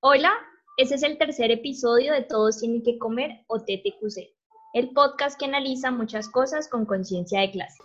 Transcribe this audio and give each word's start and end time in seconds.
Hola, 0.00 0.30
este 0.76 0.94
es 0.94 1.02
el 1.02 1.18
tercer 1.18 1.50
episodio 1.50 2.12
de 2.12 2.22
Todos 2.22 2.60
tienen 2.60 2.84
que 2.84 2.98
comer 2.98 3.32
o 3.48 3.58
TTQC, 3.58 4.30
el 4.74 4.90
podcast 4.90 5.36
que 5.36 5.46
analiza 5.46 5.90
muchas 5.90 6.28
cosas 6.28 6.68
con 6.68 6.86
conciencia 6.86 7.40
de 7.40 7.50
clase. 7.50 7.82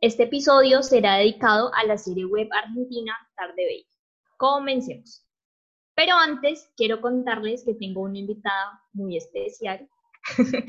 Este 0.00 0.22
episodio 0.22 0.80
será 0.84 1.16
dedicado 1.16 1.72
a 1.74 1.84
la 1.84 1.98
serie 1.98 2.24
web 2.24 2.48
argentina 2.52 3.16
Tarde 3.36 3.64
Bella. 3.66 3.88
Comencemos. 4.36 5.26
Pero 5.96 6.14
antes 6.14 6.70
quiero 6.76 7.00
contarles 7.00 7.64
que 7.64 7.74
tengo 7.74 8.02
una 8.02 8.18
invitada 8.18 8.80
muy 8.92 9.16
especial. 9.16 9.88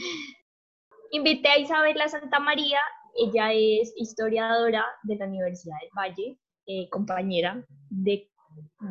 Invité 1.12 1.48
a 1.48 1.60
Isabela 1.60 2.10
Santa 2.10 2.40
María, 2.40 2.80
ella 3.16 3.54
es 3.54 3.94
historiadora 3.98 4.84
de 5.04 5.16
la 5.18 5.26
Universidad 5.26 5.76
del 5.80 5.92
Valle, 5.96 6.40
eh, 6.66 6.90
compañera 6.90 7.64
de, 7.92 8.32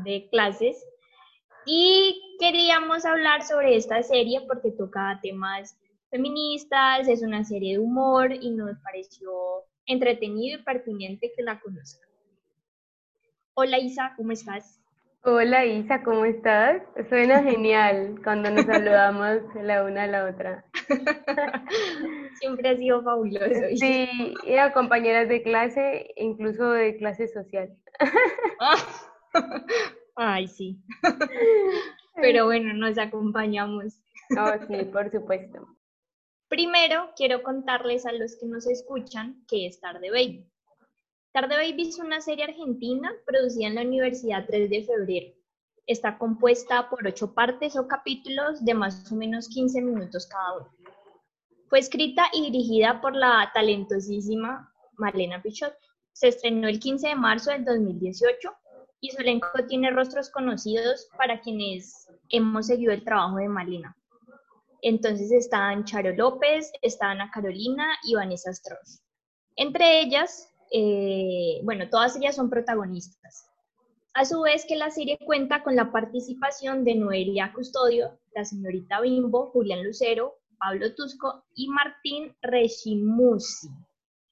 de 0.04 0.28
clases, 0.30 0.84
y 1.66 2.36
queríamos 2.38 3.04
hablar 3.04 3.42
sobre 3.42 3.74
esta 3.74 4.04
serie 4.04 4.42
porque 4.46 4.70
toca 4.70 5.18
temas 5.20 5.76
feministas, 6.10 7.08
es 7.08 7.22
una 7.22 7.42
serie 7.42 7.72
de 7.72 7.78
humor 7.80 8.32
y 8.32 8.50
nos 8.50 8.78
pareció 8.84 9.67
entretenido 9.88 10.60
y 10.60 10.62
pertinente 10.62 11.32
que 11.34 11.42
la 11.42 11.58
conozcan. 11.58 12.08
Hola 13.54 13.78
Isa, 13.78 14.12
¿cómo 14.16 14.30
estás? 14.30 14.80
Hola 15.24 15.66
Isa, 15.66 16.04
¿cómo 16.04 16.24
estás? 16.24 16.80
Suena 17.08 17.42
genial 17.42 18.20
cuando 18.22 18.50
nos 18.50 18.66
saludamos 18.66 19.40
la 19.60 19.82
una 19.82 20.04
a 20.04 20.06
la 20.06 20.26
otra. 20.26 20.64
Siempre 22.40 22.68
ha 22.68 22.76
sido 22.76 23.02
fabuloso. 23.02 23.68
Isa. 23.70 23.86
Sí, 23.86 24.34
y 24.44 24.56
a 24.56 24.72
compañeras 24.72 25.28
de 25.28 25.42
clase, 25.42 26.12
incluso 26.16 26.70
de 26.70 26.96
clase 26.98 27.26
social. 27.26 27.76
Ay, 30.16 30.46
sí. 30.46 30.80
Pero 32.14 32.44
bueno, 32.44 32.72
nos 32.74 32.96
acompañamos. 32.98 34.00
Oh, 34.38 34.52
sí, 34.68 34.84
por 34.84 35.10
supuesto. 35.10 35.66
Primero, 36.48 37.10
quiero 37.14 37.42
contarles 37.42 38.06
a 38.06 38.12
los 38.12 38.36
que 38.36 38.46
nos 38.46 38.66
escuchan 38.66 39.44
qué 39.46 39.66
es 39.66 39.80
Tarde 39.80 40.10
Baby. 40.10 40.50
Tarde 41.30 41.56
Baby 41.56 41.90
es 41.90 41.98
una 41.98 42.22
serie 42.22 42.44
argentina 42.44 43.12
producida 43.26 43.66
en 43.66 43.74
la 43.74 43.82
Universidad 43.82 44.46
3 44.46 44.70
de 44.70 44.82
Febrero. 44.82 45.34
Está 45.86 46.16
compuesta 46.16 46.88
por 46.88 47.06
ocho 47.06 47.34
partes 47.34 47.76
o 47.76 47.86
capítulos 47.86 48.64
de 48.64 48.72
más 48.72 49.12
o 49.12 49.14
menos 49.14 49.46
15 49.48 49.82
minutos 49.82 50.26
cada 50.26 50.56
uno. 50.56 50.70
Fue 51.68 51.80
escrita 51.80 52.24
y 52.32 52.50
dirigida 52.50 53.02
por 53.02 53.14
la 53.14 53.50
talentosísima 53.52 54.72
Malena 54.96 55.42
Pichot. 55.42 55.74
Se 56.12 56.28
estrenó 56.28 56.66
el 56.66 56.80
15 56.80 57.08
de 57.08 57.14
marzo 57.14 57.50
del 57.50 57.66
2018 57.66 58.50
y 59.00 59.10
su 59.10 59.20
elenco 59.20 59.48
tiene 59.68 59.90
rostros 59.90 60.30
conocidos 60.30 61.10
para 61.18 61.42
quienes 61.42 62.08
hemos 62.30 62.68
seguido 62.68 62.92
el 62.94 63.04
trabajo 63.04 63.36
de 63.36 63.48
Malena. 63.48 63.94
Entonces 64.82 65.32
están 65.32 65.84
Charo 65.84 66.14
López, 66.14 66.70
está 66.82 67.10
Ana 67.10 67.30
Carolina 67.32 67.96
y 68.04 68.14
Vanessa 68.14 68.50
Strauss. 68.50 69.02
Entre 69.56 70.00
ellas, 70.00 70.48
eh, 70.72 71.60
bueno, 71.64 71.88
todas 71.90 72.16
ellas 72.16 72.36
son 72.36 72.48
protagonistas. 72.48 73.48
A 74.14 74.24
su 74.24 74.42
vez 74.42 74.64
que 74.66 74.76
la 74.76 74.90
serie 74.90 75.18
cuenta 75.24 75.62
con 75.62 75.76
la 75.76 75.92
participación 75.92 76.84
de 76.84 76.94
Noelia 76.94 77.52
Custodio, 77.52 78.18
la 78.34 78.44
señorita 78.44 79.00
Bimbo, 79.00 79.50
Julián 79.50 79.84
Lucero, 79.84 80.34
Pablo 80.58 80.94
Tusco 80.94 81.44
y 81.54 81.68
Martín 81.68 82.36
Reshimusi. 82.42 83.68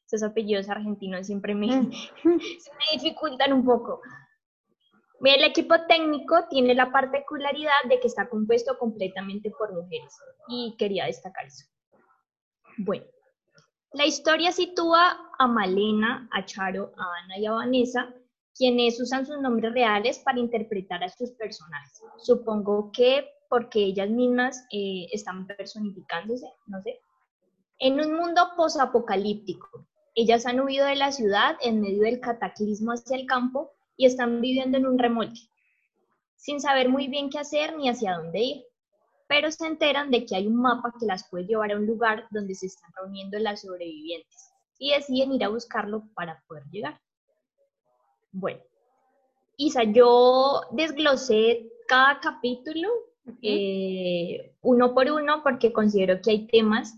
Esos 0.06 0.22
apellidos 0.22 0.68
argentinos 0.68 1.26
siempre 1.26 1.54
me, 1.54 1.66
me 2.24 2.38
dificultan 2.92 3.52
un 3.52 3.64
poco. 3.64 4.00
El 5.24 5.44
equipo 5.44 5.74
técnico 5.88 6.46
tiene 6.50 6.74
la 6.74 6.92
particularidad 6.92 7.72
de 7.88 7.98
que 8.00 8.06
está 8.06 8.28
compuesto 8.28 8.78
completamente 8.78 9.50
por 9.50 9.72
mujeres 9.72 10.14
y 10.48 10.76
quería 10.78 11.06
destacar 11.06 11.46
eso. 11.46 11.66
Bueno, 12.78 13.06
la 13.92 14.04
historia 14.04 14.52
sitúa 14.52 15.32
a 15.38 15.46
Malena, 15.46 16.28
a 16.32 16.44
Charo, 16.44 16.92
a 16.98 17.24
Ana 17.24 17.38
y 17.38 17.46
a 17.46 17.52
Vanessa, 17.52 18.12
quienes 18.54 19.00
usan 19.00 19.24
sus 19.24 19.40
nombres 19.40 19.72
reales 19.72 20.18
para 20.18 20.38
interpretar 20.38 21.02
a 21.02 21.08
sus 21.08 21.30
personajes. 21.32 22.02
Supongo 22.18 22.90
que 22.92 23.26
porque 23.48 23.84
ellas 23.84 24.10
mismas 24.10 24.66
eh, 24.70 25.06
están 25.12 25.46
personificándose, 25.46 26.46
no 26.66 26.82
sé. 26.82 27.00
En 27.78 28.00
un 28.00 28.14
mundo 28.14 28.50
posapocalíptico, 28.56 29.86
ellas 30.14 30.46
han 30.46 30.60
huido 30.60 30.86
de 30.86 30.96
la 30.96 31.12
ciudad 31.12 31.56
en 31.62 31.80
medio 31.80 32.02
del 32.02 32.20
cataclismo 32.20 32.92
hacia 32.92 33.16
el 33.16 33.26
campo 33.26 33.75
y 33.96 34.06
están 34.06 34.40
viviendo 34.40 34.78
en 34.78 34.86
un 34.86 34.98
remolque, 34.98 35.40
sin 36.36 36.60
saber 36.60 36.88
muy 36.88 37.08
bien 37.08 37.30
qué 37.30 37.38
hacer 37.38 37.76
ni 37.76 37.88
hacia 37.88 38.16
dónde 38.16 38.40
ir. 38.40 38.64
Pero 39.28 39.50
se 39.50 39.66
enteran 39.66 40.10
de 40.10 40.24
que 40.24 40.36
hay 40.36 40.46
un 40.46 40.56
mapa 40.56 40.92
que 41.00 41.06
las 41.06 41.28
puede 41.28 41.46
llevar 41.46 41.72
a 41.72 41.76
un 41.76 41.86
lugar 41.86 42.28
donde 42.30 42.54
se 42.54 42.66
están 42.66 42.90
reuniendo 42.96 43.38
las 43.40 43.62
sobrevivientes 43.62 44.52
y 44.78 44.92
deciden 44.92 45.32
ir 45.32 45.42
a 45.44 45.48
buscarlo 45.48 46.04
para 46.14 46.42
poder 46.46 46.62
llegar. 46.70 47.00
Bueno, 48.30 48.60
Isa, 49.56 49.82
yo 49.84 50.60
desglosé 50.70 51.68
cada 51.88 52.20
capítulo 52.20 52.88
eh, 53.42 54.54
uno 54.62 54.94
por 54.94 55.10
uno 55.10 55.42
porque 55.42 55.72
considero 55.72 56.20
que 56.22 56.30
hay 56.30 56.46
temas 56.46 56.96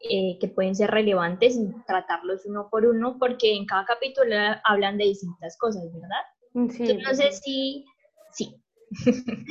eh, 0.00 0.38
que 0.40 0.48
pueden 0.48 0.74
ser 0.74 0.90
relevantes 0.90 1.56
y 1.56 1.68
tratarlos 1.86 2.46
uno 2.46 2.68
por 2.70 2.86
uno 2.86 3.16
porque 3.18 3.54
en 3.54 3.66
cada 3.66 3.84
capítulo 3.84 4.34
hablan 4.64 4.98
de 4.98 5.04
distintas 5.04 5.56
cosas, 5.58 5.82
¿verdad? 5.92 6.22
Sí. 6.70 6.86
Yo 6.86 6.94
no 6.94 7.14
sé 7.14 7.32
si, 7.32 7.84
sí. 8.32 8.56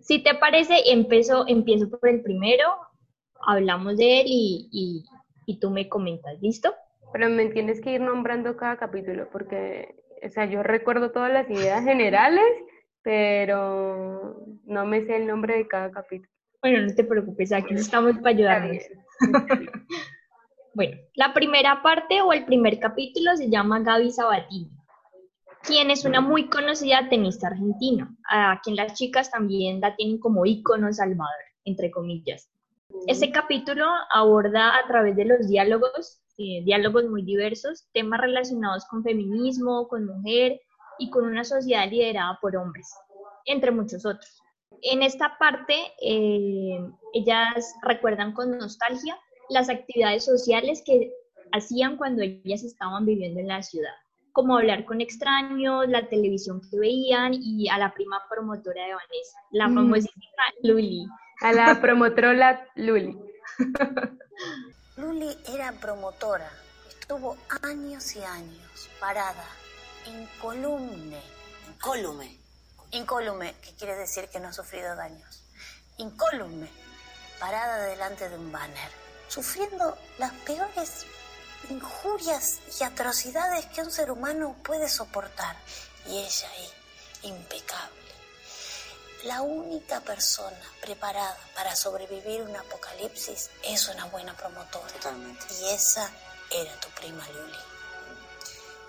si 0.00 0.22
te 0.22 0.34
parece, 0.34 0.90
empiezo, 0.90 1.44
empiezo 1.46 1.88
por 1.88 2.08
el 2.08 2.22
primero, 2.22 2.64
hablamos 3.46 3.96
de 3.96 4.22
él 4.22 4.26
y, 4.28 4.68
y, 4.72 5.04
y 5.46 5.60
tú 5.60 5.70
me 5.70 5.88
comentas, 5.88 6.40
¿listo? 6.40 6.74
Pero 7.12 7.28
me 7.28 7.46
tienes 7.46 7.80
que 7.80 7.92
ir 7.92 8.00
nombrando 8.00 8.56
cada 8.56 8.76
capítulo 8.76 9.28
porque, 9.30 9.94
o 10.24 10.28
sea, 10.28 10.46
yo 10.46 10.62
recuerdo 10.62 11.12
todas 11.12 11.32
las 11.32 11.48
ideas 11.48 11.84
generales, 11.84 12.44
pero 13.02 14.44
no 14.64 14.86
me 14.86 15.04
sé 15.04 15.16
el 15.16 15.26
nombre 15.26 15.56
de 15.56 15.68
cada 15.68 15.90
capítulo. 15.90 16.30
Bueno, 16.62 16.86
no 16.86 16.94
te 16.94 17.04
preocupes, 17.04 17.52
aquí 17.52 17.74
estamos 17.74 18.16
para 18.18 18.30
ayudarnos. 18.30 18.82
bueno, 20.74 20.96
la 21.14 21.32
primera 21.32 21.80
parte 21.82 22.20
o 22.22 22.32
el 22.32 22.44
primer 22.44 22.78
capítulo 22.78 23.36
se 23.36 23.48
llama 23.48 23.80
Gaby 23.80 24.10
Sabatini, 24.10 24.70
quien 25.62 25.90
es 25.90 26.04
una 26.04 26.20
muy 26.20 26.48
conocida 26.48 27.08
tenista 27.08 27.48
argentina, 27.48 28.14
a 28.28 28.60
quien 28.62 28.76
las 28.76 28.94
chicas 28.94 29.30
también 29.30 29.80
la 29.80 29.94
tienen 29.96 30.18
como 30.18 30.46
ícono 30.46 30.92
salvador, 30.92 31.44
entre 31.64 31.90
comillas. 31.90 32.50
Este 33.06 33.30
capítulo 33.30 33.86
aborda 34.12 34.76
a 34.76 34.86
través 34.86 35.16
de 35.16 35.24
los 35.24 35.48
diálogos, 35.48 36.20
eh, 36.38 36.62
diálogos 36.64 37.04
muy 37.04 37.22
diversos, 37.22 37.86
temas 37.92 38.20
relacionados 38.20 38.84
con 38.86 39.02
feminismo, 39.02 39.86
con 39.88 40.06
mujer 40.06 40.60
y 40.98 41.10
con 41.10 41.24
una 41.24 41.44
sociedad 41.44 41.88
liderada 41.88 42.38
por 42.40 42.56
hombres, 42.56 42.88
entre 43.44 43.70
muchos 43.70 44.04
otros. 44.04 44.42
En 44.82 45.02
esta 45.02 45.36
parte, 45.38 45.74
eh, 46.02 46.80
ellas 47.12 47.74
recuerdan 47.82 48.32
con 48.32 48.56
nostalgia 48.56 49.18
las 49.50 49.68
actividades 49.68 50.24
sociales 50.24 50.82
que 50.84 51.12
hacían 51.52 51.96
cuando 51.96 52.22
ellas 52.22 52.62
estaban 52.62 53.04
viviendo 53.04 53.40
en 53.40 53.48
la 53.48 53.62
ciudad, 53.62 53.94
como 54.32 54.56
hablar 54.56 54.84
con 54.84 55.00
extraños, 55.00 55.88
la 55.88 56.08
televisión 56.08 56.60
que 56.70 56.78
veían 56.78 57.32
y 57.34 57.68
a 57.68 57.78
la 57.78 57.92
prima 57.92 58.22
promotora 58.28 58.84
de 58.84 58.94
Vanessa, 58.94 59.38
la 59.50 59.68
Mm. 59.68 59.74
famosísima 59.74 60.42
Luli. 60.62 61.06
A 61.42 61.52
la 61.52 61.80
promotora 61.80 62.66
Luli. 62.76 63.18
Luli 64.96 65.36
era 65.54 65.72
promotora. 65.72 66.50
Estuvo 66.88 67.36
años 67.62 68.14
y 68.16 68.22
años 68.22 68.88
parada, 69.00 69.44
incolume. 70.06 71.20
Incólume. 71.68 72.36
Incólume, 72.92 73.54
que 73.62 73.72
quiere 73.74 73.94
decir 73.96 74.28
que 74.32 74.40
no 74.40 74.48
ha 74.48 74.52
sufrido 74.52 74.94
daños. 74.96 75.42
Incólume, 75.98 76.68
parada 77.38 77.86
delante 77.86 78.28
de 78.28 78.36
un 78.36 78.50
banner, 78.52 78.90
sufriendo 79.28 79.96
las 80.18 80.32
peores 80.44 81.06
injurias 81.68 82.58
y 82.80 82.84
atrocidades 82.84 83.66
que 83.66 83.82
un 83.82 83.90
ser 83.90 84.10
humano 84.10 84.56
puede 84.62 84.88
soportar. 84.88 85.56
Y 86.06 86.18
ella 86.18 86.48
ahí, 86.50 86.70
impecable. 87.30 88.00
La 89.24 89.42
única 89.42 90.00
persona 90.00 90.58
preparada 90.80 91.36
para 91.54 91.76
sobrevivir 91.76 92.40
un 92.42 92.56
apocalipsis 92.56 93.50
es 93.62 93.88
una 93.88 94.06
buena 94.06 94.34
promotora. 94.34 94.90
Totalmente. 94.94 95.44
Y 95.60 95.68
esa 95.68 96.10
era 96.50 96.80
tu 96.80 96.88
prima 96.90 97.26
Luli. 97.28 97.58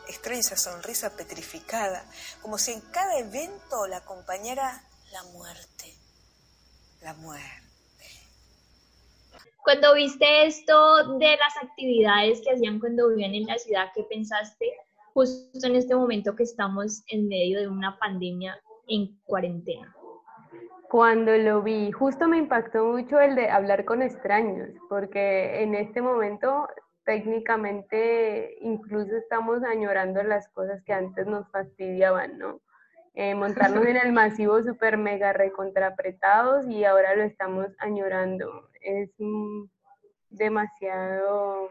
extraña 0.08 0.40
esa 0.40 0.56
sonrisa 0.56 1.10
petrificada, 1.12 2.06
como 2.42 2.58
si 2.58 2.72
en 2.72 2.82
cada 2.82 3.18
evento 3.18 3.88
la 3.88 3.98
acompañara 3.98 4.84
La 5.12 5.24
muerte. 5.24 5.98
la 7.02 7.14
muerte. 7.14 7.61
Cuando 9.64 9.94
viste 9.94 10.46
esto 10.48 11.18
de 11.20 11.38
las 11.38 11.64
actividades 11.64 12.42
que 12.42 12.52
hacían 12.52 12.80
cuando 12.80 13.10
vivían 13.10 13.36
en 13.36 13.46
la 13.46 13.58
ciudad, 13.60 13.90
¿qué 13.94 14.04
pensaste 14.04 14.66
justo 15.14 15.68
en 15.68 15.76
este 15.76 15.96
momento 15.96 16.36
que 16.36 16.44
estamos 16.44 17.04
en 17.10 17.28
medio 17.28 17.60
de 17.60 17.68
una 17.68 17.98
pandemia 18.00 18.60
en 18.88 19.16
cuarentena? 19.24 19.96
Cuando 20.90 21.38
lo 21.38 21.62
vi, 21.62 21.92
justo 21.92 22.28
me 22.28 22.38
impactó 22.38 22.86
mucho 22.86 23.20
el 23.20 23.36
de 23.36 23.50
hablar 23.50 23.86
con 23.86 24.02
extraños, 24.02 24.70
porque 24.90 25.62
en 25.62 25.76
este 25.76 26.02
momento 26.02 26.68
técnicamente 27.06 28.58
incluso 28.62 29.16
estamos 29.16 29.64
añorando 29.64 30.24
las 30.24 30.48
cosas 30.50 30.82
que 30.84 30.94
antes 30.94 31.28
nos 31.28 31.50
fastidiaban, 31.52 32.38
¿no? 32.38 32.62
Eh, 33.14 33.36
montarnos 33.36 33.86
en 33.86 33.98
el 33.98 34.12
masivo 34.14 34.62
super 34.64 34.98
mega 34.98 35.34
recontrapretados 35.34 36.68
y 36.68 36.84
ahora 36.84 37.16
lo 37.16 37.24
estamos 37.24 37.68
añorando. 37.80 38.71
Es 38.82 39.12
demasiado, 40.30 41.70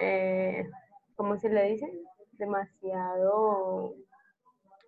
eh, 0.00 0.68
¿cómo 1.16 1.36
se 1.38 1.48
le 1.48 1.70
dice? 1.70 1.90
Demasiado 2.32 3.94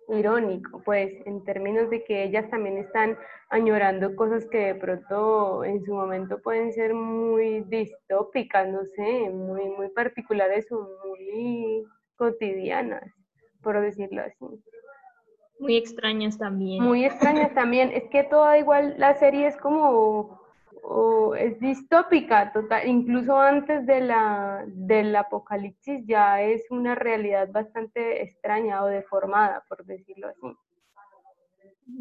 irónico, 0.09 0.81
pues, 0.85 1.13
en 1.25 1.43
términos 1.43 1.89
de 1.89 2.03
que 2.03 2.23
ellas 2.23 2.49
también 2.49 2.77
están 2.77 3.17
añorando 3.49 4.15
cosas 4.15 4.45
que 4.45 4.57
de 4.57 4.75
pronto 4.75 5.63
en 5.63 5.83
su 5.83 5.93
momento 5.93 6.41
pueden 6.41 6.71
ser 6.71 6.93
muy 6.93 7.61
distópicas, 7.61 8.69
no 8.69 8.85
sé, 8.85 9.29
muy, 9.29 9.69
muy 9.69 9.89
particulares 9.89 10.71
o 10.71 10.87
muy 11.05 11.85
cotidianas, 12.15 13.11
por 13.61 13.79
decirlo 13.81 14.21
así. 14.21 14.45
Muy 15.59 15.75
extrañas 15.75 16.37
también. 16.37 16.83
Muy 16.83 17.03
extrañas 17.03 17.53
también, 17.53 17.91
es 17.91 18.03
que 18.09 18.23
toda 18.23 18.57
igual 18.57 18.95
la 18.97 19.15
serie 19.15 19.47
es 19.47 19.57
como, 19.57 20.36
o 20.89 21.35
es 21.35 21.59
distópica, 21.59 22.53
total, 22.53 22.87
incluso 22.87 23.37
antes 23.37 23.85
de 23.85 23.99
la, 23.99 24.63
del 24.67 25.13
apocalipsis 25.17 26.05
ya 26.05 26.41
es 26.41 26.63
una 26.69 26.95
realidad 26.95 27.49
bastante 27.51 28.23
extraña 28.23 28.81
o 28.81 28.87
deformada, 28.87 29.65
por 29.67 29.85
decirlo 29.85 30.29
así. 30.29 30.55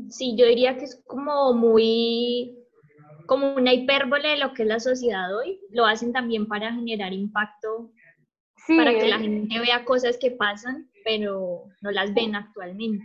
Sí, 0.09 0.37
yo 0.37 0.47
diría 0.47 0.77
que 0.77 0.85
es 0.85 1.03
como 1.05 1.53
muy, 1.53 2.57
como 3.27 3.55
una 3.55 3.75
hipérbole 3.75 4.29
de 4.29 4.37
lo 4.37 4.55
que 4.55 4.63
es 4.63 4.69
la 4.69 4.79
sociedad 4.79 5.37
hoy. 5.37 5.59
Lo 5.71 5.85
hacen 5.85 6.13
también 6.13 6.47
para 6.47 6.73
generar 6.73 7.13
impacto, 7.13 7.91
Sí, 8.67 8.77
para 8.77 8.93
que 8.93 9.09
la 9.09 9.19
gente 9.19 9.59
vea 9.59 9.85
cosas 9.85 10.17
que 10.17 10.31
pasan, 10.31 10.89
pero 11.05 11.65
no 11.83 11.91
las 11.91 12.15
ven 12.15 12.37
actualmente. 12.37 13.05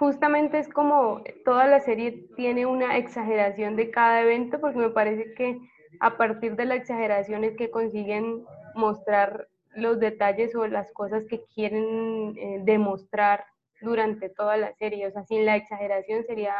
Justamente 0.00 0.58
es 0.58 0.66
como 0.70 1.22
toda 1.44 1.66
la 1.66 1.78
serie 1.80 2.26
tiene 2.34 2.64
una 2.64 2.96
exageración 2.96 3.76
de 3.76 3.90
cada 3.90 4.22
evento, 4.22 4.58
porque 4.58 4.78
me 4.78 4.88
parece 4.88 5.34
que 5.34 5.60
a 6.00 6.16
partir 6.16 6.56
de 6.56 6.64
la 6.64 6.76
exageración 6.76 7.44
es 7.44 7.54
que 7.54 7.70
consiguen 7.70 8.42
mostrar 8.74 9.48
los 9.74 10.00
detalles 10.00 10.54
o 10.54 10.66
las 10.66 10.90
cosas 10.92 11.26
que 11.28 11.44
quieren 11.54 12.34
eh, 12.38 12.62
demostrar 12.64 13.44
durante 13.82 14.30
toda 14.30 14.56
la 14.56 14.72
serie. 14.72 15.06
O 15.06 15.10
sea, 15.10 15.22
sin 15.24 15.44
la 15.44 15.56
exageración 15.56 16.24
sería 16.24 16.56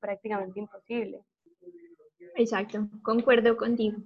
prácticamente 0.00 0.58
imposible. 0.58 1.20
Exacto, 2.34 2.88
concuerdo 3.04 3.56
contigo. 3.56 3.98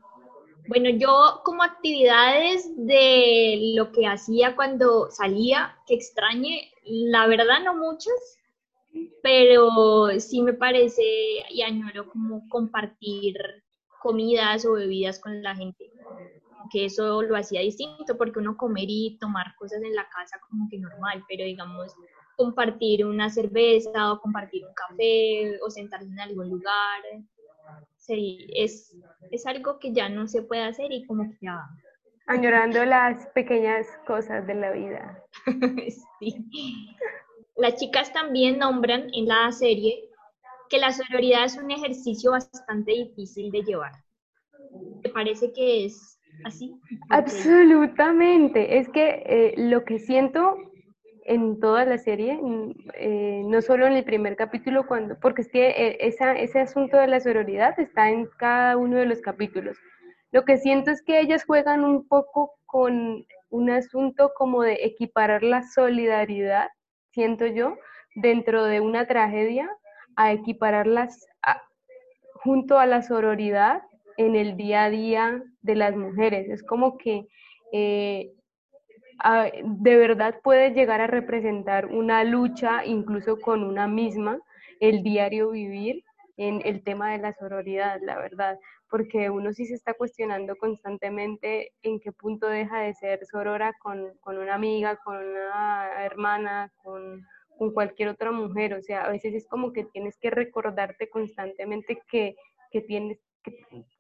Bueno, 0.69 0.91
yo 0.91 1.41
como 1.45 1.63
actividades 1.63 2.71
de 2.77 3.73
lo 3.75 3.91
que 3.93 4.07
hacía 4.07 4.55
cuando 4.55 5.11
salía, 5.11 5.79
que 5.87 5.95
extrañe, 5.95 6.71
la 6.85 7.27
verdad 7.27 7.61
no 7.65 7.75
muchas, 7.75 8.37
pero 9.23 10.09
sí 10.19 10.43
me 10.43 10.55
parece 10.55 11.03
y 11.51 11.63
añoro 11.63 12.09
como 12.09 12.49
compartir 12.49 13.37
comidas 14.01 14.65
o 14.65 14.73
bebidas 14.73 15.21
con 15.21 15.43
la 15.43 15.55
gente, 15.57 15.91
que 16.71 16.87
eso 16.87 17.23
lo 17.23 17.37
hacía 17.37 17.61
distinto, 17.61 18.17
porque 18.17 18.39
uno 18.39 18.57
comer 18.57 18.87
y 18.89 19.19
tomar 19.19 19.55
cosas 19.59 19.83
en 19.83 19.95
la 19.95 20.09
casa 20.09 20.39
como 20.49 20.69
que 20.71 20.79
normal, 20.79 21.25
pero 21.29 21.45
digamos 21.45 21.95
compartir 22.37 23.07
una 23.07 23.31
cerveza 23.31 24.13
o 24.13 24.21
compartir 24.21 24.65
un 24.67 24.75
café 24.75 25.59
o 25.63 25.71
sentarse 25.71 26.07
en 26.07 26.21
algún 26.21 26.51
lugar, 26.51 27.03
sí, 27.97 28.47
es, 28.55 28.95
es 29.31 29.47
algo 29.47 29.79
que 29.79 29.93
ya 29.93 30.09
no 30.09 30.29
se 30.29 30.43
puede 30.43 30.63
hacer 30.63 30.93
y 30.93 31.07
como 31.07 31.31
que 31.31 31.39
ya, 31.41 31.67
Añorando 32.29 32.85
las 32.85 33.25
pequeñas 33.29 33.87
cosas 34.05 34.45
de 34.49 34.55
la 34.55 34.73
vida. 34.73 35.23
sí. 36.19 36.49
Las 37.57 37.77
chicas 37.77 38.13
también 38.13 38.59
nombran 38.59 39.09
en 39.13 39.27
la 39.27 39.51
serie 39.53 40.11
que 40.69 40.79
la 40.79 40.93
sororidad 40.93 41.45
es 41.45 41.57
un 41.57 41.71
ejercicio 41.71 42.33
bastante 42.33 42.93
difícil 42.93 43.51
de 43.51 43.63
llevar. 43.63 43.93
¿Te 45.03 45.09
parece 45.11 45.53
que 45.53 45.87
es 45.87 46.19
así? 46.45 46.75
Absolutamente. 47.09 48.79
Es 48.79 48.89
que 48.89 49.23
eh, 49.27 49.55
lo 49.57 49.85
que 49.85 49.99
siento 49.99 50.57
en 51.25 51.59
toda 51.61 51.85
la 51.85 51.99
serie, 51.99 52.39
mm, 52.41 52.75
eh, 52.95 53.43
no 53.45 53.61
solo 53.63 53.87
en 53.87 53.95
el 53.95 54.05
primer 54.05 54.37
capítulo, 54.37 54.87
cuando, 54.87 55.19
porque 55.19 55.43
es 55.43 55.49
que 55.49 55.69
eh, 55.69 55.97
ese 56.01 56.61
asunto 56.61 56.97
de 56.97 57.09
la 57.09 57.21
sororidad 57.21 57.79
está 57.79 58.11
en 58.11 58.29
cada 58.39 58.77
uno 58.77 58.97
de 58.97 59.07
los 59.07 59.21
capítulos. 59.21 59.77
Lo 60.31 60.45
que 60.45 60.59
siento 60.59 60.91
es 60.91 61.03
que 61.03 61.21
ellas 61.21 61.45
juegan 61.45 61.85
un 61.85 62.07
poco 62.07 62.53
con 62.67 63.25
un 63.49 63.71
asunto 63.71 64.33
como 64.37 64.63
de 64.63 64.79
equiparar 64.83 65.43
la 65.43 65.63
solidaridad, 65.63 66.69
siento 67.17 67.47
yo, 67.47 67.79
dentro 68.15 68.65
de 68.67 68.81
una 68.81 69.07
tragedia, 69.07 69.71
a 70.17 70.33
equipararlas 70.33 71.27
junto 72.35 72.79
a 72.79 72.85
la 72.85 73.01
sororidad 73.01 73.83
en 74.19 74.37
el 74.37 74.59
día 74.59 74.85
a 74.85 74.91
día 74.91 75.43
de 75.63 75.75
las 75.77 75.97
mujeres. 75.97 76.49
Es 76.51 76.63
como 76.63 76.99
que 76.99 77.27
eh, 77.73 78.33
de 79.65 79.97
verdad 79.97 80.41
puede 80.45 80.73
llegar 80.73 81.01
a 81.01 81.07
representar 81.07 81.87
una 81.87 82.23
lucha, 82.23 82.85
incluso 82.85 83.41
con 83.41 83.65
una 83.65 83.89
misma, 83.89 84.39
el 84.81 85.03
diario 85.03 85.51
vivir 85.51 86.05
en 86.37 86.61
el 86.67 86.85
tema 86.85 87.13
de 87.13 87.19
la 87.19 87.33
sororidad, 87.33 87.99
la 88.03 88.19
verdad, 88.19 88.59
porque 88.89 89.31
uno 89.31 89.53
sí 89.53 89.67
se 89.67 89.75
está 89.75 89.95
cuestionando 89.95 90.57
constantemente 90.57 91.73
en 91.83 92.01
qué 92.01 92.13
punto 92.13 92.47
deja 92.47 92.81
de 92.81 92.95
ser 92.95 93.25
sorora 93.27 93.75
con, 93.81 94.13
con 94.21 94.39
una 94.39 94.55
amiga, 94.55 94.97
con 95.05 95.17
una 95.17 96.05
hermana, 96.05 96.73
con, 96.83 97.27
con 97.59 97.73
cualquier 97.73 98.11
otra 98.11 98.31
mujer, 98.33 98.75
o 98.75 98.83
sea, 98.83 99.05
a 99.05 99.11
veces 99.11 99.35
es 99.35 99.47
como 99.49 99.73
que 99.73 99.85
tienes 99.85 100.17
que 100.19 100.31
recordarte 100.31 101.09
constantemente 101.09 102.01
que, 102.09 102.37
que 102.71 102.81
tienes 102.83 103.19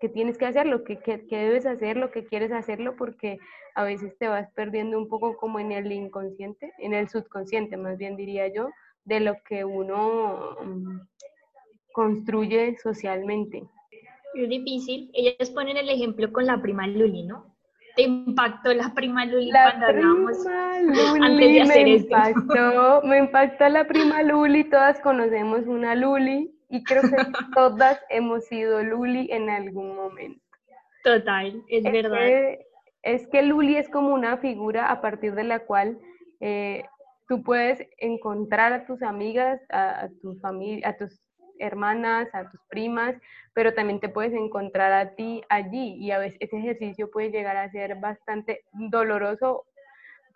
que, 0.00 0.08
tienes 0.08 0.38
que 0.38 0.46
hacerlo, 0.46 0.82
que, 0.84 0.98
que, 0.98 1.26
que 1.26 1.36
debes 1.36 1.66
hacerlo, 1.66 2.10
que 2.10 2.24
quieres 2.24 2.50
hacerlo, 2.50 2.96
porque 2.96 3.38
a 3.76 3.84
veces 3.84 4.16
te 4.18 4.26
vas 4.26 4.50
perdiendo 4.54 4.98
un 4.98 5.08
poco 5.08 5.36
como 5.36 5.60
en 5.60 5.72
el 5.72 5.92
inconsciente, 5.92 6.72
en 6.78 6.94
el 6.94 7.08
subconsciente, 7.08 7.76
más 7.76 7.96
bien 7.96 8.16
diría 8.16 8.48
yo, 8.48 8.70
de 9.04 9.20
lo 9.20 9.36
que 9.44 9.64
uno 9.64 10.56
mm, 10.64 11.00
construye 11.92 12.76
socialmente. 12.78 13.62
Es 14.36 14.48
difícil. 14.48 15.10
Ellas 15.14 15.50
ponen 15.50 15.76
el 15.76 15.88
ejemplo 15.88 16.30
con 16.32 16.46
la 16.46 16.60
prima 16.60 16.86
Luli, 16.86 17.24
¿no? 17.24 17.56
Te 17.96 18.02
impactó 18.02 18.74
la 18.74 18.92
prima 18.94 19.24
Luli 19.24 19.50
La 19.50 19.70
cuando 19.70 19.86
hablábamos 19.86 20.46
antes 21.22 21.52
de 21.52 21.60
hacer 21.62 21.84
me 21.86 21.94
esto. 21.94 22.08
impactó, 22.08 23.02
me 23.04 23.18
impactó 23.18 23.68
la 23.70 23.86
prima 23.86 24.22
Luli, 24.22 24.64
todas 24.64 25.00
conocemos 25.00 25.66
una 25.66 25.94
Luli 25.94 26.52
y 26.68 26.84
creo 26.84 27.02
que 27.02 27.08
todas 27.54 27.98
hemos 28.10 28.44
sido 28.46 28.82
Luli 28.82 29.28
en 29.30 29.48
algún 29.48 29.96
momento. 29.96 30.42
Total, 31.04 31.62
es 31.68 31.84
Es 31.84 31.92
verdad. 31.92 32.18
que, 32.18 32.66
es 33.02 33.26
que 33.28 33.42
Luli 33.42 33.76
es 33.76 33.88
como 33.88 34.12
una 34.12 34.36
figura 34.36 34.90
a 34.90 35.00
partir 35.00 35.34
de 35.34 35.44
la 35.44 35.60
cual 35.60 35.98
eh, 36.40 36.84
tú 37.28 37.42
puedes 37.42 37.80
encontrar 37.98 38.72
a 38.74 38.84
tus 38.86 39.02
amigas, 39.02 39.60
a, 39.70 40.00
a 40.04 40.08
tu 40.20 40.34
familia, 40.40 40.88
a 40.90 40.96
tus 40.98 41.18
hermanas, 41.58 42.28
a 42.32 42.50
tus 42.50 42.60
primas, 42.68 43.14
pero 43.54 43.74
también 43.74 44.00
te 44.00 44.08
puedes 44.08 44.32
encontrar 44.32 44.92
a 44.92 45.14
ti 45.14 45.42
allí 45.48 45.94
y 45.94 46.10
a 46.10 46.18
veces 46.18 46.38
ese 46.40 46.58
ejercicio 46.58 47.10
puede 47.10 47.30
llegar 47.30 47.56
a 47.56 47.70
ser 47.70 47.96
bastante 47.96 48.64
doloroso 48.72 49.64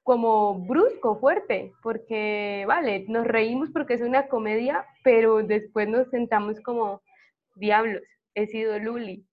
como 0.02 0.54
brusco, 0.54 1.20
fuerte, 1.20 1.72
porque 1.82 2.64
vale, 2.66 3.04
nos 3.08 3.26
reímos 3.26 3.70
porque 3.70 3.94
es 3.94 4.00
una 4.00 4.28
comedia, 4.28 4.86
pero 5.04 5.42
después 5.42 5.88
nos 5.88 6.08
sentamos 6.08 6.58
como 6.60 7.02
diablos, 7.54 8.02
he 8.34 8.46
sido 8.46 8.78
Luli 8.78 9.26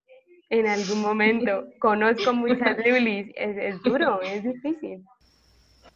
en 0.49 0.67
algún 0.67 1.01
momento, 1.01 1.65
conozco 1.79 2.33
muchas 2.33 2.77
Lulis, 2.85 3.31
es, 3.35 3.57
es 3.57 3.81
duro, 3.83 4.21
es 4.21 4.43
difícil. 4.43 5.05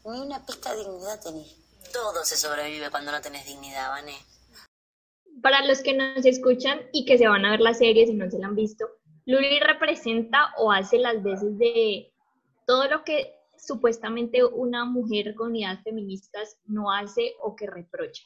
Ni 0.06 0.20
una 0.20 0.46
pizca 0.46 0.74
de 0.74 0.80
dignidad 0.80 1.22
tenés. 1.22 1.56
Todo 1.94 2.24
se 2.24 2.38
sobrevive 2.38 2.90
cuando 2.90 3.12
no 3.12 3.22
tenés 3.22 3.46
dignidad, 3.46 3.90
Vané. 3.90 4.16
Para 5.42 5.66
los 5.66 5.82
que 5.82 5.94
nos 5.94 6.26
escuchan 6.26 6.82
y 6.92 7.06
que 7.06 7.18
se 7.18 7.28
van 7.28 7.46
a 7.46 7.52
ver 7.52 7.62
la 7.62 7.74
serie 7.74 8.06
si 8.06 8.14
no 8.14 8.30
se 8.30 8.40
la 8.40 8.48
han 8.48 8.56
visto, 8.56 8.86
Luli 9.26 9.60
representa 9.60 10.54
o 10.58 10.72
hace 10.72 11.00
las 11.00 11.22
veces 11.24 11.58
de 11.58 12.12
todo 12.68 12.88
lo 12.88 13.04
que 13.04 13.34
supuestamente 13.58 14.44
una 14.44 14.86
mujer 14.86 15.36
con 15.36 15.50
unidades 15.50 15.84
feministas 15.84 16.58
no 16.66 16.92
hace 16.92 17.34
o 17.42 17.56
que 17.56 17.68
reprocha. 17.68 18.24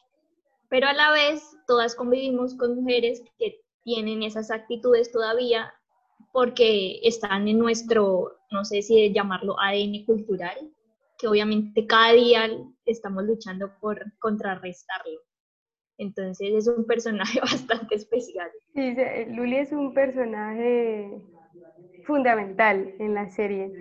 Pero 0.69 0.88
a 0.88 0.93
la 0.93 1.12
vez, 1.12 1.57
todas 1.67 1.95
convivimos 1.95 2.55
con 2.55 2.75
mujeres 2.75 3.22
que 3.38 3.62
tienen 3.84 4.24
esas 4.24 4.51
actitudes 4.51 5.12
todavía 5.12 5.74
porque 6.31 7.00
están 7.03 7.48
en 7.48 7.60
nuestro, 7.60 8.38
no 8.51 8.65
sé 8.65 8.81
si 8.81 9.13
llamarlo 9.13 9.60
ADN 9.60 10.05
cultural, 10.05 10.72
que 11.17 11.27
obviamente 11.27 11.86
cada 11.86 12.13
día 12.13 12.50
estamos 12.86 13.24
luchando 13.24 13.72
por 13.79 14.03
contrarrestarlo. 14.19 15.19
Entonces 15.97 16.53
es 16.53 16.67
un 16.67 16.85
personaje 16.85 17.39
bastante 17.41 17.95
especial. 17.95 18.49
Sí, 18.73 18.95
Luli 19.29 19.57
es 19.57 19.71
un 19.71 19.93
personaje 19.93 21.21
fundamental 22.05 22.93
en 22.99 23.13
la 23.13 23.29
serie. 23.29 23.71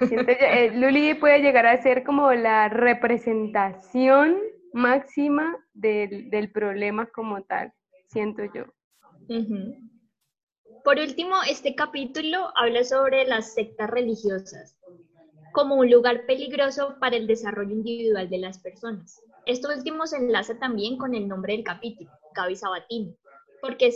Eh, 0.00 0.70
Luli 0.74 1.14
puede 1.14 1.40
llegar 1.40 1.66
a 1.66 1.82
ser 1.82 2.04
como 2.04 2.32
la 2.32 2.68
representación 2.68 4.38
máxima 4.72 5.56
del, 5.72 6.30
del 6.30 6.50
problema 6.50 7.06
como 7.06 7.42
tal, 7.42 7.72
siento 8.08 8.42
yo. 8.52 8.64
Por 10.84 10.98
último, 10.98 11.34
este 11.48 11.74
capítulo 11.74 12.52
habla 12.54 12.84
sobre 12.84 13.26
las 13.26 13.54
sectas 13.54 13.90
religiosas 13.90 14.76
como 15.56 15.76
un 15.76 15.90
lugar 15.90 16.26
peligroso 16.26 16.96
para 17.00 17.16
el 17.16 17.26
desarrollo 17.26 17.72
individual 17.72 18.28
de 18.28 18.36
las 18.36 18.58
personas. 18.58 19.22
Esto 19.46 19.68
último 19.68 20.08
se 20.08 20.16
enlaza 20.16 20.58
también 20.58 20.98
con 20.98 21.14
el 21.14 21.28
nombre 21.28 21.52
del 21.52 21.62
capítulo, 21.62 22.10
Gaby 22.34 22.56
Sabatini, 22.56 23.16
porque, 23.60 23.92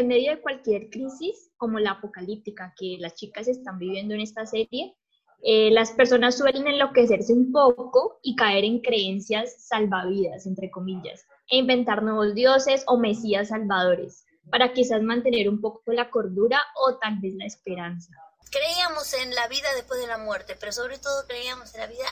en 0.00 0.08
medio 0.08 0.32
de 0.32 0.42
cualquier 0.42 0.90
crisis, 0.90 1.52
como 1.56 1.78
la 1.78 1.92
apocalíptica 1.92 2.74
que 2.76 2.96
las 2.98 3.14
chicas 3.14 3.46
están 3.46 3.78
viviendo 3.78 4.14
en 4.14 4.20
esta 4.20 4.44
serie, 4.44 4.96
eh, 5.44 5.70
las 5.70 5.92
personas 5.92 6.36
suelen 6.36 6.66
enloquecerse 6.66 7.32
un 7.32 7.52
poco 7.52 8.18
y 8.20 8.34
caer 8.34 8.64
en 8.64 8.80
creencias 8.80 9.64
salvavidas, 9.68 10.44
entre 10.46 10.72
comillas, 10.72 11.24
e 11.48 11.58
inventar 11.58 12.02
nuevos 12.02 12.34
dioses 12.34 12.82
o 12.88 12.98
mesías 12.98 13.50
salvadores, 13.50 14.24
para 14.50 14.72
quizás 14.72 15.02
mantener 15.02 15.48
un 15.48 15.60
poco 15.60 15.82
la 15.92 16.10
cordura 16.10 16.60
o 16.84 16.98
tal 16.98 17.20
vez 17.20 17.34
la 17.36 17.46
esperanza. 17.46 18.12
Creíamos 18.50 19.14
en 19.14 19.36
la 19.36 19.46
vida 19.46 19.68
después 19.76 20.00
de 20.00 20.08
la 20.08 20.18
muerte, 20.18 20.56
pero 20.58 20.72
sobre 20.72 20.98
todo 20.98 21.28
creíamos 21.28 21.72
en 21.76 21.82
la 21.82 21.86
vida 21.86 22.06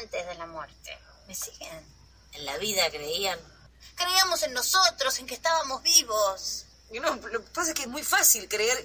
antes 0.00 0.26
de 0.26 0.34
la 0.34 0.46
muerte. 0.46 0.90
¿Me 1.26 1.34
siguen? 1.34 1.84
En 2.34 2.44
la 2.44 2.56
vida 2.58 2.82
creían. 2.90 3.38
Creíamos 3.96 4.42
en 4.42 4.52
nosotros, 4.52 5.18
en 5.18 5.26
que 5.26 5.34
estábamos 5.34 5.82
vivos. 5.82 6.66
Y 6.92 7.00
no, 7.00 7.16
lo 7.16 7.40
que 7.42 7.50
pasa 7.54 7.70
es 7.70 7.74
que 7.74 7.82
es 7.82 7.88
muy 7.88 8.02
fácil 8.02 8.48
creer 8.48 8.76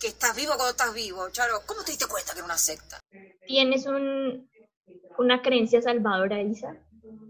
que 0.00 0.08
estás 0.08 0.34
vivo 0.34 0.54
cuando 0.56 0.70
estás 0.70 0.94
vivo. 0.94 1.28
Charo, 1.30 1.62
¿cómo 1.66 1.82
te 1.82 1.92
diste 1.92 2.06
cuenta 2.06 2.32
que 2.32 2.38
era 2.38 2.46
una 2.46 2.58
secta? 2.58 2.98
¿Tienes 3.46 3.86
un, 3.86 4.48
una 5.18 5.42
creencia 5.42 5.80
salvadora, 5.80 6.40
Isa, 6.40 6.76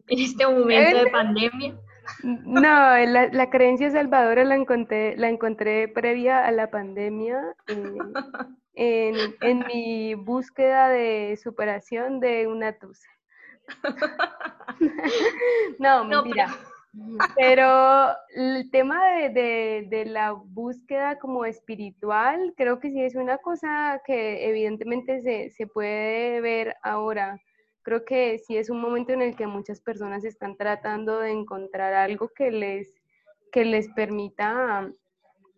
en 0.09 0.19
este 0.19 0.47
momento 0.47 1.05
de 1.05 1.11
pandemia? 1.11 1.79
No, 2.23 2.61
la, 2.61 3.29
la 3.33 3.51
creencia 3.51 3.91
salvadora 3.91 4.45
la 4.45 4.55
encontré, 4.55 5.17
la 5.17 5.29
encontré 5.29 5.89
previa 5.89 6.47
a 6.47 6.53
la 6.53 6.71
pandemia 6.71 7.41
eh, 7.67 7.75
en, 8.75 9.37
en 9.41 9.67
mi 9.67 10.15
búsqueda 10.15 10.89
de 10.89 11.39
superación 11.43 12.21
de 12.21 12.47
una 12.47 12.79
tusa. 12.79 13.09
No, 15.79 16.05
No, 16.05 16.23
mentira. 16.23 16.49
Pero 17.37 18.09
el 18.35 18.71
tema 18.71 19.05
de, 19.07 19.29
de- 19.31 19.87
de 19.91 20.05
la 20.07 20.33
búsqueda 20.33 21.19
como 21.19 21.45
espiritual, 21.45 22.55
creo 22.57 22.81
que 22.81 22.91
sí 22.91 23.03
es 23.03 23.15
una 23.15 23.37
cosa 23.39 24.01
que 24.07 24.49
evidentemente 24.49 25.21
se, 25.21 25.51
se 25.51 25.67
puede 25.67 26.41
ver 26.41 26.75
ahora. 26.83 27.39
Creo 27.83 28.05
que 28.05 28.39
sí 28.39 28.57
es 28.57 28.71
un 28.71 28.81
momento 28.81 29.13
en 29.13 29.21
el 29.23 29.37
que 29.37 29.47
muchas 29.47 29.81
personas 29.81 30.25
están 30.25 30.57
tratando 30.57 31.21
de 31.21 31.31
encontrar 31.33 31.93
algo 31.95 32.31
que 32.35 32.51
les, 32.51 32.93
que 33.53 33.65
les 33.67 33.89
permita, 33.91 34.91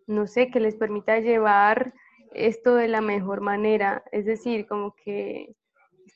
no 0.07 0.27
sé, 0.27 0.51
que 0.51 0.59
les 0.59 0.75
permita 0.75 1.19
llevar 1.19 1.93
esto 2.33 2.75
de 2.75 2.89
la 2.89 3.01
mejor 3.01 3.39
manera. 3.41 4.03
Es 4.11 4.25
decir, 4.25 4.67
como 4.67 4.93
que 4.93 5.55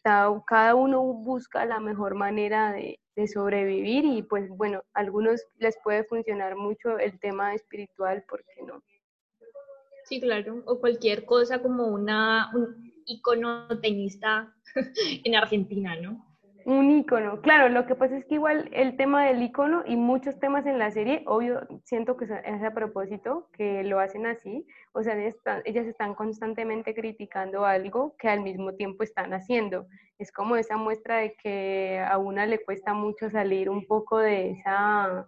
cada 0.04 0.76
uno 0.76 1.02
busca 1.02 1.66
la 1.66 1.80
mejor 1.80 2.16
manera 2.16 2.72
de, 2.72 3.00
de 3.16 3.28
sobrevivir 3.28 4.06
y 4.06 4.24
pues 4.24 4.50
bueno, 4.50 4.84
a 4.94 5.00
algunos 5.00 5.42
les 5.60 5.78
puede 5.84 6.04
funcionar 6.04 6.56
mucho 6.56 6.98
el 7.00 7.20
tema 7.20 7.54
espiritual, 7.54 8.24
¿por 8.28 8.44
qué 8.46 8.64
no? 8.64 8.84
Sí, 10.06 10.20
claro, 10.20 10.62
o 10.66 10.80
cualquier 10.80 11.26
cosa 11.26 11.62
como 11.62 11.88
una, 11.88 12.52
un 12.54 12.94
icono 13.06 13.68
tenista 13.80 14.54
en 15.24 15.36
Argentina, 15.36 15.96
¿no? 15.96 16.33
Un 16.66 16.92
icono, 16.92 17.42
claro, 17.42 17.68
lo 17.68 17.86
que 17.86 17.96
pasa 17.96 18.16
es 18.16 18.26
que 18.26 18.36
igual 18.36 18.70
el 18.72 18.96
tema 18.96 19.26
del 19.26 19.42
icono 19.42 19.84
y 19.86 19.98
muchos 19.98 20.40
temas 20.40 20.66
en 20.66 20.80
la 20.80 20.92
serie, 20.92 21.24
obvio, 21.26 21.68
siento 21.84 22.16
que 22.16 22.26
es 22.26 22.64
a 22.64 22.72
propósito, 22.72 23.50
que 23.52 23.84
lo 23.84 24.00
hacen 24.00 24.26
así, 24.26 24.66
o 24.94 25.04
sea, 25.04 25.18
están, 25.18 25.62
ellas 25.66 25.86
están 25.88 26.16
constantemente 26.16 26.96
criticando 26.96 27.66
algo 27.66 28.16
que 28.18 28.30
al 28.30 28.42
mismo 28.42 28.76
tiempo 28.76 29.04
están 29.04 29.34
haciendo. 29.34 29.88
Es 30.18 30.32
como 30.32 30.56
esa 30.56 30.78
muestra 30.78 31.18
de 31.18 31.36
que 31.36 32.00
a 32.00 32.18
una 32.18 32.46
le 32.46 32.64
cuesta 32.64 32.94
mucho 32.94 33.30
salir 33.30 33.70
un 33.70 33.86
poco 33.86 34.20
de 34.20 34.52
esa, 34.52 35.28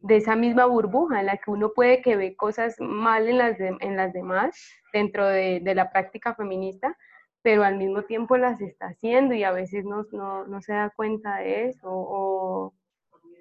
de 0.00 0.16
esa 0.16 0.36
misma 0.36 0.66
burbuja 0.66 1.20
en 1.20 1.26
la 1.26 1.38
que 1.38 1.50
uno 1.50 1.72
puede 1.74 2.02
que 2.02 2.16
ve 2.16 2.36
cosas 2.36 2.76
mal 2.78 3.26
en 3.26 3.38
las, 3.38 3.58
en 3.58 3.96
las 3.96 4.12
demás 4.12 4.54
dentro 4.92 5.26
de, 5.26 5.60
de 5.60 5.74
la 5.74 5.90
práctica 5.90 6.34
feminista, 6.34 6.94
pero 7.42 7.64
al 7.64 7.76
mismo 7.76 8.02
tiempo 8.02 8.36
las 8.36 8.60
está 8.60 8.86
haciendo 8.86 9.34
y 9.34 9.44
a 9.44 9.52
veces 9.52 9.84
no, 9.84 10.06
no, 10.12 10.46
no 10.46 10.62
se 10.62 10.72
da 10.72 10.90
cuenta 10.90 11.38
de 11.38 11.66
eso 11.68 11.88
o, 11.88 12.72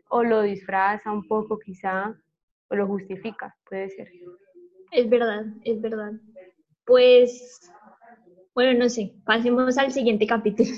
o 0.10 0.24
lo 0.24 0.42
disfraza 0.42 1.12
un 1.12 1.28
poco 1.28 1.60
quizá 1.60 2.16
o 2.70 2.76
lo 2.76 2.88
justifica, 2.88 3.56
puede 3.70 3.90
ser. 3.90 4.10
Es 4.92 5.10
verdad, 5.10 5.46
es 5.64 5.82
verdad. 5.82 6.14
Pues, 6.86 7.72
bueno, 8.54 8.80
no 8.80 8.90
sé, 8.90 9.14
pasemos 9.26 9.78
al 9.78 9.92
siguiente 9.92 10.26
capítulo. 10.26 10.70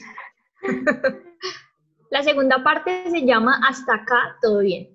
La 2.12 2.22
segunda 2.22 2.64
parte 2.64 3.10
se 3.10 3.26
llama 3.26 3.60
Hasta 3.68 3.96
acá, 3.96 4.38
todo 4.40 4.60
bien. 4.60 4.88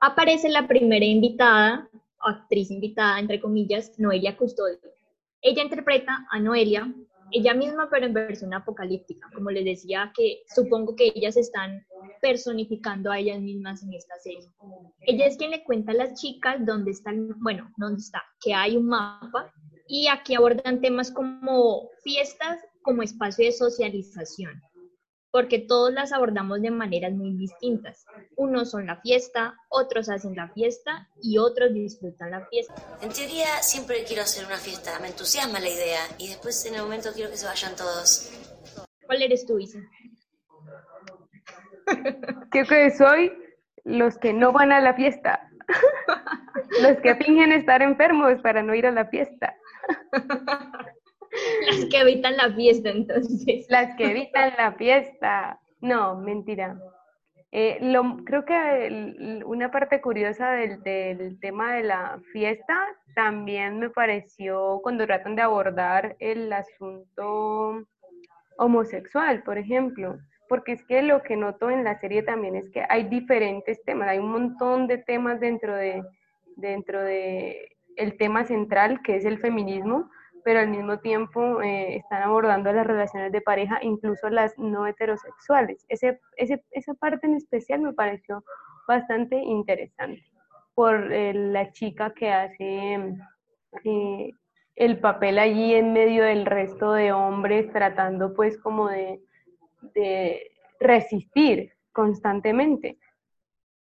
Aparece 0.00 0.48
la 0.48 0.66
primera 0.66 1.04
invitada, 1.04 1.88
actriz 2.18 2.72
invitada, 2.72 3.20
entre 3.20 3.40
comillas, 3.40 3.96
Noelia 3.96 4.36
Custodio. 4.36 4.80
Ella 5.40 5.62
interpreta 5.62 6.26
a 6.28 6.40
Noelia, 6.40 6.92
ella 7.32 7.54
misma, 7.54 7.88
pero 7.90 8.06
en 8.06 8.14
versión 8.14 8.54
apocalíptica. 8.54 9.28
Como 9.34 9.50
les 9.50 9.64
decía, 9.64 10.12
que 10.16 10.42
supongo 10.54 10.96
que 10.96 11.12
ellas 11.14 11.36
están 11.36 11.86
personificando 12.20 13.10
a 13.10 13.18
ellas 13.18 13.40
mismas 13.40 13.82
en 13.82 13.94
esta 13.94 14.14
serie. 14.18 14.48
Ella 15.00 15.26
es 15.26 15.36
quien 15.36 15.50
le 15.50 15.64
cuenta 15.64 15.92
a 15.92 15.94
las 15.94 16.20
chicas 16.20 16.64
dónde 16.64 16.90
están, 16.90 17.28
bueno, 17.40 17.72
dónde 17.76 18.00
está, 18.00 18.22
que 18.40 18.54
hay 18.54 18.76
un 18.76 18.86
mapa 18.86 19.52
y 19.86 20.06
aquí 20.08 20.34
abordan 20.34 20.80
temas 20.80 21.10
como 21.10 21.88
fiestas 22.02 22.60
como 22.82 23.02
espacio 23.02 23.46
de 23.46 23.52
socialización, 23.52 24.62
porque 25.30 25.58
todos 25.58 25.92
las 25.92 26.12
abordamos 26.12 26.62
de 26.62 26.70
maneras 26.70 27.12
muy 27.12 27.34
distintas. 27.34 28.06
Unos 28.36 28.70
son 28.70 28.86
la 28.86 29.00
fiesta, 29.00 29.54
otros 29.68 30.08
hacen 30.08 30.34
la 30.34 30.48
fiesta 30.48 31.08
y 31.22 31.38
otros 31.38 31.72
disfrutan 31.74 32.30
la 32.30 32.46
fiesta. 32.46 32.74
En 33.02 33.10
teoría 33.10 33.46
siempre 33.62 34.04
quiero 34.04 34.22
hacer 34.22 34.46
una 34.46 34.56
fiesta, 34.56 34.98
me 35.00 35.08
entusiasma 35.08 35.60
la 35.60 35.68
idea 35.68 36.00
y 36.18 36.28
después 36.28 36.64
en 36.66 36.74
el 36.74 36.82
momento 36.82 37.10
quiero 37.14 37.30
que 37.30 37.36
se 37.36 37.46
vayan 37.46 37.76
todos. 37.76 38.30
¿Cuál 39.06 39.22
eres 39.22 39.46
tú, 39.46 39.58
Isa? 39.58 39.78
Creo 42.50 42.66
que 42.66 42.90
soy 42.90 43.32
los 43.84 44.18
que 44.18 44.32
no 44.32 44.52
van 44.52 44.72
a 44.72 44.80
la 44.80 44.94
fiesta, 44.94 45.48
los 46.82 46.98
que 46.98 47.14
fingen 47.16 47.52
estar 47.52 47.82
enfermos 47.82 48.40
para 48.42 48.62
no 48.62 48.74
ir 48.74 48.86
a 48.86 48.92
la 48.92 49.06
fiesta, 49.06 49.54
Las 51.66 51.84
que 51.86 52.00
evitan 52.00 52.36
la 52.36 52.52
fiesta, 52.52 52.90
entonces. 52.90 53.66
las 53.68 53.96
que 53.96 54.10
evitan 54.10 54.52
la 54.56 54.72
fiesta. 54.72 55.60
No, 55.80 56.16
mentira. 56.16 56.78
Eh, 57.50 57.78
lo, 57.80 58.18
creo 58.24 58.44
que 58.44 59.42
una 59.46 59.70
parte 59.70 60.00
curiosa 60.02 60.50
del, 60.52 60.82
del 60.82 61.40
tema 61.40 61.74
de 61.74 61.82
la 61.82 62.20
fiesta 62.32 62.78
también 63.14 63.78
me 63.78 63.88
pareció 63.88 64.80
cuando 64.82 65.06
tratan 65.06 65.34
de 65.34 65.42
abordar 65.42 66.16
el 66.20 66.52
asunto 66.52 67.84
homosexual, 68.58 69.42
por 69.44 69.56
ejemplo, 69.56 70.18
porque 70.48 70.72
es 70.72 70.84
que 70.84 71.02
lo 71.02 71.22
que 71.22 71.36
noto 71.36 71.70
en 71.70 71.84
la 71.84 71.98
serie 72.00 72.22
también 72.22 72.56
es 72.56 72.68
que 72.70 72.84
hay 72.88 73.04
diferentes 73.04 73.82
temas, 73.84 74.08
hay 74.08 74.18
un 74.18 74.30
montón 74.30 74.86
de 74.86 74.98
temas 74.98 75.40
dentro 75.40 75.74
de, 75.74 76.02
dentro 76.56 77.02
de 77.02 77.76
el 77.96 78.16
tema 78.16 78.44
central 78.44 79.00
que 79.02 79.16
es 79.16 79.24
el 79.24 79.38
feminismo, 79.38 80.10
pero 80.48 80.60
al 80.60 80.70
mismo 80.70 80.98
tiempo 81.00 81.60
eh, 81.60 81.96
están 81.96 82.22
abordando 82.22 82.72
las 82.72 82.86
relaciones 82.86 83.32
de 83.32 83.42
pareja, 83.42 83.80
incluso 83.82 84.30
las 84.30 84.58
no 84.58 84.86
heterosexuales. 84.86 85.84
Ese, 85.90 86.20
ese, 86.38 86.64
esa 86.70 86.94
parte 86.94 87.26
en 87.26 87.34
especial 87.34 87.82
me 87.82 87.92
pareció 87.92 88.42
bastante 88.86 89.36
interesante 89.36 90.24
por 90.74 91.12
eh, 91.12 91.34
la 91.34 91.70
chica 91.72 92.14
que 92.14 92.32
hace 92.32 93.14
eh, 93.84 94.32
el 94.74 94.98
papel 95.00 95.38
allí 95.38 95.74
en 95.74 95.92
medio 95.92 96.24
del 96.24 96.46
resto 96.46 96.94
de 96.94 97.12
hombres 97.12 97.70
tratando 97.70 98.32
pues 98.32 98.56
como 98.56 98.88
de, 98.88 99.20
de 99.94 100.50
resistir 100.80 101.74
constantemente, 101.92 102.96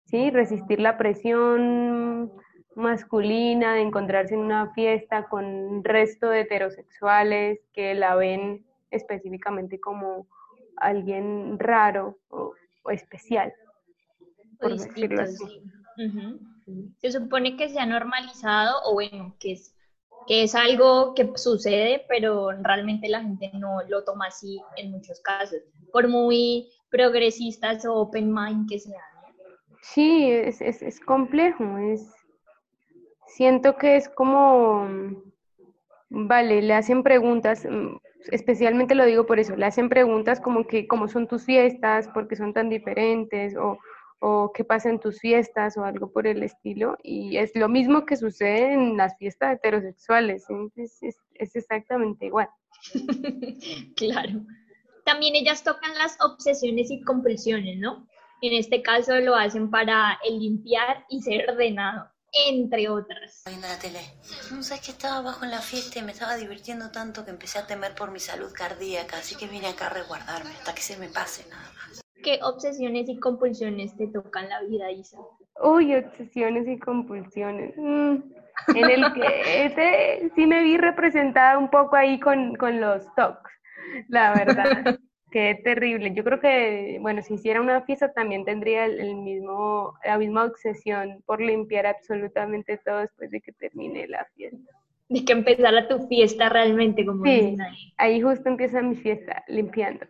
¿sí? 0.03 0.31
Resistir 0.31 0.81
la 0.81 0.97
presión 0.97 2.33
masculina 2.77 3.73
de 3.73 3.81
encontrarse 3.81 4.35
en 4.35 4.41
una 4.41 4.71
fiesta 4.73 5.27
con 5.27 5.45
un 5.45 5.83
resto 5.83 6.29
de 6.29 6.41
heterosexuales 6.41 7.59
que 7.73 7.95
la 7.95 8.15
ven 8.15 8.65
específicamente 8.91 9.79
como 9.79 10.27
alguien 10.77 11.57
raro 11.57 12.19
o, 12.29 12.53
o 12.83 12.91
especial. 12.91 13.51
Por 14.59 14.77
decirlo 14.77 15.25
distinto, 15.25 15.45
así. 15.45 16.39
sí. 16.65 16.93
Se 16.99 17.11
supone 17.11 17.57
que 17.57 17.67
se 17.69 17.79
ha 17.79 17.85
normalizado 17.85 18.77
o 18.85 18.93
bueno, 18.93 19.35
que 19.39 19.53
es, 19.53 19.75
que 20.27 20.43
es 20.43 20.53
algo 20.53 21.15
que 21.15 21.31
sucede, 21.35 22.05
pero 22.07 22.51
realmente 22.61 23.09
la 23.09 23.21
gente 23.21 23.49
no 23.53 23.81
lo 23.87 24.03
toma 24.03 24.27
así 24.27 24.61
en 24.75 24.91
muchos 24.91 25.19
casos, 25.21 25.59
por 25.91 26.07
muy 26.07 26.69
progresistas 26.91 27.85
o 27.85 27.95
open 27.95 28.31
mind 28.31 28.69
que 28.69 28.79
sean. 28.79 29.01
Sí, 29.81 30.29
es, 30.29 30.61
es, 30.61 30.81
es 30.81 30.99
complejo, 30.99 31.77
es, 31.77 32.16
siento 33.27 33.77
que 33.77 33.95
es 33.95 34.09
como, 34.09 34.87
vale, 36.09 36.61
le 36.61 36.73
hacen 36.73 37.03
preguntas, 37.03 37.65
mm, 37.69 37.97
especialmente 38.31 38.95
lo 38.95 39.05
digo 39.05 39.25
por 39.25 39.39
eso, 39.39 39.55
le 39.55 39.65
hacen 39.65 39.89
preguntas 39.89 40.41
como 40.41 40.65
que 40.65 40.87
cómo 40.87 41.07
son 41.07 41.27
tus 41.27 41.45
fiestas, 41.45 42.07
por 42.09 42.27
qué 42.27 42.35
son 42.35 42.53
tan 42.53 42.69
diferentes, 42.69 43.55
o, 43.55 43.77
o 44.19 44.51
qué 44.53 44.63
pasa 44.63 44.89
en 44.89 44.99
tus 44.99 45.19
fiestas, 45.19 45.77
o 45.77 45.83
algo 45.83 46.11
por 46.11 46.27
el 46.27 46.43
estilo, 46.43 46.97
y 47.03 47.37
es 47.37 47.55
lo 47.55 47.69
mismo 47.69 48.05
que 48.05 48.17
sucede 48.17 48.73
en 48.73 48.97
las 48.97 49.17
fiestas 49.17 49.55
heterosexuales, 49.55 50.45
es 50.75 51.55
exactamente 51.55 52.25
igual. 52.25 52.49
Claro. 53.95 54.41
También 55.05 55.35
ellas 55.35 55.63
tocan 55.63 55.97
las 55.97 56.17
obsesiones 56.21 56.91
y 56.91 57.01
compulsiones, 57.01 57.79
¿no? 57.79 58.05
En 58.41 58.53
este 58.53 58.81
caso 58.81 59.15
lo 59.19 59.35
hacen 59.35 59.71
para 59.71 60.19
el 60.27 60.39
limpiar 60.39 61.05
y 61.09 61.21
ser 61.21 61.49
ordenado, 61.49 62.09
entre 62.33 62.89
otras. 62.89 63.43
Viendo 63.47 63.67
la 63.67 63.79
tele. 63.79 63.99
No 64.51 64.63
sabes 64.63 64.85
que 64.85 64.91
estaba 64.91 65.17
abajo 65.17 65.45
en 65.45 65.51
la 65.51 65.61
fiesta 65.61 65.99
y 65.99 66.03
me 66.03 66.11
estaba 66.11 66.35
divirtiendo 66.35 66.91
tanto 66.91 67.23
que 67.25 67.31
empecé 67.31 67.59
a 67.59 67.67
temer 67.67 67.95
por 67.95 68.11
mi 68.11 68.19
salud 68.19 68.51
cardíaca, 68.53 69.17
así 69.17 69.35
que 69.35 69.47
vine 69.47 69.67
acá 69.67 69.87
a 69.87 69.89
resguardarme 69.89 70.51
hasta 70.51 70.73
que 70.75 70.81
se 70.81 70.97
me 70.97 71.07
pase 71.07 71.47
nada 71.49 71.71
más. 71.77 72.01
¿Qué 72.23 72.39
obsesiones 72.43 73.07
y 73.09 73.19
compulsiones 73.19 73.95
te 73.95 74.07
tocan 74.07 74.49
la 74.49 74.61
vida, 74.63 74.91
Isa? 74.91 75.17
Uy, 75.63 75.95
obsesiones 75.95 76.67
y 76.67 76.77
compulsiones. 76.77 77.73
Mm, 77.77 78.15
En 78.75 78.89
el 78.89 79.13
que 79.13 79.65
ese 79.65 80.31
sí 80.35 80.45
me 80.47 80.63
vi 80.63 80.77
representada 80.77 81.57
un 81.57 81.69
poco 81.69 81.95
ahí 81.95 82.19
con, 82.19 82.55
con 82.55 82.81
los 82.81 83.03
talks, 83.15 83.51
la 84.09 84.33
verdad. 84.33 84.99
Qué 85.37 85.53
terrible. 85.63 86.15
Yo 86.15 86.23
creo 86.23 86.39
que, 86.39 86.97
bueno, 86.99 87.21
si 87.21 87.35
hiciera 87.35 87.61
una 87.61 87.83
fiesta 87.83 88.11
también 88.11 88.43
tendría 88.43 88.85
el, 88.85 88.99
el 88.99 89.13
mismo, 89.13 89.93
la 90.03 90.17
misma 90.17 90.45
obsesión 90.45 91.21
por 91.27 91.39
limpiar 91.39 91.85
absolutamente 91.85 92.79
todo 92.83 92.97
después 93.01 93.29
de 93.29 93.39
que 93.41 93.51
termine 93.51 94.07
la 94.07 94.25
fiesta. 94.35 94.57
De 95.09 95.23
que 95.23 95.33
empezara 95.33 95.87
tu 95.87 96.07
fiesta 96.07 96.49
realmente, 96.49 97.05
como 97.05 97.23
Sí, 97.23 97.29
dicen 97.29 97.61
ahí. 97.61 97.93
ahí 97.97 98.19
justo 98.19 98.49
empieza 98.49 98.81
mi 98.81 98.95
fiesta, 98.95 99.43
limpiando. 99.47 100.07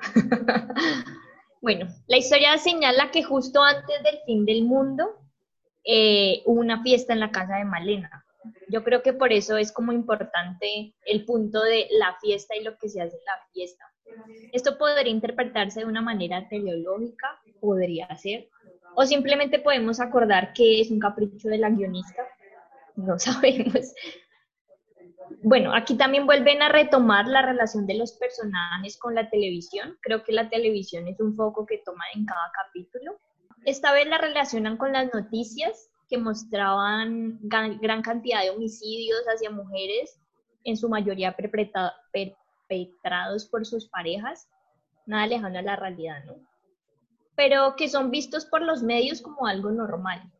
Bueno, 1.60 1.86
la 2.06 2.16
historia 2.16 2.56
señala 2.56 3.10
que 3.10 3.22
justo 3.22 3.62
antes 3.62 4.02
del 4.02 4.18
fin 4.24 4.46
del 4.46 4.64
mundo 4.64 5.04
eh, 5.84 6.40
hubo 6.46 6.60
una 6.60 6.82
fiesta 6.82 7.12
en 7.12 7.20
la 7.20 7.30
casa 7.30 7.56
de 7.56 7.64
Malena. 7.66 8.24
Yo 8.68 8.82
creo 8.82 9.02
que 9.02 9.12
por 9.12 9.30
eso 9.30 9.58
es 9.58 9.72
como 9.72 9.92
importante 9.92 10.94
el 11.04 11.24
punto 11.26 11.60
de 11.62 11.86
la 11.90 12.16
fiesta 12.20 12.56
y 12.56 12.62
lo 12.62 12.78
que 12.78 12.88
se 12.88 13.02
hace 13.02 13.16
en 13.16 13.24
la 13.26 13.46
fiesta. 13.52 13.84
Esto 14.52 14.78
podría 14.78 15.10
interpretarse 15.12 15.80
de 15.80 15.86
una 15.86 16.00
manera 16.00 16.48
teleológica, 16.48 17.40
podría 17.60 18.14
ser, 18.16 18.48
o 18.94 19.04
simplemente 19.04 19.58
podemos 19.58 20.00
acordar 20.00 20.52
que 20.52 20.80
es 20.80 20.90
un 20.90 20.98
capricho 20.98 21.48
de 21.48 21.58
la 21.58 21.70
guionista, 21.70 22.26
no 22.96 23.18
sabemos. 23.18 23.92
Bueno, 25.42 25.74
aquí 25.74 25.96
también 25.96 26.26
vuelven 26.26 26.62
a 26.62 26.68
retomar 26.68 27.26
la 27.26 27.42
relación 27.42 27.86
de 27.86 27.94
los 27.94 28.12
personajes 28.12 28.96
con 28.96 29.14
la 29.14 29.28
televisión. 29.28 29.98
Creo 30.00 30.22
que 30.24 30.32
la 30.32 30.48
televisión 30.48 31.06
es 31.08 31.20
un 31.20 31.36
foco 31.36 31.66
que 31.66 31.82
toma 31.84 32.04
en 32.14 32.24
cada 32.24 32.50
capítulo. 32.64 33.18
Esta 33.64 33.92
vez 33.92 34.06
la 34.06 34.18
relacionan 34.18 34.76
con 34.76 34.92
las 34.92 35.12
noticias 35.12 35.90
que 36.08 36.18
mostraban 36.18 37.38
gran, 37.42 37.78
gran 37.80 38.02
cantidad 38.02 38.42
de 38.42 38.50
homicidios 38.50 39.20
hacia 39.26 39.50
mujeres, 39.50 40.20
en 40.64 40.76
su 40.76 40.88
mayoría 40.88 41.36
perpetra- 41.36 41.92
perpetrados 42.68 43.46
por 43.46 43.66
sus 43.66 43.88
parejas, 43.88 44.48
nada 45.06 45.26
lejano 45.26 45.58
a 45.58 45.62
la 45.62 45.76
realidad, 45.76 46.24
¿no? 46.24 46.34
Pero 47.34 47.76
que 47.76 47.88
son 47.88 48.10
vistos 48.10 48.46
por 48.46 48.62
los 48.62 48.82
medios 48.82 49.20
como 49.20 49.46
algo 49.46 49.70
normal. 49.70 50.32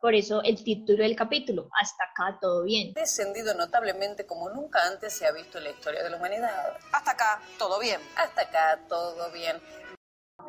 Por 0.00 0.14
eso 0.14 0.42
el 0.42 0.62
título 0.62 1.02
del 1.02 1.16
capítulo, 1.16 1.68
hasta 1.80 2.04
acá 2.04 2.38
todo 2.40 2.64
bien. 2.64 2.92
descendido 2.92 3.54
notablemente 3.54 4.26
como 4.26 4.50
nunca 4.50 4.86
antes 4.86 5.12
se 5.14 5.26
ha 5.26 5.32
visto 5.32 5.58
en 5.58 5.64
la 5.64 5.70
historia 5.70 6.02
de 6.02 6.10
la 6.10 6.16
humanidad. 6.16 6.76
Hasta 6.92 7.10
acá, 7.12 7.40
todo 7.58 7.80
bien. 7.80 8.00
Hasta 8.16 8.42
acá 8.42 8.80
todo 8.88 9.32
bien. 9.32 9.56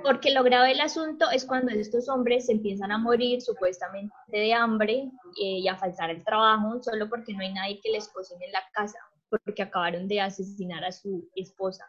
Porque 0.04 0.32
lo 0.32 0.44
grave 0.44 0.70
del 0.70 0.82
asunto 0.82 1.30
es 1.32 1.46
cuando 1.46 1.72
estos 1.72 2.08
hombres 2.10 2.46
se 2.46 2.52
empiezan 2.52 2.92
a 2.92 2.98
morir 2.98 3.42
supuestamente 3.42 4.14
de 4.28 4.54
hambre 4.54 5.10
eh, 5.42 5.60
y 5.60 5.68
a 5.68 5.76
faltar 5.76 6.10
el 6.10 6.24
trabajo 6.24 6.84
solo 6.84 7.10
porque 7.10 7.34
no 7.34 7.40
hay 7.40 7.54
nadie 7.54 7.80
que 7.82 7.92
les 7.92 8.08
cocine 8.10 8.46
en 8.46 8.52
la 8.52 8.64
casa, 8.74 9.00
porque 9.30 9.64
acabaron 9.64 10.08
de 10.08 10.22
asesinar 10.22 10.84
a 10.84 10.92
su 10.92 11.30
esposa. 11.36 11.86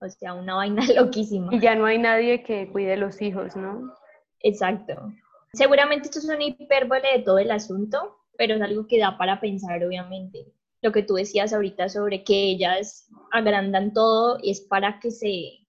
O 0.00 0.08
sea, 0.08 0.34
una 0.34 0.56
vaina 0.56 0.82
loquísima. 0.96 1.54
Y 1.54 1.60
ya 1.60 1.74
no 1.74 1.86
hay 1.86 1.98
nadie 1.98 2.42
que 2.42 2.70
cuide 2.70 2.96
los 2.96 3.22
hijos, 3.22 3.56
¿no? 3.56 3.94
Exacto. 4.40 5.12
Seguramente 5.52 6.08
esto 6.08 6.18
es 6.18 6.24
una 6.24 6.42
hipérbole 6.42 7.08
de 7.16 7.22
todo 7.22 7.38
el 7.38 7.50
asunto, 7.50 8.16
pero 8.36 8.54
es 8.54 8.62
algo 8.62 8.86
que 8.86 8.98
da 8.98 9.16
para 9.16 9.40
pensar, 9.40 9.84
obviamente. 9.84 10.46
Lo 10.80 10.90
que 10.90 11.02
tú 11.02 11.14
decías 11.14 11.52
ahorita 11.52 11.88
sobre 11.88 12.24
que 12.24 12.34
ellas 12.34 13.08
agrandan 13.30 13.92
todo 13.92 14.38
es 14.42 14.60
para 14.62 14.98
que 14.98 15.10
se, 15.10 15.60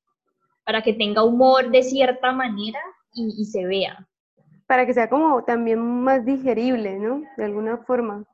para 0.65 0.81
que 0.81 0.93
tenga 0.93 1.23
humor 1.23 1.69
de 1.69 1.83
cierta 1.83 2.31
manera 2.31 2.79
y, 3.13 3.41
y 3.41 3.45
se 3.45 3.65
vea. 3.65 4.07
Para 4.65 4.85
que 4.87 4.93
sea 4.93 5.09
como 5.09 5.43
también 5.43 5.79
más 5.79 6.25
digerible, 6.25 6.97
¿no? 6.97 7.21
De 7.37 7.43
alguna 7.43 7.77
forma. 7.77 8.25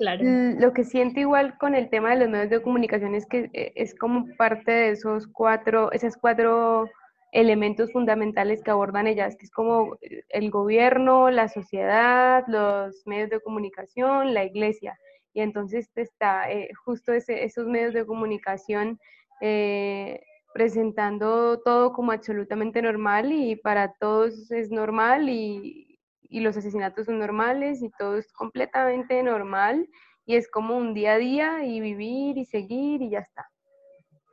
L- 0.00 0.60
Lo 0.60 0.72
que 0.72 0.84
siento 0.84 1.20
igual 1.20 1.56
con 1.58 1.74
el 1.74 1.88
tema 1.90 2.10
de 2.10 2.20
los 2.20 2.28
medios 2.28 2.50
de 2.50 2.62
comunicación 2.62 3.14
es 3.14 3.26
que 3.26 3.50
eh, 3.52 3.72
es 3.76 3.94
como 3.94 4.26
parte 4.36 4.70
de 4.72 4.90
esos 4.90 5.26
cuatro, 5.28 5.92
esas 5.92 6.16
cuatro 6.16 6.88
elementos 7.32 7.92
fundamentales 7.92 8.62
que 8.62 8.70
abordan 8.70 9.06
ellas, 9.06 9.36
que 9.36 9.44
es 9.44 9.50
como 9.50 9.98
el 10.30 10.50
gobierno, 10.50 11.30
la 11.30 11.48
sociedad, 11.48 12.44
los 12.48 13.02
medios 13.06 13.30
de 13.30 13.40
comunicación, 13.40 14.32
la 14.34 14.44
iglesia. 14.44 14.98
Y 15.34 15.40
entonces 15.42 15.90
está 15.94 16.50
eh, 16.50 16.70
justo 16.84 17.12
esos 17.12 17.66
medios 17.66 17.92
de 17.94 18.06
comunicación 18.06 18.98
eh, 19.40 20.22
presentando 20.54 21.60
todo 21.60 21.92
como 21.92 22.12
absolutamente 22.12 22.80
normal 22.82 23.30
y 23.32 23.56
para 23.56 23.92
todos 24.00 24.50
es 24.50 24.70
normal 24.70 25.28
y, 25.28 25.87
y 26.28 26.40
los 26.40 26.56
asesinatos 26.56 27.06
son 27.06 27.18
normales 27.18 27.82
y 27.82 27.90
todo 27.90 28.16
es 28.16 28.32
completamente 28.32 29.22
normal 29.22 29.88
y 30.26 30.36
es 30.36 30.50
como 30.50 30.76
un 30.76 30.94
día 30.94 31.14
a 31.14 31.18
día 31.18 31.64
y 31.64 31.80
vivir 31.80 32.36
y 32.36 32.44
seguir 32.44 33.02
y 33.02 33.10
ya 33.10 33.20
está. 33.20 33.48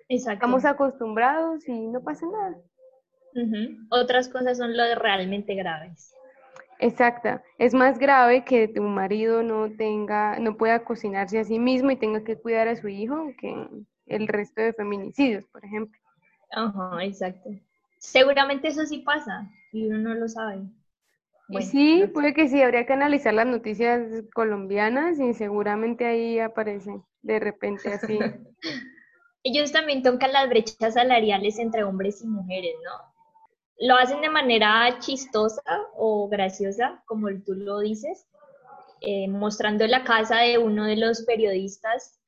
Exacto. 0.10 0.46
Estamos 0.46 0.66
acostumbrados 0.66 1.68
y 1.68 1.88
no 1.88 2.02
pasa 2.02 2.26
nada. 2.28 2.58
Otras 3.90 4.30
cosas 4.30 4.58
son 4.58 4.76
lo 4.78 4.84
de 4.84 4.96
realmente 4.96 5.56
graves. 5.56 6.14
Exacto. 6.80 7.42
Es 7.58 7.74
más 7.74 8.00
grave 8.00 8.44
que 8.44 8.68
tu 8.68 8.82
marido 8.82 9.44
no 9.44 9.72
tenga, 9.72 10.40
no 10.40 10.58
pueda 10.58 10.84
cocinarse 10.84 11.40
a 11.40 11.44
sí 11.44 11.60
mismo 11.60 11.92
y 11.92 11.96
tenga 11.96 12.24
que 12.24 12.38
cuidar 12.38 12.68
a 12.68 12.76
su 12.76 12.88
hijo 12.88 13.32
que 13.40 13.68
el 14.08 14.28
resto 14.28 14.62
de 14.62 14.74
feminicidios, 14.74 15.46
por 15.48 15.64
ejemplo. 15.66 16.00
Ajá, 16.52 17.04
exacto. 17.04 17.50
Seguramente 17.98 18.68
eso 18.68 18.86
sí 18.86 19.00
pasa 19.00 19.50
y 19.72 19.88
uno 19.88 19.98
no 19.98 20.14
lo 20.16 20.28
sabe. 20.28 20.62
Bueno, 21.48 21.68
sí, 21.68 22.00
no 22.00 22.06
sé. 22.08 22.12
puede 22.12 22.34
que 22.34 22.48
sí, 22.48 22.62
habría 22.62 22.86
que 22.86 22.94
analizar 22.94 23.34
las 23.34 23.46
noticias 23.46 24.02
colombianas 24.34 25.20
y 25.20 25.34
seguramente 25.34 26.06
ahí 26.06 26.40
aparece 26.40 27.02
de 27.22 27.40
repente 27.40 27.94
así. 27.94 28.18
Ellos 29.44 29.72
también 29.72 30.02
tocan 30.02 30.34
las 30.34 30.50
brechas 30.50 30.96
salariales 30.96 31.60
entre 31.60 31.84
hombres 31.84 32.22
y 32.24 32.28
mujeres, 32.28 32.74
¿no? 32.84 33.14
Lo 33.88 33.96
hacen 33.96 34.22
de 34.22 34.30
manera 34.30 34.98
chistosa 35.00 35.62
o 35.96 36.28
graciosa, 36.30 37.04
como 37.06 37.28
tú 37.46 37.54
lo 37.54 37.80
dices, 37.80 38.26
eh, 39.02 39.28
mostrando 39.28 39.86
la 39.86 40.04
casa 40.04 40.38
de 40.40 40.58
uno 40.58 40.86
de 40.86 40.96
los 40.96 41.24
periodistas 41.24 42.20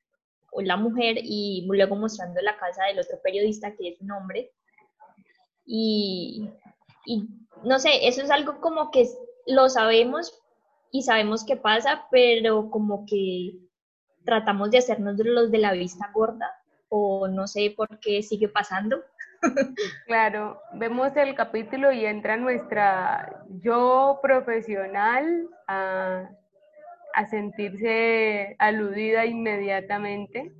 o 0.52 0.62
la 0.62 0.76
mujer 0.76 1.16
y 1.20 1.66
luego 1.66 1.96
mostrando 1.96 2.40
la 2.40 2.56
casa 2.56 2.84
del 2.84 3.00
otro 3.00 3.18
periodista 3.22 3.74
que 3.74 3.88
es 3.88 4.00
un 4.00 4.12
hombre. 4.12 4.52
Y, 5.64 6.48
y 7.04 7.26
no 7.64 7.78
sé, 7.78 8.08
eso 8.08 8.22
es 8.22 8.30
algo 8.30 8.60
como 8.60 8.90
que 8.90 9.08
lo 9.46 9.68
sabemos 9.68 10.38
y 10.90 11.02
sabemos 11.02 11.44
que 11.44 11.56
pasa, 11.56 12.06
pero 12.10 12.70
como 12.70 13.04
que 13.06 13.54
tratamos 14.24 14.70
de 14.70 14.78
hacernos 14.78 15.16
los 15.18 15.50
de 15.50 15.58
la 15.58 15.72
vista 15.72 16.10
gorda 16.12 16.50
o 16.88 17.28
no 17.28 17.46
sé 17.46 17.72
por 17.76 17.98
qué 18.00 18.22
sigue 18.22 18.48
pasando. 18.48 19.02
Claro, 20.06 20.60
vemos 20.74 21.16
el 21.16 21.34
capítulo 21.36 21.92
y 21.92 22.04
entra 22.04 22.36
nuestra 22.36 23.44
yo 23.62 24.18
profesional 24.20 25.48
a, 25.68 26.28
a 27.14 27.26
sentirse 27.26 28.56
aludida 28.58 29.26
inmediatamente, 29.26 30.52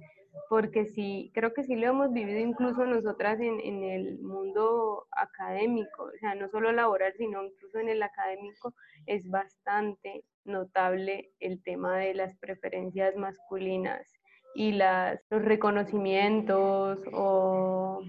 porque 0.49 0.87
sí, 0.87 1.31
creo 1.35 1.53
que 1.53 1.65
sí 1.65 1.77
lo 1.77 1.89
hemos 1.89 2.13
vivido 2.13 2.41
incluso 2.41 2.85
nosotras 2.87 3.39
en, 3.41 3.61
en 3.61 3.83
el 3.83 4.19
mundo 4.21 5.07
académico, 5.11 6.05
o 6.05 6.19
sea, 6.19 6.35
no 6.35 6.49
solo 6.49 6.73
laboral, 6.73 7.13
sino 7.17 7.45
incluso 7.45 7.79
en 7.79 7.89
el 7.89 8.03
académico, 8.03 8.75
es 9.07 9.29
bastante 9.29 10.25
notable 10.45 11.31
el 11.41 11.63
tema 11.63 11.99
de 11.99 12.15
las 12.15 12.37
preferencias 12.37 13.17
masculinas 13.17 14.11
y 14.55 14.73
las, 14.73 15.21
los 15.31 15.45
reconocimientos 15.45 17.01
o, 17.13 18.03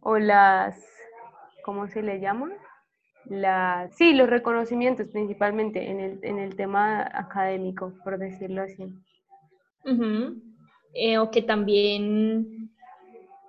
o 0.00 0.18
las, 0.18 0.80
¿cómo 1.64 1.88
se 1.88 2.02
le 2.02 2.20
llama? 2.20 2.52
La, 3.24 3.88
sí, 3.90 4.14
los 4.14 4.30
reconocimientos 4.30 5.08
principalmente 5.08 5.90
en 5.90 5.98
el, 5.98 6.20
en 6.22 6.38
el 6.38 6.54
tema 6.54 7.02
académico, 7.02 7.92
por 8.04 8.18
decirlo 8.18 8.62
así. 8.62 8.94
Ujú. 9.84 10.55
Eh, 10.98 11.18
o 11.18 11.30
que 11.30 11.42
también 11.42 12.70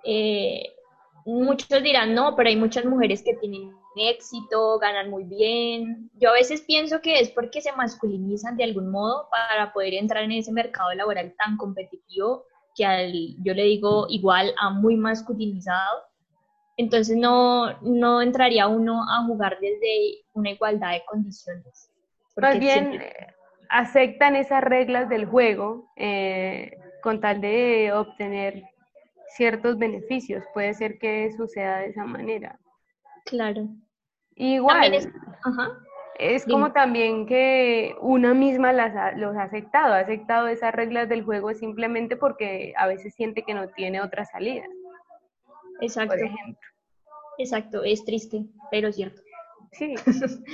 eh, 0.04 0.64
muchos 1.24 1.82
dirán, 1.82 2.14
no, 2.14 2.36
pero 2.36 2.50
hay 2.50 2.56
muchas 2.56 2.84
mujeres 2.84 3.22
que 3.22 3.34
tienen 3.34 3.72
éxito, 3.96 4.78
ganan 4.78 5.10
muy 5.10 5.24
bien. 5.24 6.10
Yo 6.20 6.30
a 6.30 6.34
veces 6.34 6.60
pienso 6.62 7.00
que 7.00 7.20
es 7.20 7.30
porque 7.30 7.60
se 7.62 7.72
masculinizan 7.72 8.56
de 8.56 8.64
algún 8.64 8.90
modo 8.90 9.28
para 9.30 9.72
poder 9.72 9.94
entrar 9.94 10.24
en 10.24 10.32
ese 10.32 10.52
mercado 10.52 10.92
laboral 10.94 11.34
tan 11.38 11.56
competitivo 11.56 12.44
que 12.76 12.84
al, 12.84 13.12
yo 13.42 13.54
le 13.54 13.64
digo 13.64 14.06
igual 14.08 14.54
a 14.60 14.70
muy 14.70 14.96
masculinizado. 14.96 16.02
Entonces 16.76 17.16
no, 17.16 17.72
no 17.80 18.22
entraría 18.22 18.68
uno 18.68 19.02
a 19.10 19.24
jugar 19.24 19.58
desde 19.60 20.18
una 20.34 20.50
igualdad 20.50 20.92
de 20.92 21.02
condiciones. 21.06 21.90
Más 22.36 22.58
bien 22.60 22.90
siempre- 22.90 23.06
eh, 23.08 23.26
aceptan 23.70 24.36
esas 24.36 24.62
reglas 24.62 25.08
del 25.08 25.26
juego 25.26 25.90
eh, 25.96 26.70
con 27.02 27.20
tal 27.20 27.40
de 27.40 27.92
obtener 27.92 28.62
ciertos 29.36 29.78
beneficios. 29.78 30.44
Puede 30.54 30.74
ser 30.74 30.98
que 30.98 31.30
suceda 31.36 31.78
de 31.78 31.86
esa 31.88 32.04
manera. 32.04 32.58
claro. 33.24 33.68
Igual, 34.40 34.94
es- 34.94 35.08
Ajá. 35.44 35.78
es 36.16 36.46
dime. 36.46 36.52
como 36.52 36.72
también 36.72 37.26
que 37.26 37.96
una 38.00 38.34
misma 38.34 38.72
las 38.72 38.94
ha, 38.94 39.10
los 39.12 39.36
ha 39.36 39.42
aceptado, 39.42 39.94
ha 39.94 39.98
aceptado 39.98 40.46
esas 40.46 40.72
reglas 40.72 41.08
del 41.08 41.24
juego 41.24 41.52
simplemente 41.54 42.16
porque 42.16 42.72
a 42.76 42.86
veces 42.86 43.14
siente 43.14 43.42
que 43.42 43.54
no 43.54 43.68
tiene 43.70 44.00
otra 44.00 44.24
salida, 44.24 44.64
Exacto. 45.80 46.14
por 46.14 46.24
ejemplo. 46.24 46.68
Exacto. 47.38 47.82
Es 47.82 48.04
triste, 48.04 48.44
pero 48.70 48.92
cierto. 48.92 49.20
Sí, 49.72 49.94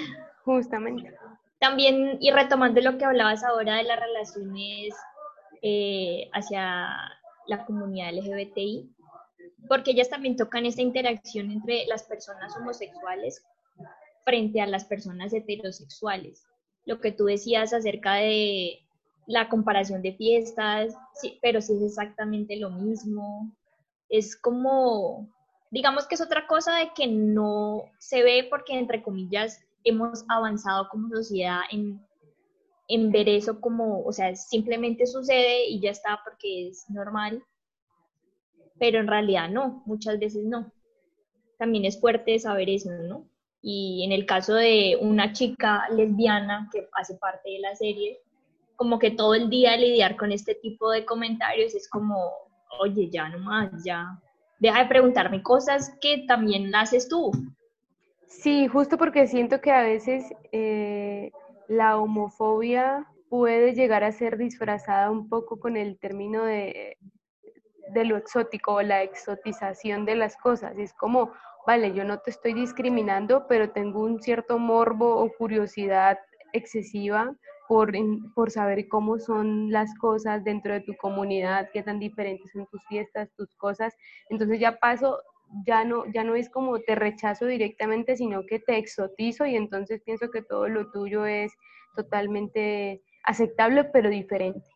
justamente. 0.45 1.15
También, 1.61 2.17
y 2.21 2.31
retomando 2.31 2.81
lo 2.81 2.97
que 2.99 3.05
hablabas 3.05 3.45
ahora 3.45 3.77
de 3.77 3.85
las 3.85 4.01
relaciones 4.01 4.95
eh, 5.67 6.29
hacia 6.35 6.95
la 7.47 7.65
comunidad 7.65 8.13
LGBTI, 8.13 8.95
porque 9.67 9.93
ellas 9.93 10.11
también 10.11 10.37
tocan 10.37 10.67
esta 10.67 10.83
interacción 10.83 11.51
entre 11.51 11.87
las 11.87 12.03
personas 12.03 12.55
homosexuales 12.55 13.43
frente 14.27 14.61
a 14.61 14.67
las 14.67 14.85
personas 14.85 15.33
heterosexuales. 15.33 16.45
Lo 16.85 17.01
que 17.01 17.13
tú 17.13 17.25
decías 17.25 17.73
acerca 17.73 18.17
de 18.17 18.81
la 19.27 19.49
comparación 19.49 20.03
de 20.03 20.13
fiestas, 20.13 20.95
sí, 21.15 21.39
pero 21.41 21.63
sí 21.63 21.73
es 21.77 21.83
exactamente 21.83 22.57
lo 22.57 22.69
mismo. 22.69 23.51
Es 24.11 24.37
como, 24.37 25.31
digamos 25.71 26.07
que 26.07 26.17
es 26.17 26.21
otra 26.21 26.47
cosa 26.47 26.77
de 26.77 26.91
que 26.95 27.07
no 27.07 27.85
se 27.99 28.23
ve 28.23 28.47
porque, 28.51 28.79
entre 28.79 29.03
comillas, 29.03 29.63
hemos 29.83 30.27
avanzado 30.29 30.91
como 30.91 31.09
sociedad 31.09 31.61
en, 31.71 32.05
en 32.89 33.11
ver 33.11 33.29
eso 33.29 33.61
como, 33.61 34.03
o 34.05 34.13
sea, 34.13 34.35
simplemente 34.37 35.07
sucede 35.07 35.67
y 35.67 35.81
ya 35.81 35.91
está 35.91 36.21
porque 36.25 36.69
es 36.69 36.89
normal, 36.91 37.43
pero 38.79 38.99
en 38.99 39.07
realidad 39.07 39.49
no, 39.49 39.83
muchas 39.87 40.19
veces 40.19 40.45
no. 40.45 40.73
También 41.59 41.85
es 41.85 42.01
fuerte 42.01 42.39
saber 42.39 42.69
eso, 42.69 42.91
¿no? 42.91 43.27
Y 43.63 44.05
en 44.05 44.13
el 44.13 44.27
caso 44.27 44.55
de 44.55 44.99
una 45.01 45.33
chica 45.33 45.89
lesbiana 45.91 46.69
que 46.73 46.89
hace 46.93 47.15
parte 47.15 47.51
de 47.51 47.61
la 47.61 47.75
serie, 47.75 48.21
como 48.77 48.99
que 48.99 49.11
todo 49.11 49.35
el 49.35 49.49
día 49.49 49.77
lidiar 49.77 50.17
con 50.17 50.33
este 50.33 50.55
tipo 50.57 50.91
de 50.91 51.07
comentarios 51.07 51.75
es 51.75 51.89
como, 51.89 52.33
oye, 52.81 53.09
ya 53.09 53.29
nomás, 53.29 53.71
ya, 53.85 54.21
deja 54.59 54.83
de 54.83 54.89
preguntarme 54.89 55.43
cosas 55.43 55.97
que 56.01 56.25
también 56.27 56.75
haces 56.75 57.09
tú. 57.09 57.31
Sí, 58.27 58.67
justo 58.67 58.99
porque 58.99 59.27
siento 59.27 59.61
que 59.61 59.71
a 59.71 59.83
veces 59.83 60.25
eh, 60.53 61.31
la 61.69 61.99
homofobia 61.99 63.07
puede 63.29 63.75
llegar 63.75 64.05
a 64.05 64.13
ser 64.13 64.37
disfrazada 64.37 65.11
un 65.11 65.29
poco 65.29 65.59
con 65.59 65.77
el 65.77 65.99
término 65.99 66.45
de, 66.45 66.99
de 67.93 68.05
lo 68.05 68.17
exótico 68.17 68.75
o 68.75 68.83
la 68.83 69.03
exotización 69.03 70.05
de 70.05 70.17
las 70.17 70.37
cosas. 70.37 70.79
Es 70.79 70.93
como, 70.95 71.33
vale, 71.67 71.93
yo 71.93 72.05
no 72.05 72.19
te 72.19 72.31
estoy 72.31 72.55
discriminando, 72.55 73.47
pero 73.49 73.71
tengo 73.71 74.01
un 74.01 74.23
cierto 74.23 74.59
morbo 74.59 75.17
o 75.17 75.31
curiosidad 75.37 76.19
excesiva 76.53 77.35
por, 77.67 77.93
por 78.35 78.51
saber 78.51 78.89
cómo 78.89 79.19
son 79.19 79.71
las 79.71 79.95
cosas 79.99 80.45
dentro 80.45 80.73
de 80.73 80.81
tu 80.81 80.95
comunidad, 80.97 81.71
qué 81.73 81.83
tan 81.83 81.99
diferentes 81.99 82.53
son 82.53 82.67
tus 82.67 82.85
fiestas, 82.87 83.33
tus 83.37 83.55
cosas. 83.57 83.95
Entonces 84.29 84.61
ya 84.61 84.79
paso, 84.79 85.19
ya 85.67 85.85
no, 85.85 86.05
ya 86.13 86.25
no 86.25 86.35
es 86.35 86.51
como 86.51 86.81
te 86.81 86.95
rechazo 86.95 87.47
directamente, 87.47 88.17
sino 88.17 88.45
que 88.47 88.59
te 88.59 88.77
exotizo 88.79 89.47
y 89.47 89.57
entonces 89.57 90.03
pienso 90.05 90.31
que 90.31 90.43
todo 90.43 90.69
lo 90.69 90.91
tuyo 90.91 91.27
es 91.27 91.53
totalmente 91.97 93.03
aceptable, 93.25 93.85
pero 93.85 94.11
diferente. 94.11 94.67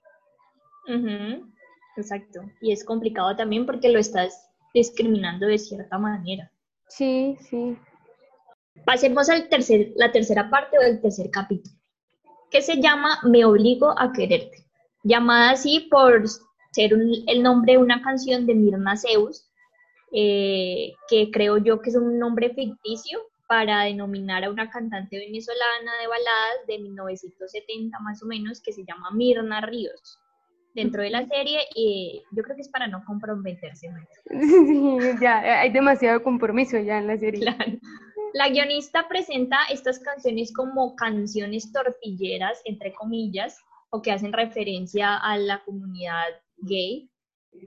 Exacto. 1.97 2.41
Y 2.61 2.73
es 2.73 2.85
complicado 2.85 3.35
también 3.37 3.67
porque 3.67 3.89
lo 3.89 3.99
estás 3.99 4.49
discriminando 4.73 5.47
de 5.47 5.59
cierta 5.59 5.99
manera. 5.99 6.51
Sí, 6.89 7.37
sí. 7.41 7.77
Pasemos 8.87 9.29
al 9.29 9.49
tercer, 9.49 9.93
la 9.97 10.13
tercera 10.13 10.49
parte 10.49 10.79
o 10.79 10.83
el 10.83 11.01
tercer 11.01 11.31
capítulo, 11.31 11.75
que 12.51 12.63
se 12.63 12.81
llama 12.81 13.19
Me 13.25 13.45
obligo 13.45 13.99
a 13.99 14.13
quererte, 14.13 14.65
llamada 15.03 15.51
así 15.51 15.89
por 15.91 16.23
ser 16.73 16.95
un- 16.95 17.25
el 17.27 17.43
nombre 17.43 17.73
de 17.73 17.79
una 17.79 18.01
canción 18.01 18.47
de 18.47 18.55
Mirna 18.55 18.97
Zeus, 18.97 19.48
eh, 20.13 20.93
que 21.09 21.31
creo 21.31 21.59
yo 21.59 21.81
que 21.81 21.91
es 21.91 21.97
un 21.97 22.19
nombre 22.19 22.51
ficticio 22.55 23.21
para 23.47 23.85
denominar 23.85 24.45
a 24.45 24.51
una 24.51 24.71
cantante 24.71 25.19
venezolana 25.19 25.93
de 26.01 26.07
baladas 26.07 26.67
de 26.67 26.79
1970 26.79 27.99
más 28.01 28.23
o 28.23 28.27
menos, 28.27 28.61
que 28.61 28.73
se 28.73 28.85
llama 28.85 29.11
Mirna 29.13 29.61
Ríos. 29.63 30.19
Dentro 30.75 31.03
de 31.03 31.11
la 31.11 31.27
serie, 31.27 31.61
y 31.75 32.23
yo 32.31 32.43
creo 32.43 32.55
que 32.55 32.63
es 32.63 32.69
para 32.69 32.87
no 32.87 33.03
comprometerse 33.05 33.91
más. 33.91 34.07
Sí, 34.29 34.99
ya, 35.21 35.61
hay 35.61 35.73
demasiado 35.73 36.23
compromiso 36.23 36.79
ya 36.79 36.99
en 36.99 37.07
la 37.07 37.17
serie. 37.17 37.41
Claro. 37.41 37.73
La 38.35 38.51
guionista 38.51 39.09
presenta 39.09 39.57
estas 39.71 39.99
canciones 39.99 40.53
como 40.53 40.95
canciones 40.95 41.73
tortilleras, 41.73 42.61
entre 42.67 42.93
comillas, 42.93 43.57
o 43.91 44.03
que 44.03 44.13
hacen 44.13 44.33
referencia 44.33 45.17
a 45.17 45.39
la 45.39 45.63
comunidad 45.65 46.29
gay, 46.59 47.11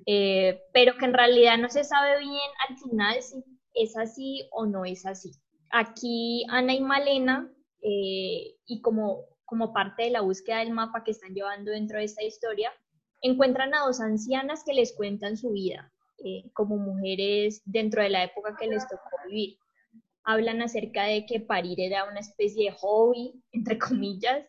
eh, 0.05 0.61
pero 0.73 0.97
que 0.97 1.05
en 1.05 1.13
realidad 1.13 1.57
no 1.57 1.69
se 1.69 1.83
sabe 1.83 2.19
bien 2.19 2.49
al 2.67 2.77
final 2.77 3.21
si 3.21 3.43
es 3.73 3.97
así 3.97 4.47
o 4.51 4.65
no 4.65 4.85
es 4.85 5.05
así. 5.05 5.31
Aquí 5.69 6.45
Ana 6.49 6.73
y 6.73 6.81
Malena, 6.81 7.49
eh, 7.81 8.55
y 8.65 8.81
como, 8.81 9.25
como 9.45 9.73
parte 9.73 10.03
de 10.03 10.09
la 10.11 10.21
búsqueda 10.21 10.59
del 10.59 10.71
mapa 10.71 11.03
que 11.03 11.11
están 11.11 11.33
llevando 11.33 11.71
dentro 11.71 11.97
de 11.97 12.05
esta 12.05 12.23
historia, 12.23 12.71
encuentran 13.21 13.73
a 13.73 13.85
dos 13.85 14.01
ancianas 14.01 14.63
que 14.65 14.73
les 14.73 14.95
cuentan 14.95 15.37
su 15.37 15.51
vida 15.51 15.91
eh, 16.25 16.49
como 16.53 16.77
mujeres 16.77 17.61
dentro 17.65 18.01
de 18.01 18.09
la 18.09 18.23
época 18.23 18.55
que 18.59 18.67
les 18.67 18.87
tocó 18.87 19.09
vivir 19.27 19.57
hablan 20.23 20.61
acerca 20.61 21.03
de 21.03 21.25
que 21.25 21.39
parir 21.39 21.79
era 21.79 22.05
una 22.05 22.19
especie 22.19 22.71
de 22.71 22.77
hobby, 22.77 23.33
entre 23.51 23.77
comillas. 23.77 24.45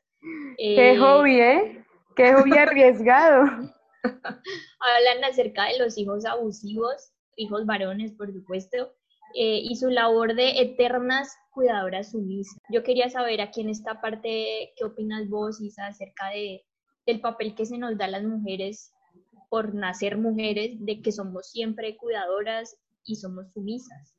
Qué 0.57 0.92
Eh, 0.92 0.98
hobby, 0.98 1.40
¿eh? 1.40 1.85
Qué 2.16 2.35
hobby 2.35 2.52
arriesgado. 2.59 3.72
Hablan 4.80 5.24
acerca 5.24 5.66
de 5.66 5.78
los 5.78 5.96
hijos 5.98 6.24
abusivos, 6.24 7.12
hijos 7.36 7.66
varones, 7.66 8.12
por 8.12 8.32
supuesto, 8.32 8.92
eh, 9.34 9.60
y 9.62 9.76
su 9.76 9.88
labor 9.88 10.34
de 10.34 10.60
eternas 10.60 11.34
cuidadoras 11.52 12.10
sumisas. 12.10 12.58
Yo 12.70 12.82
quería 12.82 13.08
saber 13.08 13.40
aquí 13.40 13.60
en 13.60 13.70
esta 13.70 14.00
parte, 14.00 14.72
¿qué 14.76 14.84
opinas 14.84 15.28
vos, 15.28 15.60
Isa, 15.60 15.86
acerca 15.86 16.30
de, 16.30 16.62
del 17.06 17.20
papel 17.20 17.54
que 17.54 17.66
se 17.66 17.78
nos 17.78 17.96
da 17.96 18.06
a 18.06 18.10
las 18.10 18.24
mujeres 18.24 18.92
por 19.48 19.74
nacer 19.74 20.16
mujeres, 20.16 20.76
de 20.80 21.02
que 21.02 21.12
somos 21.12 21.50
siempre 21.50 21.96
cuidadoras 21.96 22.76
y 23.04 23.16
somos 23.16 23.52
sumisas? 23.52 24.16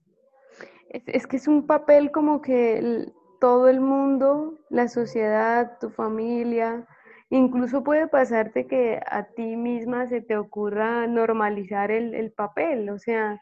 Es, 0.90 1.26
que 1.26 1.38
es 1.38 1.48
un 1.48 1.66
papel 1.66 2.12
como 2.12 2.42
que 2.42 3.12
todo 3.40 3.68
el 3.68 3.80
mundo, 3.80 4.60
la 4.70 4.88
sociedad, 4.88 5.80
tu 5.80 5.90
familia, 5.90 6.88
Incluso 7.34 7.84
puede 7.84 8.08
pasarte 8.08 8.68
que 8.68 9.02
a 9.10 9.24
ti 9.24 9.56
misma 9.56 10.06
se 10.06 10.22
te 10.22 10.38
ocurra 10.38 11.08
normalizar 11.08 11.90
el, 11.90 12.14
el 12.14 12.32
papel, 12.32 12.92
o 12.92 13.00
sea, 13.00 13.42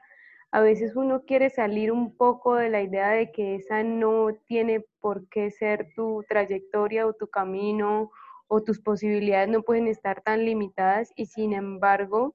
a 0.49 0.61
veces 0.61 0.95
uno 0.95 1.23
quiere 1.25 1.49
salir 1.49 1.91
un 1.91 2.15
poco 2.15 2.55
de 2.55 2.69
la 2.69 2.81
idea 2.81 3.09
de 3.09 3.33
que 3.33 3.55
esa 3.55 3.83
no 3.83 4.29
tiene 4.47 4.85
por 5.01 5.27
qué 5.27 5.51
ser 5.51 5.89
tu 5.93 6.23
trayectoria 6.29 7.05
o 7.05 7.11
tu 7.11 7.27
camino 7.27 8.11
o 8.47 8.63
tus 8.63 8.79
posibilidades 8.79 9.49
no 9.49 9.61
pueden 9.61 9.89
estar 9.89 10.21
tan 10.21 10.45
limitadas 10.45 11.11
y 11.17 11.25
sin 11.25 11.51
embargo 11.51 12.33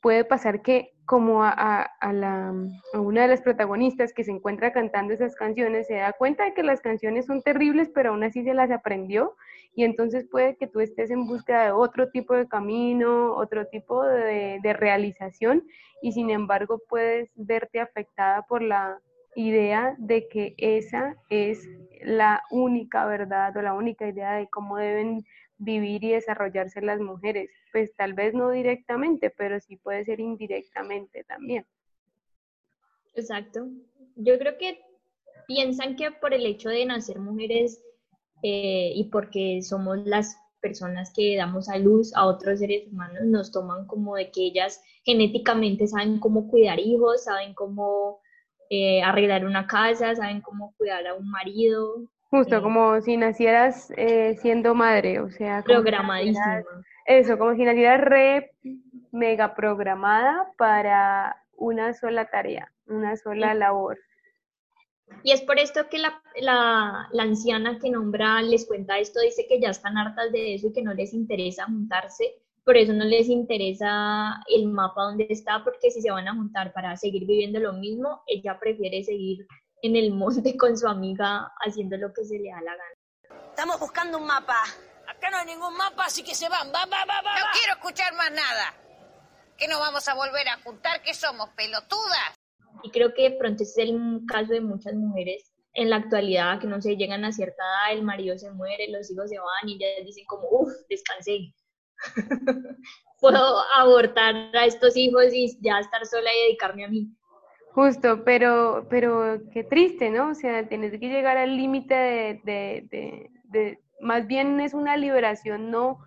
puede 0.00 0.24
pasar 0.24 0.62
que 0.62 0.97
como 1.08 1.42
a, 1.42 1.50
a- 2.00 2.12
la, 2.12 2.52
una 2.92 3.22
de 3.22 3.28
las 3.28 3.40
protagonistas 3.40 4.12
que 4.12 4.24
se 4.24 4.30
encuentra 4.30 4.72
cantando 4.74 5.14
esas 5.14 5.34
canciones 5.34 5.86
se 5.86 5.94
da 5.94 6.12
cuenta 6.12 6.44
de 6.44 6.52
que 6.52 6.62
las 6.62 6.82
canciones 6.82 7.24
son 7.24 7.40
terribles, 7.42 7.90
pero 7.94 8.10
aún 8.10 8.24
así 8.24 8.44
se 8.44 8.52
las 8.52 8.70
aprendió. 8.70 9.34
Y 9.74 9.84
entonces 9.84 10.26
puede 10.30 10.56
que 10.56 10.66
tú 10.66 10.80
estés 10.80 11.10
en 11.10 11.26
búsqueda 11.26 11.64
de 11.64 11.72
otro 11.72 12.10
tipo 12.10 12.34
de 12.34 12.46
camino, 12.46 13.34
otro 13.34 13.66
tipo 13.68 14.04
de, 14.04 14.58
de 14.62 14.72
realización 14.74 15.64
y 16.02 16.12
sin 16.12 16.28
embargo 16.28 16.78
puedes 16.90 17.30
verte 17.36 17.80
afectada 17.80 18.42
por 18.42 18.60
la 18.62 18.98
idea 19.34 19.94
de 19.98 20.28
que 20.28 20.54
esa 20.58 21.16
es 21.30 21.66
la 22.02 22.42
única 22.50 23.06
verdad 23.06 23.56
o 23.56 23.62
la 23.62 23.72
única 23.72 24.06
idea 24.06 24.34
de 24.34 24.48
cómo 24.48 24.76
deben 24.76 25.24
vivir 25.58 26.02
y 26.04 26.12
desarrollarse 26.12 26.80
las 26.80 27.00
mujeres. 27.00 27.50
Pues 27.72 27.94
tal 27.96 28.14
vez 28.14 28.34
no 28.34 28.50
directamente, 28.50 29.30
pero 29.30 29.60
sí 29.60 29.76
puede 29.76 30.04
ser 30.04 30.20
indirectamente 30.20 31.24
también. 31.24 31.66
Exacto. 33.14 33.68
Yo 34.16 34.38
creo 34.38 34.56
que 34.58 34.80
piensan 35.46 35.96
que 35.96 36.10
por 36.12 36.32
el 36.32 36.46
hecho 36.46 36.68
de 36.68 36.86
nacer 36.86 37.18
mujeres 37.18 37.82
eh, 38.42 38.92
y 38.94 39.04
porque 39.10 39.60
somos 39.62 39.98
las 40.06 40.36
personas 40.60 41.12
que 41.14 41.36
damos 41.36 41.68
a 41.68 41.78
luz 41.78 42.14
a 42.14 42.26
otros 42.26 42.60
seres 42.60 42.86
humanos, 42.88 43.24
nos 43.24 43.52
toman 43.52 43.86
como 43.86 44.16
de 44.16 44.30
que 44.30 44.42
ellas 44.42 44.80
genéticamente 45.04 45.86
saben 45.86 46.18
cómo 46.20 46.48
cuidar 46.48 46.78
hijos, 46.80 47.24
saben 47.24 47.54
cómo 47.54 48.20
eh, 48.70 49.02
arreglar 49.02 49.44
una 49.44 49.66
casa, 49.66 50.14
saben 50.14 50.40
cómo 50.40 50.74
cuidar 50.76 51.06
a 51.06 51.14
un 51.14 51.30
marido, 51.30 52.08
Justo 52.30 52.62
como 52.62 53.00
si 53.00 53.16
nacieras 53.16 53.90
eh, 53.96 54.36
siendo 54.42 54.74
madre, 54.74 55.20
o 55.20 55.30
sea, 55.30 55.62
si 55.62 55.64
programadísima. 55.66 56.46
nacieras- 56.46 56.84
eso, 57.06 57.38
como 57.38 57.54
si 57.54 57.64
nacieras 57.64 58.00
re 58.02 58.50
mega 59.12 59.54
programada 59.54 60.46
para 60.58 61.42
una 61.56 61.94
sola 61.94 62.26
tarea, 62.26 62.70
una 62.86 63.16
sola 63.16 63.54
labor. 63.54 63.98
Y 65.22 65.32
es 65.32 65.40
por 65.40 65.58
esto 65.58 65.88
que 65.88 65.98
la, 65.98 66.20
la, 66.38 67.08
la 67.12 67.22
anciana 67.22 67.78
que 67.78 67.88
nombra 67.90 68.42
les 68.42 68.66
cuenta 68.66 68.98
esto, 68.98 69.20
dice 69.20 69.46
que 69.48 69.58
ya 69.58 69.70
están 69.70 69.96
hartas 69.96 70.30
de 70.30 70.54
eso 70.54 70.66
y 70.68 70.72
que 70.74 70.82
no 70.82 70.92
les 70.92 71.14
interesa 71.14 71.64
juntarse, 71.64 72.34
por 72.62 72.76
eso 72.76 72.92
no 72.92 73.04
les 73.04 73.28
interesa 73.30 74.42
el 74.54 74.66
mapa 74.68 75.04
donde 75.04 75.26
está, 75.30 75.64
porque 75.64 75.90
si 75.90 76.02
se 76.02 76.10
van 76.10 76.28
a 76.28 76.34
juntar 76.34 76.74
para 76.74 76.94
seguir 76.98 77.24
viviendo 77.26 77.58
lo 77.58 77.72
mismo, 77.72 78.20
ella 78.26 78.58
prefiere 78.60 79.02
seguir 79.02 79.46
en 79.82 79.96
el 79.96 80.12
monte 80.12 80.56
con 80.56 80.76
su 80.76 80.86
amiga 80.86 81.52
haciendo 81.60 81.96
lo 81.96 82.12
que 82.12 82.24
se 82.24 82.38
le 82.38 82.50
da 82.50 82.60
la 82.62 82.72
gana. 82.72 83.48
Estamos 83.50 83.80
buscando 83.80 84.18
un 84.18 84.26
mapa. 84.26 84.62
Acá 85.08 85.30
no 85.30 85.38
hay 85.38 85.46
ningún 85.46 85.76
mapa, 85.76 86.04
así 86.06 86.22
que 86.22 86.34
se 86.34 86.48
van. 86.48 86.68
Va, 86.68 86.84
va, 86.86 87.04
va, 87.04 87.22
va. 87.22 87.38
No 87.38 87.44
va. 87.44 87.52
quiero 87.52 87.74
escuchar 87.74 88.14
más 88.14 88.30
nada. 88.30 88.74
¿Que 89.56 89.66
nos 89.66 89.80
vamos 89.80 90.06
a 90.06 90.14
volver 90.14 90.48
a 90.48 90.60
juntar? 90.62 91.02
¿Que 91.02 91.14
somos 91.14 91.48
pelotudas? 91.50 92.34
Y 92.82 92.90
creo 92.90 93.12
que 93.14 93.30
de 93.30 93.36
pronto 93.36 93.64
es 93.64 93.76
el 93.78 94.20
caso 94.28 94.52
de 94.52 94.60
muchas 94.60 94.94
mujeres 94.94 95.52
en 95.74 95.90
la 95.90 95.96
actualidad, 95.96 96.60
que 96.60 96.66
no 96.66 96.80
sé, 96.80 96.96
llegan 96.96 97.24
a 97.24 97.32
cierta 97.32 97.62
edad, 97.62 97.98
el 97.98 98.04
marido 98.04 98.36
se 98.38 98.50
muere, 98.50 98.88
los 98.88 99.10
hijos 99.10 99.28
se 99.28 99.38
van 99.38 99.68
y 99.68 99.74
ellas 99.74 100.04
dicen 100.04 100.24
como, 100.26 100.48
uff, 100.50 100.72
descansé. 100.88 101.54
Puedo 103.20 103.58
abortar 103.74 104.34
a 104.56 104.64
estos 104.64 104.96
hijos 104.96 105.32
y 105.32 105.58
ya 105.60 105.80
estar 105.80 106.04
sola 106.06 106.30
y 106.32 106.46
dedicarme 106.46 106.84
a 106.84 106.88
mí. 106.88 107.08
Justo, 107.78 108.24
pero, 108.24 108.88
pero 108.90 109.38
qué 109.52 109.62
triste, 109.62 110.10
¿no? 110.10 110.30
O 110.30 110.34
sea, 110.34 110.66
tienes 110.66 110.90
que 110.98 111.08
llegar 111.08 111.36
al 111.36 111.56
límite 111.56 111.94
de, 111.94 112.40
de, 112.90 113.30
de, 113.44 113.78
más 114.00 114.26
bien 114.26 114.58
es 114.58 114.74
una 114.74 114.96
liberación, 114.96 115.70
no, 115.70 116.00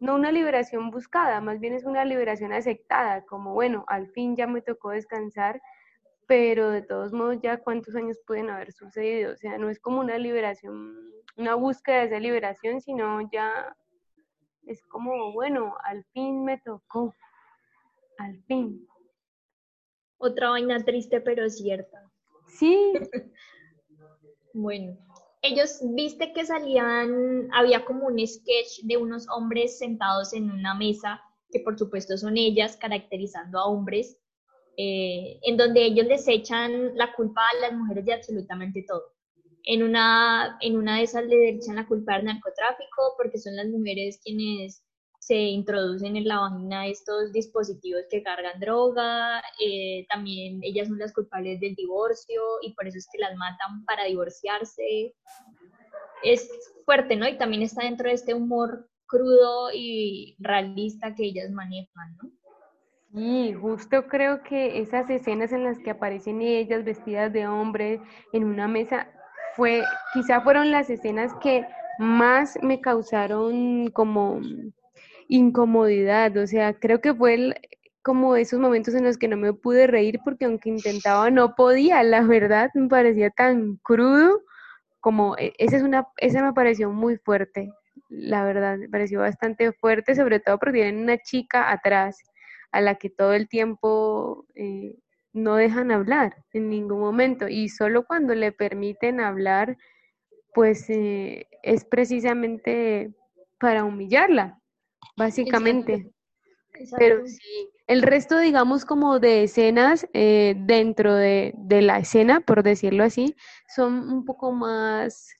no 0.00 0.14
una 0.14 0.32
liberación 0.32 0.90
buscada, 0.90 1.42
más 1.42 1.60
bien 1.60 1.74
es 1.74 1.84
una 1.84 2.06
liberación 2.06 2.54
aceptada, 2.54 3.26
como 3.26 3.52
bueno, 3.52 3.84
al 3.88 4.08
fin 4.12 4.36
ya 4.36 4.46
me 4.46 4.62
tocó 4.62 4.88
descansar, 4.88 5.60
pero 6.26 6.70
de 6.70 6.80
todos 6.80 7.12
modos 7.12 7.42
ya 7.42 7.58
cuántos 7.58 7.94
años 7.94 8.18
pueden 8.26 8.48
haber 8.48 8.72
sucedido, 8.72 9.34
o 9.34 9.36
sea, 9.36 9.58
no 9.58 9.68
es 9.68 9.78
como 9.80 10.00
una 10.00 10.16
liberación, 10.16 10.96
una 11.36 11.56
búsqueda 11.56 11.98
de 11.98 12.06
esa 12.06 12.20
liberación, 12.20 12.80
sino 12.80 13.20
ya 13.30 13.76
es 14.66 14.82
como, 14.84 15.30
bueno, 15.34 15.74
al 15.84 16.04
fin 16.14 16.42
me 16.42 16.56
tocó, 16.56 17.14
al 18.16 18.42
fin. 18.44 18.88
Otra 20.22 20.50
vaina 20.50 20.82
triste 20.84 21.20
pero 21.20 21.50
cierta. 21.50 22.10
Sí, 22.46 22.92
Bueno, 24.54 24.98
ellos, 25.40 25.80
viste 25.94 26.32
que 26.32 26.44
salían, 26.44 27.48
había 27.52 27.84
como 27.84 28.06
un 28.06 28.18
sketch 28.26 28.82
de 28.82 28.98
unos 28.98 29.26
hombres 29.30 29.78
sentados 29.78 30.34
en 30.34 30.50
una 30.50 30.74
mesa, 30.74 31.22
que 31.50 31.60
por 31.60 31.78
supuesto 31.78 32.16
son 32.18 32.36
ellas, 32.36 32.76
caracterizando 32.76 33.58
a 33.58 33.66
hombres, 33.66 34.18
eh, 34.76 35.38
en 35.42 35.56
donde 35.56 35.84
ellos 35.84 36.06
les 36.06 36.28
echan 36.28 36.96
la 36.96 37.14
culpa 37.14 37.40
a 37.42 37.60
las 37.60 37.72
mujeres 37.72 38.04
de 38.04 38.12
absolutamente 38.12 38.84
todo. 38.86 39.02
En 39.64 39.82
una, 39.82 40.58
en 40.60 40.76
una 40.76 40.98
de 40.98 41.04
esas 41.04 41.24
le 41.24 41.48
echan 41.48 41.76
la 41.76 41.86
culpa 41.86 42.14
al 42.14 42.24
narcotráfico, 42.24 43.14
porque 43.16 43.38
son 43.38 43.56
las 43.56 43.68
mujeres 43.68 44.20
quienes 44.22 44.84
se 45.22 45.36
introducen 45.36 46.16
en 46.16 46.26
la 46.26 46.40
vagina 46.40 46.88
estos 46.88 47.32
dispositivos 47.32 48.02
que 48.10 48.24
cargan 48.24 48.58
droga, 48.58 49.40
eh, 49.64 50.04
también 50.08 50.58
ellas 50.62 50.88
son 50.88 50.98
las 50.98 51.12
culpables 51.12 51.60
del 51.60 51.76
divorcio 51.76 52.42
y 52.60 52.74
por 52.74 52.88
eso 52.88 52.98
es 52.98 53.08
que 53.12 53.20
las 53.20 53.36
matan 53.36 53.84
para 53.84 54.06
divorciarse. 54.06 55.14
Es 56.24 56.50
fuerte, 56.84 57.14
¿no? 57.14 57.28
Y 57.28 57.38
también 57.38 57.62
está 57.62 57.84
dentro 57.84 58.08
de 58.08 58.14
este 58.14 58.34
humor 58.34 58.90
crudo 59.06 59.70
y 59.72 60.34
realista 60.40 61.14
que 61.14 61.26
ellas 61.26 61.52
manejan, 61.52 62.16
¿no? 62.20 63.20
Y 63.20 63.52
justo 63.52 64.08
creo 64.08 64.42
que 64.42 64.80
esas 64.80 65.08
escenas 65.08 65.52
en 65.52 65.62
las 65.62 65.78
que 65.78 65.90
aparecen 65.90 66.42
ellas 66.42 66.82
vestidas 66.82 67.32
de 67.32 67.46
hombre 67.46 68.00
en 68.32 68.42
una 68.42 68.66
mesa 68.66 69.08
fue, 69.54 69.84
quizá 70.14 70.40
fueron 70.40 70.72
las 70.72 70.90
escenas 70.90 71.32
que 71.40 71.64
más 72.00 72.58
me 72.60 72.80
causaron 72.80 73.88
como 73.90 74.40
incomodidad, 75.36 76.36
o 76.36 76.46
sea, 76.46 76.74
creo 76.74 77.00
que 77.00 77.14
fue 77.14 77.34
el- 77.34 77.54
como 78.02 78.36
esos 78.36 78.58
momentos 78.60 78.94
en 78.94 79.04
los 79.04 79.16
que 79.18 79.28
no 79.28 79.36
me 79.36 79.52
pude 79.54 79.86
reír 79.86 80.20
porque 80.24 80.44
aunque 80.46 80.68
intentaba 80.70 81.30
no 81.30 81.54
podía, 81.54 82.02
la 82.02 82.22
verdad 82.22 82.70
me 82.74 82.88
parecía 82.88 83.30
tan 83.30 83.76
crudo 83.78 84.42
como 85.00 85.36
e- 85.38 85.52
esa 85.58 85.76
es 85.78 85.82
una, 85.82 86.06
esa 86.18 86.42
me 86.44 86.52
pareció 86.52 86.90
muy 86.92 87.16
fuerte, 87.18 87.70
la 88.08 88.44
verdad, 88.44 88.78
me 88.78 88.88
pareció 88.88 89.20
bastante 89.20 89.72
fuerte, 89.72 90.14
sobre 90.14 90.40
todo 90.40 90.58
porque 90.58 90.74
tienen 90.80 91.02
una 91.04 91.18
chica 91.18 91.70
atrás 91.72 92.18
a 92.72 92.80
la 92.80 92.96
que 92.96 93.10
todo 93.10 93.34
el 93.34 93.48
tiempo 93.48 94.46
eh, 94.54 94.96
no 95.32 95.56
dejan 95.56 95.90
hablar 95.92 96.36
en 96.52 96.68
ningún 96.70 97.00
momento 97.00 97.48
y 97.48 97.68
solo 97.68 98.04
cuando 98.06 98.34
le 98.34 98.52
permiten 98.52 99.20
hablar, 99.20 99.76
pues 100.54 100.88
eh, 100.90 101.48
es 101.62 101.84
precisamente 101.84 103.14
para 103.60 103.84
humillarla, 103.84 104.60
básicamente. 105.16 106.10
Pero 106.96 107.16
Exacto. 107.16 107.26
sí, 107.26 107.70
el 107.86 108.02
resto, 108.02 108.38
digamos, 108.38 108.84
como 108.84 109.18
de 109.18 109.44
escenas 109.44 110.06
eh, 110.14 110.54
dentro 110.56 111.14
de, 111.14 111.52
de 111.56 111.82
la 111.82 111.98
escena, 111.98 112.40
por 112.40 112.62
decirlo 112.62 113.04
así, 113.04 113.36
son 113.68 114.10
un 114.10 114.24
poco 114.24 114.52
más 114.52 115.34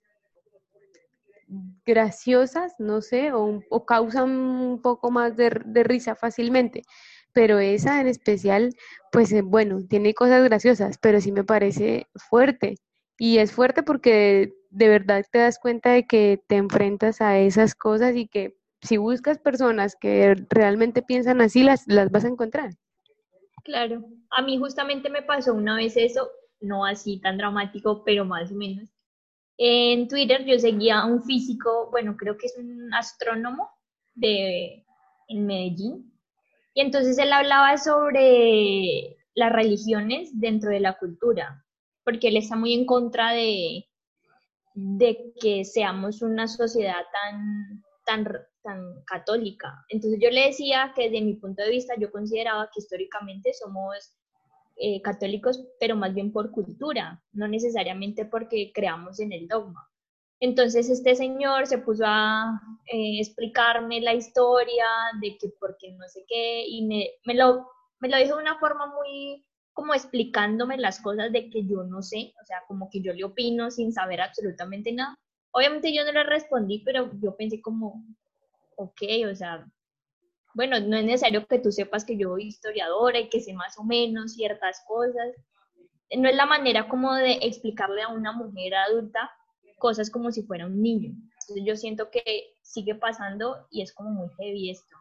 graciosas, 1.85 2.75
no 2.79 3.01
sé, 3.03 3.33
o, 3.33 3.61
o 3.71 3.87
causan 3.87 4.31
un 4.31 4.81
poco 4.81 5.11
más 5.11 5.37
de, 5.37 5.51
de 5.65 5.85
risa 5.85 6.15
fácilmente. 6.15 6.83
Pero 7.33 7.59
esa 7.59 8.01
en 8.01 8.09
especial, 8.09 8.75
pues 9.11 9.33
eh, 9.33 9.43
bueno, 9.43 9.79
tiene 9.89 10.15
cosas 10.15 10.45
graciosas, 10.45 10.99
pero 10.99 11.21
sí 11.21 11.33
me 11.33 11.45
parece 11.45 12.07
fuerte. 12.15 12.77
Y 13.19 13.39
es 13.39 13.53
fuerte 13.53 13.83
porque 13.83 14.53
de 14.71 14.89
verdad 14.89 15.25
te 15.31 15.39
das 15.39 15.59
cuenta 15.59 15.91
de 15.91 16.07
que 16.07 16.43
te 16.47 16.57
enfrentas 16.57 17.21
a 17.21 17.39
esas 17.39 17.75
cosas 17.75 18.17
y 18.17 18.27
que 18.27 18.57
si 18.83 18.97
buscas 18.97 19.38
personas 19.38 19.97
que 19.97 20.35
realmente 20.51 21.03
piensan 21.03 21.40
así, 21.40 21.62
las, 21.62 21.87
las 21.87 22.11
vas 22.11 22.25
a 22.25 22.29
encontrar. 22.29 22.75
Claro, 23.64 24.05
a 24.31 24.42
mí 24.42 24.59
justamente 24.59 25.09
me 25.09 25.23
pasó 25.23 25.55
una 25.55 25.77
vez 25.77 25.97
eso, 25.97 26.29
no 26.61 26.85
así 26.85 27.21
tan 27.21 27.38
dramático, 27.38 28.03
pero 28.05 28.25
más 28.25 28.51
o 28.51 28.55
menos. 28.55 28.90
En 29.57 30.09
Twitter 30.09 30.45
yo 30.45 30.59
seguía 30.59 31.01
a 31.01 31.07
un 31.07 31.23
físico, 31.23 31.88
bueno, 31.92 32.16
creo 32.16 32.37
que 32.37 32.47
es 32.47 32.57
un 32.59 32.92
astrónomo 32.92 33.71
de 34.14 34.85
en 35.29 35.47
Medellín, 35.47 36.12
y 36.75 36.81
entonces 36.81 37.16
él 37.18 37.33
hablaba 37.33 37.77
sobre 37.79 39.16
las 39.35 39.53
religiones 39.53 40.31
dentro 40.35 40.71
de 40.71 40.81
la 40.81 40.99
cultura, 40.99 41.64
porque 42.05 42.29
él 42.29 42.37
está 42.37 42.57
muy 42.57 42.75
en 42.75 42.85
contra 42.85 43.31
de, 43.31 43.87
de 44.75 45.33
que 45.40 45.64
seamos 45.64 46.23
una 46.23 46.49
sociedad 46.49 47.03
tan 47.12 47.85
tan, 48.05 48.27
tan 48.62 49.03
católica. 49.05 49.85
Entonces 49.88 50.21
yo 50.21 50.31
le 50.31 50.47
decía 50.47 50.93
que 50.95 51.11
desde 51.11 51.25
mi 51.25 51.35
punto 51.35 51.62
de 51.62 51.71
vista 51.71 51.95
yo 51.99 52.11
consideraba 52.11 52.69
que 52.73 52.81
históricamente 52.81 53.53
somos 53.53 54.15
eh, 54.77 55.01
católicos, 55.03 55.62
pero 55.79 55.97
más 55.97 56.15
bien 56.15 56.33
por 56.33 56.51
cultura, 56.51 57.23
no 57.33 57.47
necesariamente 57.47 58.25
porque 58.25 58.73
creamos 58.75 59.21
en 59.21 59.33
el 59.33 59.47
dogma. 59.47 59.88
Entonces 60.41 60.91
este 60.91 61.15
señor 61.15 61.67
se 61.67 61.79
puso 61.79 62.05
a 62.07 62.61
eh, 62.87 63.21
explicarme 63.21 64.01
la 64.01 64.15
historia 64.15 64.85
de 65.21 65.38
que 65.38 65.51
por 65.61 65.77
qué 65.79 65.93
no 65.93 66.09
sé 66.09 66.25
qué, 66.27 66.65
y 66.67 66.85
me, 66.87 67.11
me, 67.25 67.35
lo, 67.35 67.69
me 68.01 68.09
lo 68.09 68.17
dijo 68.17 68.37
de 68.37 68.43
una 68.43 68.59
forma 68.59 68.87
muy 68.87 69.45
como 69.73 69.95
explicándome 69.95 70.77
las 70.79 71.01
cosas 71.01 71.33
de 71.33 71.49
que 71.49 71.65
yo 71.67 71.85
no 71.85 72.03
sé, 72.03 72.35
o 72.43 72.45
sea, 72.45 72.62
como 72.67 72.91
que 72.91 73.01
yo 73.01 73.12
le 73.12 73.25
opino 73.25 73.71
sin 73.71 73.93
saber 73.93 74.21
absolutamente 74.21 74.93
nada. 74.93 75.17
Obviamente 75.53 75.93
yo 75.95 76.05
no 76.05 76.12
le 76.12 76.25
respondí, 76.25 76.81
pero 76.85 77.11
yo 77.21 77.37
pensé 77.37 77.61
como, 77.61 78.05
ok, 78.77 79.03
o 79.31 79.35
sea, 79.35 79.67
bueno, 80.55 80.79
no 80.81 80.97
es 80.97 81.05
necesario 81.05 81.47
que 81.47 81.59
tú 81.59 81.71
sepas 81.71 82.05
que 82.05 82.17
yo 82.17 82.31
soy 82.31 82.49
historiadora 82.49 83.19
y 83.19 83.29
que 83.29 83.41
sé 83.41 83.53
más 83.55 83.79
o 83.79 83.85
menos 83.85 84.35
ciertas 84.35 84.83
cosas. 84.87 85.35
No 86.17 86.29
es 86.29 86.37
la 86.37 86.47
manera 86.47 86.88
como 86.88 87.15
de 87.15 87.38
explicarle 87.43 88.03
a 88.03 88.09
una 88.09 88.33
mujer 88.33 88.75
adulta 88.75 89.31
cosas 89.79 90.11
como 90.11 90.31
si 90.31 90.43
fuera 90.43 90.67
un 90.67 90.81
niño. 90.81 91.11
Entonces 91.11 91.65
yo 91.67 91.77
siento 91.77 92.11
que 92.11 92.55
sigue 92.62 92.95
pasando 92.95 93.67
y 93.71 93.83
es 93.83 93.93
como 93.93 94.11
muy 94.11 94.29
heavy 94.38 94.71
esto. 94.71 94.97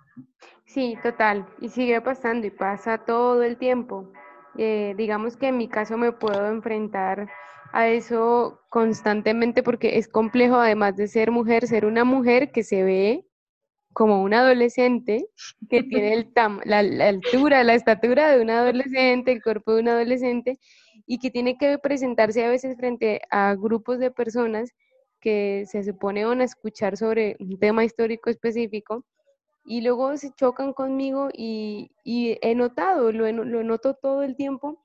Sí, 0.66 0.98
total. 1.04 1.46
Y 1.60 1.70
sigue 1.70 2.02
pasando 2.02 2.48
y 2.48 2.52
pasa 2.52 2.98
todo 2.98 3.44
el 3.44 3.58
tiempo. 3.58 4.12
Eh, 4.58 4.94
digamos 4.98 5.38
que 5.38 5.48
en 5.48 5.58
mi 5.58 5.68
caso 5.70 5.98
me 5.98 6.12
puedo 6.12 6.48
enfrentar 6.48 7.30
a 7.74 7.90
eso 7.90 8.62
constantemente 8.70 9.64
porque 9.64 9.98
es 9.98 10.08
complejo, 10.08 10.56
además 10.58 10.96
de 10.98 11.08
ser 11.08 11.32
mujer, 11.32 11.68
ser 11.68 11.86
una 11.86 12.04
mujer 12.04 12.52
que 12.52 12.64
se 12.64 12.84
ve 12.84 13.26
como 13.94 14.24
un 14.24 14.34
adolescente, 14.34 15.28
que 15.70 15.84
tiene 15.84 16.14
el 16.14 16.34
tam- 16.34 16.62
la, 16.66 16.84
la 16.84 17.10
altura, 17.10 17.64
la 17.64 17.74
estatura 17.76 18.32
de 18.32 18.42
un 18.42 18.50
adolescente, 18.50 19.32
el 19.32 19.44
cuerpo 19.44 19.74
de 19.74 19.82
un 19.82 19.90
adolescente, 19.90 20.60
y 21.08 21.20
que 21.20 21.32
tiene 21.32 21.58
que 21.58 21.78
presentarse 21.80 22.46
a 22.46 22.50
veces 22.50 22.78
frente 22.78 23.22
a 23.32 23.56
grupos 23.56 24.00
de 24.00 24.12
personas 24.12 24.72
que 25.20 25.66
se 25.68 25.84
supone 25.84 26.26
van 26.26 26.42
a 26.42 26.46
escuchar 26.46 26.98
sobre 26.98 27.36
un 27.40 27.60
tema 27.60 27.84
histórico 27.84 28.30
específico 28.30 29.06
y 29.66 29.82
luego 29.82 30.18
se 30.18 30.32
chocan 30.34 30.74
conmigo 30.74 31.30
y, 31.34 31.92
y 32.04 32.38
he 32.42 32.56
notado, 32.56 33.12
lo, 33.12 33.32
lo 33.32 33.64
noto 33.64 33.94
todo 33.96 34.24
el 34.24 34.36
tiempo, 34.36 34.81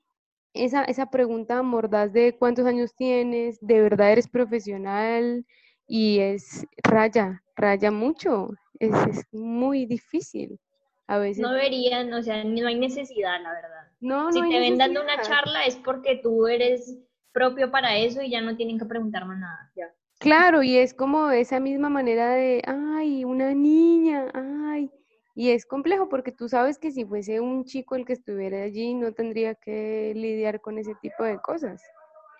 esa, 0.57 0.83
esa 0.83 1.09
pregunta 1.09 1.61
mordaz 1.63 2.13
de 2.13 2.35
cuántos 2.37 2.65
años 2.65 2.95
tienes, 2.95 3.57
de 3.61 3.81
verdad 3.81 4.11
eres 4.11 4.27
profesional 4.27 5.45
y 5.87 6.19
es 6.19 6.65
raya, 6.83 7.43
raya 7.55 7.91
mucho, 7.91 8.49
es, 8.79 8.91
es 9.07 9.25
muy 9.31 9.85
difícil. 9.85 10.59
A 11.07 11.17
veces 11.19 11.41
No 11.41 11.53
deberían, 11.53 12.13
o 12.13 12.21
sea, 12.21 12.43
no 12.43 12.67
hay 12.67 12.75
necesidad, 12.75 13.41
la 13.41 13.53
verdad. 13.53 13.87
no, 14.01 14.25
no 14.25 14.31
si 14.33 14.41
te 14.41 14.59
ven 14.59 14.77
dando 14.77 15.01
una 15.01 15.21
charla 15.21 15.65
es 15.65 15.77
porque 15.77 16.19
tú 16.21 16.47
eres 16.47 16.97
propio 17.31 17.71
para 17.71 17.97
eso 17.97 18.21
y 18.21 18.29
ya 18.29 18.41
no 18.41 18.55
tienen 18.57 18.77
que 18.77 18.85
preguntar 18.85 19.25
más 19.25 19.39
nada. 19.39 19.71
Ya. 19.75 19.93
Claro, 20.19 20.63
y 20.63 20.77
es 20.77 20.93
como 20.93 21.29
esa 21.29 21.59
misma 21.59 21.89
manera 21.89 22.31
de, 22.33 22.61
ay, 22.65 23.23
una 23.23 23.53
niña, 23.53 24.27
ay, 24.33 24.91
y 25.37 25.51
es 25.51 25.67
complejo 25.67 26.09
porque 26.09 26.31
tú 26.31 26.49
sabes 26.49 26.79
que 26.79 26.89
si 26.89 27.05
fuese 27.05 27.39
un 27.39 27.63
chico 27.63 27.95
el 27.95 28.05
que 28.05 28.13
estuviera 28.13 28.63
allí 28.63 28.95
no 28.95 29.11
tendría 29.13 29.53
que 29.53 30.11
lidiar 30.15 30.61
con 30.61 30.79
ese 30.79 30.95
tipo 30.95 31.23
de 31.23 31.37
cosas. 31.37 31.79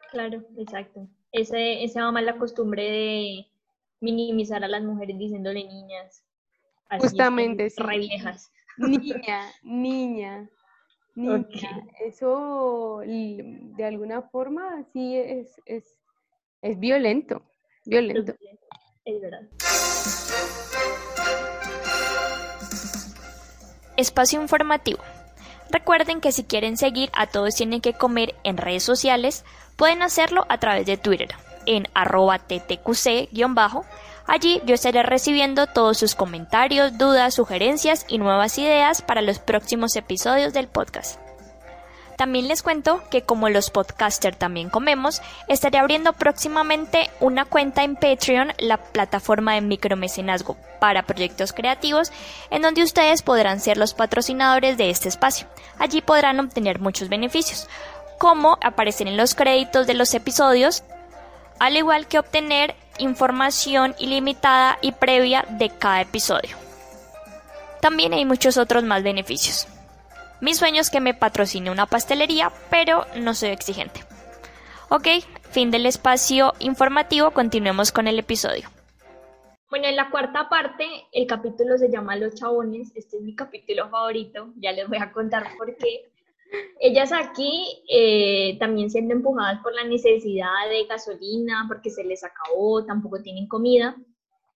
Claro, 0.09 0.43
exacto. 0.57 1.07
Ese, 1.31 1.83
esa 1.83 2.09
mala 2.09 2.39
costumbre 2.39 2.81
de 2.81 3.45
minimizar 3.99 4.63
a 4.63 4.67
las 4.67 4.81
mujeres 4.81 5.15
diciéndole 5.15 5.63
niñas. 5.63 6.23
así 6.89 7.03
Justamente, 7.03 7.69
sí. 7.69 7.83
Re 7.83 7.99
viejas. 7.99 8.51
Niña, 8.77 9.43
niña, 9.61 10.49
niña, 11.13 11.85
eso 12.03 13.01
de 13.03 13.85
alguna 13.85 14.23
forma 14.23 14.83
sí 14.91 15.15
es, 15.17 15.61
es, 15.65 15.99
es 16.63 16.79
violento, 16.79 17.43
violento. 17.85 18.33
Es 19.05 19.21
verdad. 19.21 19.47
Espacio 23.97 24.41
informativo. 24.41 24.99
Recuerden 25.69 26.21
que 26.21 26.31
si 26.31 26.43
quieren 26.43 26.77
seguir 26.77 27.09
a 27.13 27.27
Todos 27.27 27.55
Tienen 27.55 27.81
que 27.81 27.93
Comer 27.93 28.35
en 28.43 28.57
redes 28.57 28.83
sociales, 28.83 29.43
pueden 29.75 30.01
hacerlo 30.01 30.45
a 30.49 30.59
través 30.59 30.85
de 30.85 30.97
Twitter, 30.97 31.29
en 31.65 31.87
arroba 31.93 32.39
ttqc-bajo. 32.39 33.85
Allí 34.25 34.61
yo 34.65 34.75
estaré 34.75 35.03
recibiendo 35.03 35.67
todos 35.67 35.97
sus 35.97 36.15
comentarios, 36.15 36.97
dudas, 36.97 37.35
sugerencias 37.35 38.05
y 38.07 38.17
nuevas 38.17 38.57
ideas 38.57 39.01
para 39.01 39.21
los 39.21 39.39
próximos 39.39 39.95
episodios 39.95 40.53
del 40.53 40.67
podcast. 40.67 41.26
También 42.17 42.47
les 42.47 42.63
cuento 42.63 43.03
que 43.11 43.21
como 43.21 43.47
los 43.47 43.69
podcasters 43.69 44.39
también 44.39 44.71
comemos, 44.71 45.21
estaré 45.47 45.77
abriendo 45.77 46.13
próximamente 46.13 47.11
una 47.19 47.45
cuenta 47.45 47.83
en 47.83 47.95
Patreon, 47.95 48.53
la 48.57 48.77
plataforma 48.77 49.53
de 49.53 49.61
micromecenazgo 49.61 50.57
para 50.79 51.03
proyectos 51.03 51.53
creativos, 51.53 52.11
en 52.49 52.63
donde 52.63 52.81
ustedes 52.81 53.21
podrán 53.21 53.59
ser 53.59 53.77
los 53.77 53.93
patrocinadores 53.93 54.77
de 54.77 54.89
este 54.89 55.09
espacio. 55.09 55.47
Allí 55.77 56.01
podrán 56.01 56.39
obtener 56.39 56.79
muchos 56.79 57.07
beneficios, 57.07 57.69
como 58.17 58.57
aparecer 58.63 59.07
en 59.07 59.15
los 59.15 59.35
créditos 59.35 59.85
de 59.85 59.93
los 59.93 60.11
episodios, 60.15 60.83
al 61.59 61.77
igual 61.77 62.07
que 62.07 62.17
obtener 62.17 62.75
información 62.97 63.93
ilimitada 63.99 64.79
y 64.81 64.91
previa 64.91 65.45
de 65.49 65.69
cada 65.69 66.01
episodio. 66.01 66.57
También 67.79 68.13
hay 68.13 68.25
muchos 68.25 68.57
otros 68.57 68.83
más 68.83 69.03
beneficios. 69.03 69.67
Mi 70.39 70.53
sueño 70.53 70.81
es 70.81 70.89
que 70.89 70.99
me 70.99 71.15
patrocine 71.15 71.71
una 71.71 71.87
pastelería, 71.87 72.51
pero 72.69 73.05
no 73.15 73.33
soy 73.33 73.49
exigente. 73.49 74.01
Ok, 74.89 75.07
fin 75.49 75.71
del 75.71 75.85
espacio 75.85 76.53
informativo, 76.59 77.31
continuemos 77.31 77.91
con 77.91 78.07
el 78.07 78.19
episodio. 78.19 78.69
Bueno, 79.69 79.87
en 79.87 79.95
la 79.95 80.09
cuarta 80.09 80.47
parte, 80.47 80.85
el 81.11 81.27
capítulo 81.27 81.77
se 81.77 81.89
llama 81.89 82.15
Los 82.15 82.35
Chabones. 82.35 82.91
Este 82.95 83.17
es 83.17 83.23
mi 83.23 83.35
capítulo 83.35 83.89
favorito. 83.89 84.53
Ya 84.57 84.71
les 84.71 84.87
voy 84.87 84.99
a 84.99 85.11
contar 85.11 85.45
por 85.57 85.75
qué. 85.75 86.09
Ellas 86.79 87.11
aquí 87.11 87.83
eh, 87.89 88.57
también 88.59 88.89
siendo 88.89 89.13
empujadas 89.13 89.61
por 89.61 89.73
la 89.73 89.83
necesidad 89.83 90.69
de 90.69 90.85
gasolina, 90.85 91.65
porque 91.67 91.89
se 91.89 92.03
les 92.03 92.23
acabó, 92.23 92.85
tampoco 92.85 93.21
tienen 93.21 93.47
comida. 93.47 93.97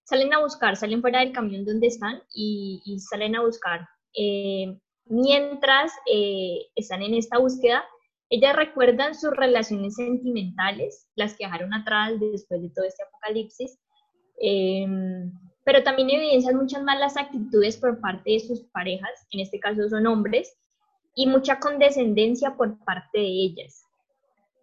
Salen 0.03 0.33
a 0.33 0.39
buscar, 0.39 0.77
salen 0.77 1.01
fuera 1.01 1.19
del 1.19 1.33
camión 1.33 1.65
donde 1.65 1.87
están 1.87 2.21
y, 2.33 2.81
salen 2.99 3.35
a 3.35 3.41
buscar. 3.41 3.89
Eh, 4.13 4.77
mientras 5.05 5.91
eh, 6.11 6.67
están 6.75 7.01
en 7.01 7.15
esta 7.15 7.37
búsqueda, 7.37 7.83
ellas 8.29 8.55
recuerdan 8.55 9.13
sus 9.13 9.31
relaciones 9.31 9.95
sentimentales, 9.95 11.07
las 11.15 11.35
que 11.35 11.45
dejaron 11.45 11.73
atrás 11.73 12.13
después 12.19 12.61
de 12.61 12.69
todo 12.69 12.85
este 12.85 13.03
apocalipsis, 13.03 13.77
eh, 14.41 14.87
pero 15.63 15.83
también 15.83 16.09
evidencian 16.09 16.55
muchas 16.55 16.83
malas 16.83 17.17
actitudes 17.17 17.77
por 17.77 17.99
parte 17.99 18.31
de 18.31 18.39
sus 18.39 18.61
parejas, 18.71 19.27
en 19.31 19.41
este 19.41 19.59
caso 19.59 19.87
son 19.89 20.07
hombres, 20.07 20.57
y 21.13 21.27
mucha 21.27 21.59
condescendencia 21.59 22.55
por 22.55 22.77
parte 22.83 23.19
de 23.19 23.27
ellas. 23.27 23.85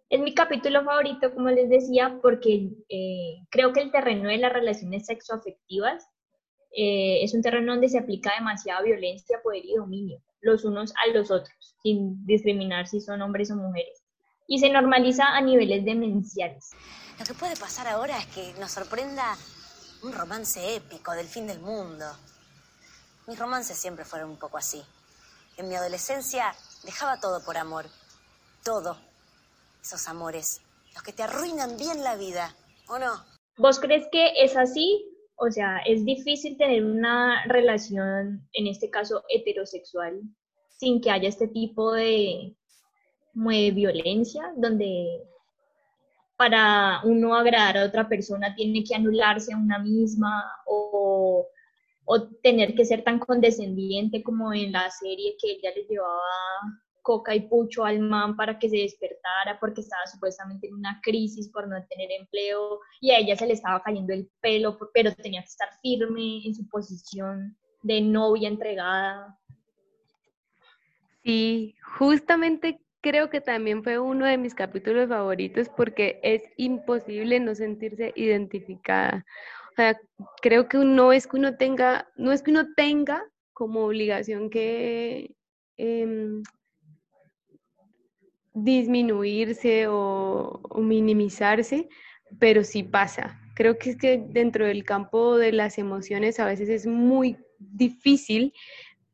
Es 0.09 0.19
mi 0.19 0.33
capítulo 0.33 0.83
favorito, 0.83 1.33
como 1.33 1.49
les 1.49 1.69
decía, 1.69 2.17
porque 2.21 2.71
eh, 2.89 3.35
creo 3.51 3.71
que 3.71 3.81
el 3.81 3.91
terreno 3.91 4.29
de 4.29 4.39
las 4.39 4.51
relaciones 4.51 5.05
sexoafectivas 5.05 6.09
eh, 6.71 7.23
es 7.23 7.33
un 7.35 7.43
terreno 7.43 7.73
donde 7.73 7.89
se 7.89 7.99
aplica 7.99 8.33
demasiada 8.35 8.81
violencia, 8.81 9.39
poder 9.43 9.63
y 9.63 9.75
dominio, 9.75 10.19
los 10.41 10.65
unos 10.65 10.93
a 10.95 11.11
los 11.13 11.31
otros, 11.31 11.75
sin 11.83 12.25
discriminar 12.25 12.87
si 12.87 13.01
son 13.01 13.21
hombres 13.21 13.51
o 13.51 13.55
mujeres. 13.55 14.03
Y 14.47 14.59
se 14.59 14.69
normaliza 14.69 15.27
a 15.27 15.41
niveles 15.41 15.85
demenciales. 15.85 16.71
Lo 17.19 17.25
que 17.25 17.33
puede 17.33 17.55
pasar 17.55 17.87
ahora 17.87 18.17
es 18.17 18.25
que 18.27 18.53
nos 18.59 18.71
sorprenda 18.71 19.37
un 20.03 20.13
romance 20.13 20.75
épico 20.75 21.11
del 21.11 21.27
fin 21.27 21.47
del 21.47 21.59
mundo. 21.59 22.05
Mis 23.27 23.37
romances 23.37 23.77
siempre 23.77 24.05
fueron 24.05 24.31
un 24.31 24.37
poco 24.37 24.57
así. 24.57 24.81
En 25.57 25.67
mi 25.67 25.75
adolescencia 25.75 26.55
dejaba 26.83 27.19
todo 27.19 27.43
por 27.43 27.57
amor. 27.57 27.85
Todo. 28.63 28.97
Esos 29.81 30.07
amores. 30.07 30.61
Los 30.93 31.03
que 31.03 31.13
te 31.13 31.23
arruinan 31.23 31.77
bien 31.77 32.03
la 32.03 32.15
vida. 32.15 32.55
¿O 32.87 32.97
no? 32.97 33.23
¿Vos 33.57 33.79
crees 33.79 34.07
que 34.11 34.31
es 34.41 34.55
así? 34.55 35.05
O 35.41 35.49
sea, 35.49 35.77
es 35.85 36.03
difícil 36.03 36.57
tener 36.57 36.83
una 36.83 37.45
relación, 37.45 38.47
en 38.51 38.67
este 38.67 38.89
caso 38.89 39.23
heterosexual, 39.29 40.21
sin 40.69 40.99
que 40.99 41.11
haya 41.11 41.29
este 41.29 41.47
tipo 41.47 41.93
de, 41.93 42.55
de 43.33 43.71
violencia, 43.71 44.53
donde 44.57 45.23
para 46.37 47.01
uno 47.05 47.35
agradar 47.35 47.77
a 47.77 47.85
otra 47.85 48.07
persona 48.07 48.53
tiene 48.53 48.83
que 48.83 48.95
anularse 48.95 49.53
a 49.53 49.57
una 49.57 49.79
misma 49.79 50.43
o, 50.65 51.47
o 52.05 52.23
tener 52.43 52.75
que 52.75 52.85
ser 52.85 53.03
tan 53.03 53.19
condescendiente 53.19 54.23
como 54.23 54.53
en 54.53 54.71
la 54.73 54.89
serie 54.89 55.35
que 55.41 55.51
ella 55.51 55.71
les 55.75 55.87
llevaba 55.87 56.21
coca 57.09 57.33
y 57.33 57.47
pucho 57.47 57.85
al 57.85 58.01
man 58.01 58.35
para 58.35 58.59
que 58.59 58.69
se 58.69 58.77
despertara 58.77 59.59
porque 59.59 59.81
estaba 59.81 60.05
supuestamente 60.05 60.67
en 60.67 60.75
una 60.75 61.01
crisis 61.01 61.49
por 61.49 61.67
no 61.67 61.75
tener 61.87 62.11
empleo 62.11 62.81
y 63.01 63.09
a 63.09 63.17
ella 63.17 63.35
se 63.35 63.47
le 63.47 63.53
estaba 63.53 63.81
cayendo 63.81 64.13
el 64.13 64.29
pelo, 64.41 64.77
pero 64.93 65.11
tenía 65.15 65.41
que 65.41 65.47
estar 65.47 65.69
firme 65.81 66.45
en 66.45 66.53
su 66.53 66.69
posición 66.69 67.57
de 67.81 67.99
novia 68.01 68.47
entregada. 68.47 69.35
Sí, 71.23 71.75
justamente 71.97 72.79
creo 73.01 73.31
que 73.31 73.41
también 73.41 73.83
fue 73.83 73.97
uno 73.97 74.27
de 74.27 74.37
mis 74.37 74.53
capítulos 74.53 75.09
favoritos 75.09 75.67
porque 75.67 76.19
es 76.21 76.43
imposible 76.57 77.39
no 77.39 77.55
sentirse 77.55 78.13
identificada. 78.15 79.25
O 79.71 79.75
sea, 79.77 79.99
creo 80.43 80.69
que 80.69 80.77
no 80.77 81.11
es 81.11 81.25
que 81.25 81.37
uno 81.37 81.57
tenga, 81.57 82.07
no 82.17 82.31
es 82.31 82.43
que 82.43 82.51
uno 82.51 82.67
tenga 82.75 83.23
como 83.51 83.85
obligación 83.85 84.51
que 84.51 85.33
em, 85.77 86.43
disminuirse 88.53 89.87
o, 89.87 90.61
minimizarse, 90.77 91.87
pero 92.39 92.63
sí 92.63 92.83
pasa. 92.83 93.39
Creo 93.55 93.77
que 93.77 93.91
es 93.91 93.97
que 93.97 94.17
dentro 94.17 94.65
del 94.65 94.83
campo 94.83 95.37
de 95.37 95.51
las 95.51 95.77
emociones 95.77 96.39
a 96.39 96.45
veces 96.45 96.69
es 96.69 96.87
muy 96.87 97.37
difícil 97.59 98.53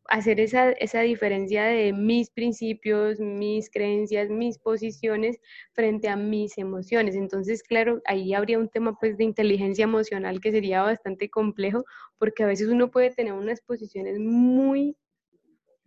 hacer 0.07 0.39
esa, 0.39 0.71
esa 0.71 1.01
diferencia 1.01 1.63
de 1.63 1.91
mis 1.91 2.29
principios, 2.29 3.19
mis 3.19 3.71
creencias, 3.71 4.29
mis 4.29 4.59
posiciones 4.59 5.39
frente 5.73 6.09
a 6.09 6.15
mis 6.15 6.57
emociones. 6.59 7.15
Entonces, 7.15 7.63
claro, 7.63 8.01
ahí 8.05 8.33
habría 8.33 8.59
un 8.59 8.69
tema 8.69 8.95
pues 8.99 9.17
de 9.17 9.23
inteligencia 9.23 9.83
emocional 9.83 10.39
que 10.39 10.51
sería 10.51 10.83
bastante 10.83 11.29
complejo 11.29 11.85
porque 12.19 12.43
a 12.43 12.47
veces 12.47 12.67
uno 12.67 12.91
puede 12.91 13.09
tener 13.11 13.33
unas 13.33 13.61
posiciones 13.61 14.19
muy 14.19 14.95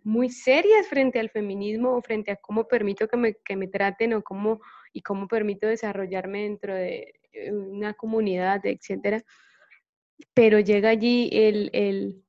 muy 0.05 0.31
serias 0.31 0.87
frente 0.89 1.19
al 1.19 1.31
feminismo 1.31 1.95
o 1.95 2.03
frente 2.03 2.31
a 2.31 2.37
cómo 2.37 2.67
permito 2.67 3.09
que 3.09 3.17
me, 3.17 3.35
que 3.35 3.57
me 3.57 3.69
traten 3.69 4.15
o 4.15 4.23
cómo 4.23 4.61
y 4.93 5.03
cómo 5.03 5.29
permito 5.29 5.67
desarrollarme 5.67 6.43
dentro 6.45 6.75
de 6.75 7.15
una 7.51 7.95
comunidad, 7.95 8.65
etcétera. 8.65 9.23
Pero 10.35 10.61
llega 10.61 10.89
allí 10.89 11.29
el, 11.33 11.71
el, 11.73 12.25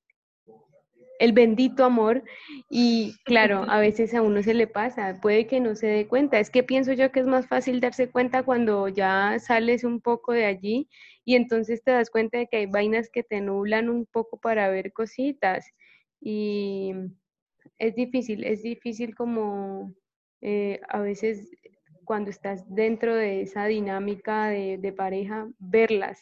el 1.19 1.33
bendito 1.33 1.83
amor 1.83 2.23
y 2.69 3.15
claro, 3.25 3.65
a 3.67 3.79
veces 3.79 4.13
a 4.13 4.21
uno 4.21 4.41
se 4.41 4.53
le 4.53 4.67
pasa, 4.67 5.19
puede 5.21 5.47
que 5.47 5.59
no 5.59 5.75
se 5.75 5.87
dé 5.87 6.07
cuenta. 6.07 6.39
Es 6.39 6.49
que 6.49 6.63
pienso 6.63 6.93
yo 6.93 7.11
que 7.11 7.19
es 7.19 7.27
más 7.27 7.47
fácil 7.47 7.79
darse 7.79 8.09
cuenta 8.09 8.43
cuando 8.43 8.87
ya 8.87 9.37
sales 9.39 9.83
un 9.83 10.01
poco 10.01 10.33
de 10.33 10.45
allí 10.45 10.89
y 11.25 11.35
entonces 11.35 11.83
te 11.83 11.91
das 11.91 12.09
cuenta 12.09 12.37
de 12.37 12.47
que 12.47 12.57
hay 12.57 12.65
vainas 12.65 13.09
que 13.09 13.23
te 13.23 13.41
nublan 13.41 13.89
un 13.89 14.05
poco 14.05 14.39
para 14.39 14.69
ver 14.69 14.93
cositas 14.93 15.65
y 16.21 16.93
es 17.79 17.95
difícil, 17.95 18.43
es 18.43 18.61
difícil 18.61 19.15
como 19.15 19.93
eh, 20.41 20.79
a 20.89 20.99
veces 20.99 21.49
cuando 22.03 22.29
estás 22.29 22.63
dentro 22.67 23.15
de 23.15 23.41
esa 23.41 23.65
dinámica 23.65 24.47
de, 24.47 24.93
pareja, 24.95 25.47
verlas. 25.59 26.19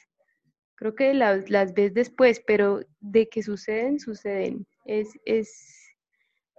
Creo 0.75 0.93
que 0.95 1.13
las, 1.13 1.49
las 1.49 1.73
ves 1.73 1.93
después, 1.93 2.41
pero 2.45 2.81
de 2.99 3.27
que 3.29 3.41
suceden, 3.41 3.99
suceden 3.99 4.67
es, 4.85 5.17
es 5.25 5.95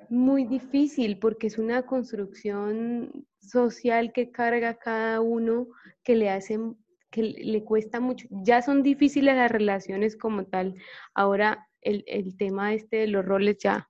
muy 0.08 0.44
difícil 0.44 1.18
porque 1.18 1.46
es 1.46 1.58
una 1.58 1.82
construcción 1.82 3.26
social 3.40 4.12
que 4.12 4.30
carga 4.30 4.78
cada 4.78 5.20
uno, 5.20 5.68
que 6.02 6.16
le 6.16 6.30
hacen 6.30 6.76
que 7.10 7.22
le 7.22 7.64
cuesta 7.64 8.00
mucho. 8.00 8.26
Ya 8.30 8.60
son 8.60 8.82
difíciles 8.82 9.34
las 9.34 9.50
relaciones 9.50 10.16
como 10.16 10.44
tal. 10.44 10.74
Ahora 11.14 11.66
el, 11.80 12.04
el 12.06 12.36
tema 12.36 12.74
este 12.74 12.98
de 12.98 13.06
los 13.06 13.24
roles 13.24 13.56
ya 13.58 13.88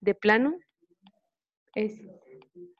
de 0.00 0.14
plano 0.14 0.58
es 1.74 2.00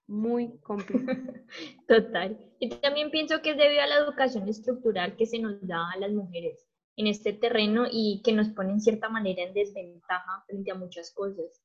muy 0.07 0.59
complicado. 0.61 1.19
Total. 1.89 2.39
Y 2.59 2.71
también 2.71 3.11
pienso 3.11 3.43
que 3.43 3.51
es 3.51 3.57
debido 3.57 3.83
a 3.83 3.87
la 3.87 3.97
educación 3.97 4.49
estructural 4.49 5.17
que 5.17 5.27
se 5.27 5.39
nos 5.39 5.67
da 5.67 5.91
a 5.93 5.99
las 5.99 6.13
mujeres 6.13 6.67
en 6.97 7.07
este 7.07 7.33
terreno 7.33 7.85
y 7.91 8.23
que 8.25 8.33
nos 8.33 8.49
pone 8.51 8.73
en 8.73 8.81
cierta 8.81 9.09
manera 9.09 9.43
en 9.43 9.53
desventaja 9.53 10.45
frente 10.47 10.71
a 10.71 10.75
muchas 10.75 11.13
cosas. 11.13 11.63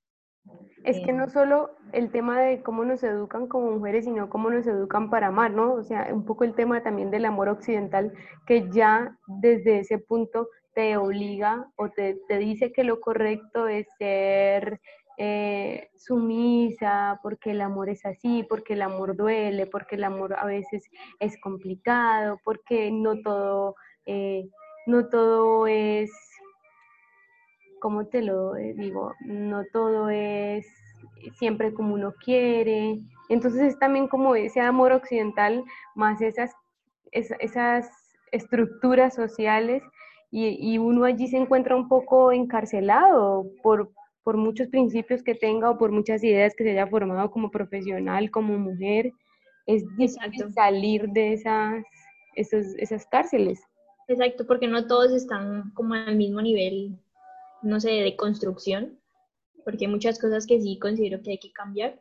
Es 0.83 0.99
que 1.05 1.13
no 1.13 1.29
solo 1.29 1.69
el 1.93 2.11
tema 2.11 2.41
de 2.41 2.63
cómo 2.63 2.83
nos 2.83 3.03
educan 3.03 3.47
como 3.47 3.71
mujeres, 3.71 4.05
sino 4.05 4.29
cómo 4.29 4.49
nos 4.49 4.65
educan 4.65 5.11
para 5.11 5.27
amar, 5.27 5.51
¿no? 5.51 5.73
O 5.73 5.83
sea, 5.83 6.09
un 6.11 6.25
poco 6.25 6.43
el 6.43 6.55
tema 6.55 6.81
también 6.81 7.11
del 7.11 7.25
amor 7.25 7.47
occidental, 7.47 8.11
que 8.47 8.67
ya 8.71 9.15
desde 9.27 9.79
ese 9.79 9.99
punto 9.99 10.49
te 10.73 10.97
obliga 10.97 11.71
o 11.75 11.89
te, 11.89 12.19
te 12.27 12.39
dice 12.39 12.71
que 12.73 12.83
lo 12.83 12.99
correcto 12.99 13.67
es 13.67 13.87
ser 13.99 14.81
eh, 15.23 15.91
sumisa, 15.95 17.19
porque 17.21 17.51
el 17.51 17.61
amor 17.61 17.89
es 17.89 18.05
así, 18.05 18.43
porque 18.49 18.73
el 18.73 18.81
amor 18.81 19.15
duele, 19.15 19.67
porque 19.67 19.95
el 19.95 20.03
amor 20.03 20.33
a 20.33 20.45
veces 20.45 20.89
es 21.19 21.39
complicado, 21.39 22.39
porque 22.43 22.91
no 22.91 23.21
todo... 23.21 23.75
Eh, 24.05 24.49
no 24.87 25.09
todo 25.09 25.67
es, 25.67 26.11
¿cómo 27.79 28.07
te 28.07 28.23
lo 28.23 28.53
digo? 28.55 29.13
No 29.25 29.63
todo 29.71 30.09
es 30.09 30.65
siempre 31.35 31.71
como 31.71 31.93
uno 31.93 32.13
quiere. 32.23 32.99
Entonces 33.29 33.61
es 33.61 33.79
también 33.79 34.07
como 34.07 34.35
ese 34.35 34.59
amor 34.59 34.91
occidental 34.91 35.63
más 35.93 36.19
esas, 36.21 36.51
esas 37.11 37.91
estructuras 38.31 39.13
sociales 39.13 39.83
y, 40.33 40.77
uno 40.77 41.03
allí 41.03 41.27
se 41.27 41.37
encuentra 41.37 41.75
un 41.75 41.89
poco 41.89 42.31
encarcelado 42.31 43.45
por, 43.61 43.91
por 44.23 44.37
muchos 44.37 44.67
principios 44.67 45.23
que 45.23 45.35
tenga 45.35 45.69
o 45.69 45.77
por 45.77 45.91
muchas 45.91 46.23
ideas 46.23 46.53
que 46.55 46.63
se 46.63 46.71
haya 46.71 46.87
formado 46.87 47.31
como 47.31 47.51
profesional, 47.51 48.29
como 48.31 48.57
mujer. 48.57 49.11
Es 49.65 49.83
difícil 49.97 50.53
salir 50.53 51.07
de 51.09 51.33
esas, 51.33 51.83
esas 52.35 53.05
cárceles. 53.07 53.61
Exacto, 54.07 54.45
porque 54.45 54.67
no 54.67 54.87
todos 54.87 55.13
están 55.13 55.71
como 55.73 55.93
al 55.93 56.15
mismo 56.15 56.41
nivel, 56.41 56.99
no 57.61 57.79
sé, 57.79 57.91
de 57.91 58.15
construcción, 58.15 58.99
porque 59.63 59.85
hay 59.85 59.91
muchas 59.91 60.19
cosas 60.19 60.45
que 60.45 60.61
sí 60.61 60.77
considero 60.79 61.21
que 61.21 61.31
hay 61.31 61.39
que 61.39 61.51
cambiar. 61.51 61.99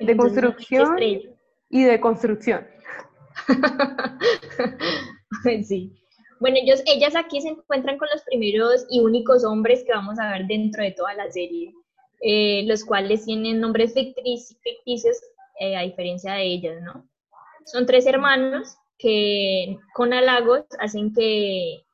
de 0.00 0.16
construcción 0.16 0.96
y 1.68 1.84
de 1.84 2.00
construcción. 2.00 2.66
sí. 5.64 6.01
Bueno, 6.42 6.56
ellos, 6.60 6.82
ellas 6.86 7.14
aquí 7.14 7.40
se 7.40 7.50
encuentran 7.50 7.98
con 7.98 8.08
los 8.12 8.24
primeros 8.24 8.84
y 8.90 8.98
únicos 8.98 9.44
hombres 9.44 9.84
que 9.84 9.92
vamos 9.92 10.18
a 10.18 10.28
ver 10.32 10.48
dentro 10.48 10.82
de 10.82 10.90
toda 10.90 11.14
la 11.14 11.30
serie, 11.30 11.72
eh, 12.20 12.64
los 12.66 12.84
cuales 12.84 13.24
tienen 13.24 13.60
nombres 13.60 13.94
ficticios 13.94 15.20
eh, 15.60 15.76
a 15.76 15.82
diferencia 15.82 16.32
de 16.32 16.42
ellas, 16.42 16.82
¿no? 16.82 17.08
Son 17.64 17.86
tres 17.86 18.06
hermanos 18.06 18.76
que 18.98 19.78
con 19.94 20.12
halagos 20.12 20.64
hacen 20.80 21.14
que 21.14 21.84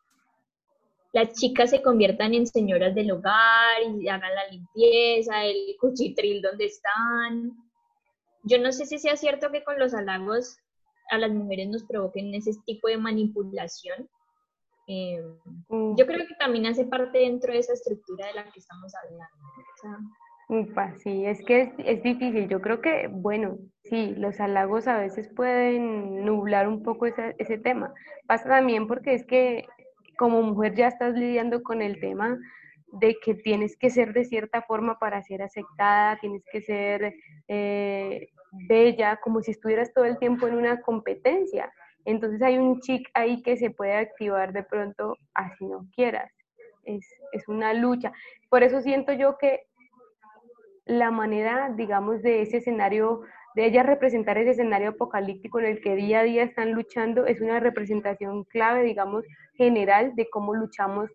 las 1.13 1.35
chicas 1.35 1.69
se 1.69 1.83
conviertan 1.83 2.33
en 2.33 2.47
señoras 2.47 2.95
del 2.95 3.11
hogar 3.11 3.83
y 4.01 4.09
hagan 4.09 4.35
la 4.35 4.49
limpieza, 4.49 5.45
el 5.45 5.77
cuchitril 5.79 6.41
donde 6.41 6.65
están. 6.65 7.53
Yo 8.45 8.57
no 8.59 8.73
sé 8.73 8.87
si 8.87 8.99
sea 8.99 9.17
cierto 9.17 9.51
que 9.53 9.63
con 9.63 9.79
los 9.79 9.93
halagos 9.93 10.57
a 11.11 11.19
las 11.19 11.33
mujeres 11.33 11.69
nos 11.69 11.85
provoquen 11.85 12.35
ese 12.35 12.53
tipo 12.65 12.89
de 12.89 12.97
manipulación. 12.97 14.09
Eh, 14.89 15.22
yo 15.97 16.07
creo 16.07 16.26
que 16.26 16.34
también 16.39 16.66
hace 16.66 16.84
parte 16.86 17.18
dentro 17.18 17.53
de 17.53 17.59
esa 17.59 17.74
estructura 17.74 18.26
de 18.26 18.34
la 18.34 18.45
que 18.45 18.59
estamos 18.59 18.93
hablando. 18.95 19.36
Sí, 21.03 21.26
es 21.26 21.45
que 21.45 21.61
es, 21.61 21.70
es, 21.78 22.03
difícil. 22.03 22.49
Yo 22.49 22.62
creo 22.62 22.80
que, 22.80 23.09
bueno, 23.09 23.59
sí, 23.84 24.14
los 24.16 24.41
halagos 24.41 24.89
a 24.89 24.99
veces 24.99 25.28
pueden 25.28 26.24
nublar 26.24 26.68
un 26.68 26.82
poco 26.82 27.05
ese, 27.05 27.36
ese 27.39 27.59
tema. 27.59 27.93
Pasa 28.26 28.49
también 28.49 28.86
porque 28.86 29.12
es 29.12 29.26
que 29.26 29.66
como 30.16 30.43
mujer 30.43 30.74
ya 30.74 30.89
estás 30.89 31.14
lidiando 31.14 31.62
con 31.62 31.82
el 31.82 32.01
tema 32.01 32.39
de 32.93 33.16
que 33.22 33.34
tienes 33.34 33.76
que 33.76 33.91
ser 33.91 34.12
de 34.14 34.24
cierta 34.24 34.62
forma 34.62 34.99
para 34.99 35.22
ser 35.22 35.43
aceptada, 35.43 36.18
tienes 36.18 36.43
que 36.51 36.62
ser 36.62 37.14
eh, 37.47 38.30
bella, 38.53 39.18
como 39.22 39.43
si 39.43 39.51
estuvieras 39.51 39.93
todo 39.93 40.07
el 40.07 40.18
tiempo 40.18 40.47
en 40.47 40.55
una 40.55 40.80
competencia. 40.80 41.70
Entonces 42.05 42.41
hay 42.43 42.59
un 42.59 42.81
chic 42.81 43.09
ahí 43.15 43.43
que 43.43 43.57
se 43.57 43.71
puede 43.71 43.95
activar 43.95 44.53
de 44.53 44.63
pronto 44.63 45.17
así 45.35 45.65
no 45.67 45.87
quieras. 45.95 46.33
Es, 46.85 47.07
es 47.33 47.47
una 47.49 47.75
lucha. 47.75 48.13
Por 48.49 48.63
eso 48.63 48.81
siento 48.81 49.13
yo 49.13 49.37
que 49.39 49.69
la 50.89 51.11
manera, 51.11 51.71
digamos, 51.77 52.23
de 52.23 52.43
ese 52.43 52.57
escenario, 52.59 53.21
de 53.55 53.67
ella 53.67 53.83
representar 53.83 54.39
ese 54.39 54.53
escenario 54.53 54.91
apocalíptico 54.91 55.61
en 55.61 55.67
el 55.67 55.81
que 55.83 55.95
día 55.95 56.21
a 56.21 56.23
día 56.23 56.43
están 56.43 56.73
luchando, 56.73 57.27
es 57.27 57.43
una 57.43 57.61
representación 57.61 58.45
clave, 58.45 58.85
digamos, 58.85 59.25
general 59.55 60.15
de 60.17 60.31
cómo 60.31 60.55
luchamos 60.55 61.11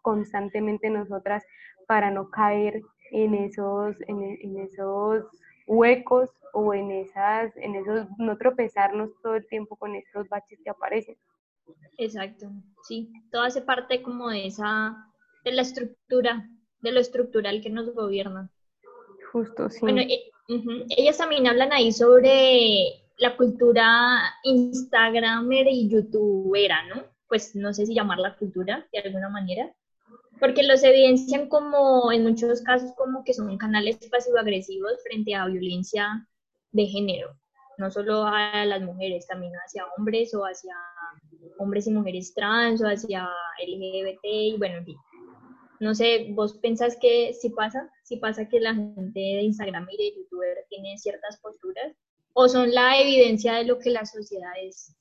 constantemente 0.00 0.88
nosotras 0.88 1.44
para 1.86 2.10
no 2.10 2.30
caer 2.30 2.80
en 3.10 3.34
esos, 3.34 3.96
en, 4.06 4.58
esos 4.58 5.24
huecos 5.68 6.30
o 6.52 6.74
en 6.74 6.90
esas, 6.90 7.56
en 7.56 7.76
esos, 7.76 8.08
no 8.18 8.36
tropezarnos 8.36 9.10
todo 9.22 9.36
el 9.36 9.46
tiempo 9.46 9.76
con 9.76 9.94
estos 9.94 10.28
baches 10.28 10.58
que 10.64 10.70
aparecen. 10.70 11.16
Exacto, 11.98 12.50
sí, 12.82 13.12
todo 13.30 13.42
hace 13.42 13.60
parte 13.60 14.02
como 14.02 14.30
de 14.30 14.46
esa, 14.46 14.96
de 15.44 15.52
la 15.52 15.62
estructura, 15.62 16.48
de 16.80 16.92
lo 16.92 17.00
estructural 17.00 17.60
que 17.62 17.70
nos 17.70 17.94
gobierna. 17.94 18.50
Justo, 19.32 19.68
sí. 19.70 19.80
Bueno, 19.82 20.02
Ujú. 20.48 20.86
Ellas 20.88 21.18
también 21.18 21.46
hablan 21.46 21.72
ahí 21.72 21.92
sobre 21.92 23.02
la 23.18 23.36
cultura 23.36 24.34
Instagramer 24.44 25.66
y 25.68 25.90
YouTubera, 25.90 26.86
¿no? 26.86 27.04
Pues 27.28 27.54
no 27.54 27.74
sé 27.74 27.84
si 27.84 27.94
llamarla 27.94 28.36
cultura 28.36 28.86
de 28.90 28.98
alguna 29.00 29.28
manera, 29.28 29.70
porque 30.38 30.62
los 30.62 30.82
evidencian 30.82 31.48
como, 31.48 32.12
en 32.12 32.24
muchos 32.24 32.62
casos, 32.62 32.92
como 32.96 33.24
que 33.24 33.34
son 33.34 33.56
canales 33.58 33.98
pasivo-agresivos 34.10 35.02
frente 35.02 35.34
a 35.34 35.46
violencia 35.46 36.26
de 36.72 36.86
género, 36.86 37.36
no 37.78 37.90
solo 37.90 38.24
a 38.26 38.64
las 38.64 38.82
mujeres, 38.82 39.26
también 39.26 39.52
hacia 39.64 39.84
hombres 39.96 40.34
o 40.34 40.44
hacia 40.44 40.74
hombres 41.58 41.86
y 41.86 41.90
mujeres 41.90 42.32
trans 42.34 42.82
o 42.82 42.86
hacia 42.86 43.28
LGBT 43.64 44.20
y 44.24 44.56
bueno, 44.58 44.78
en 44.78 44.84
fin. 44.84 44.96
No 45.80 45.94
sé, 45.94 46.28
¿vos 46.30 46.58
pensás 46.58 46.96
que 47.00 47.32
sí 47.34 47.50
pasa? 47.50 47.88
¿Sí 48.02 48.16
pasa 48.16 48.48
que 48.48 48.58
la 48.58 48.74
gente 48.74 49.20
de 49.20 49.42
Instagram 49.42 49.86
y 49.90 49.96
de 49.96 50.16
YouTuber 50.16 50.66
tiene 50.68 50.98
ciertas 50.98 51.38
posturas? 51.40 51.94
¿O 52.32 52.48
son 52.48 52.72
la 52.72 53.00
evidencia 53.00 53.54
de 53.54 53.64
lo 53.64 53.78
que 53.78 53.90
la 53.90 54.04
sociedad 54.04 54.52
es? 54.60 54.96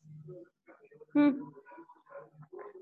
Mm. 1.14 1.42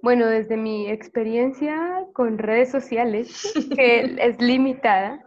Bueno, 0.06 0.28
desde 0.28 0.56
mi 0.56 0.88
experiencia 0.88 2.06
con 2.14 2.38
redes 2.38 2.70
sociales, 2.70 3.34
que 3.74 4.02
es 4.20 4.40
limitada, 4.40 5.20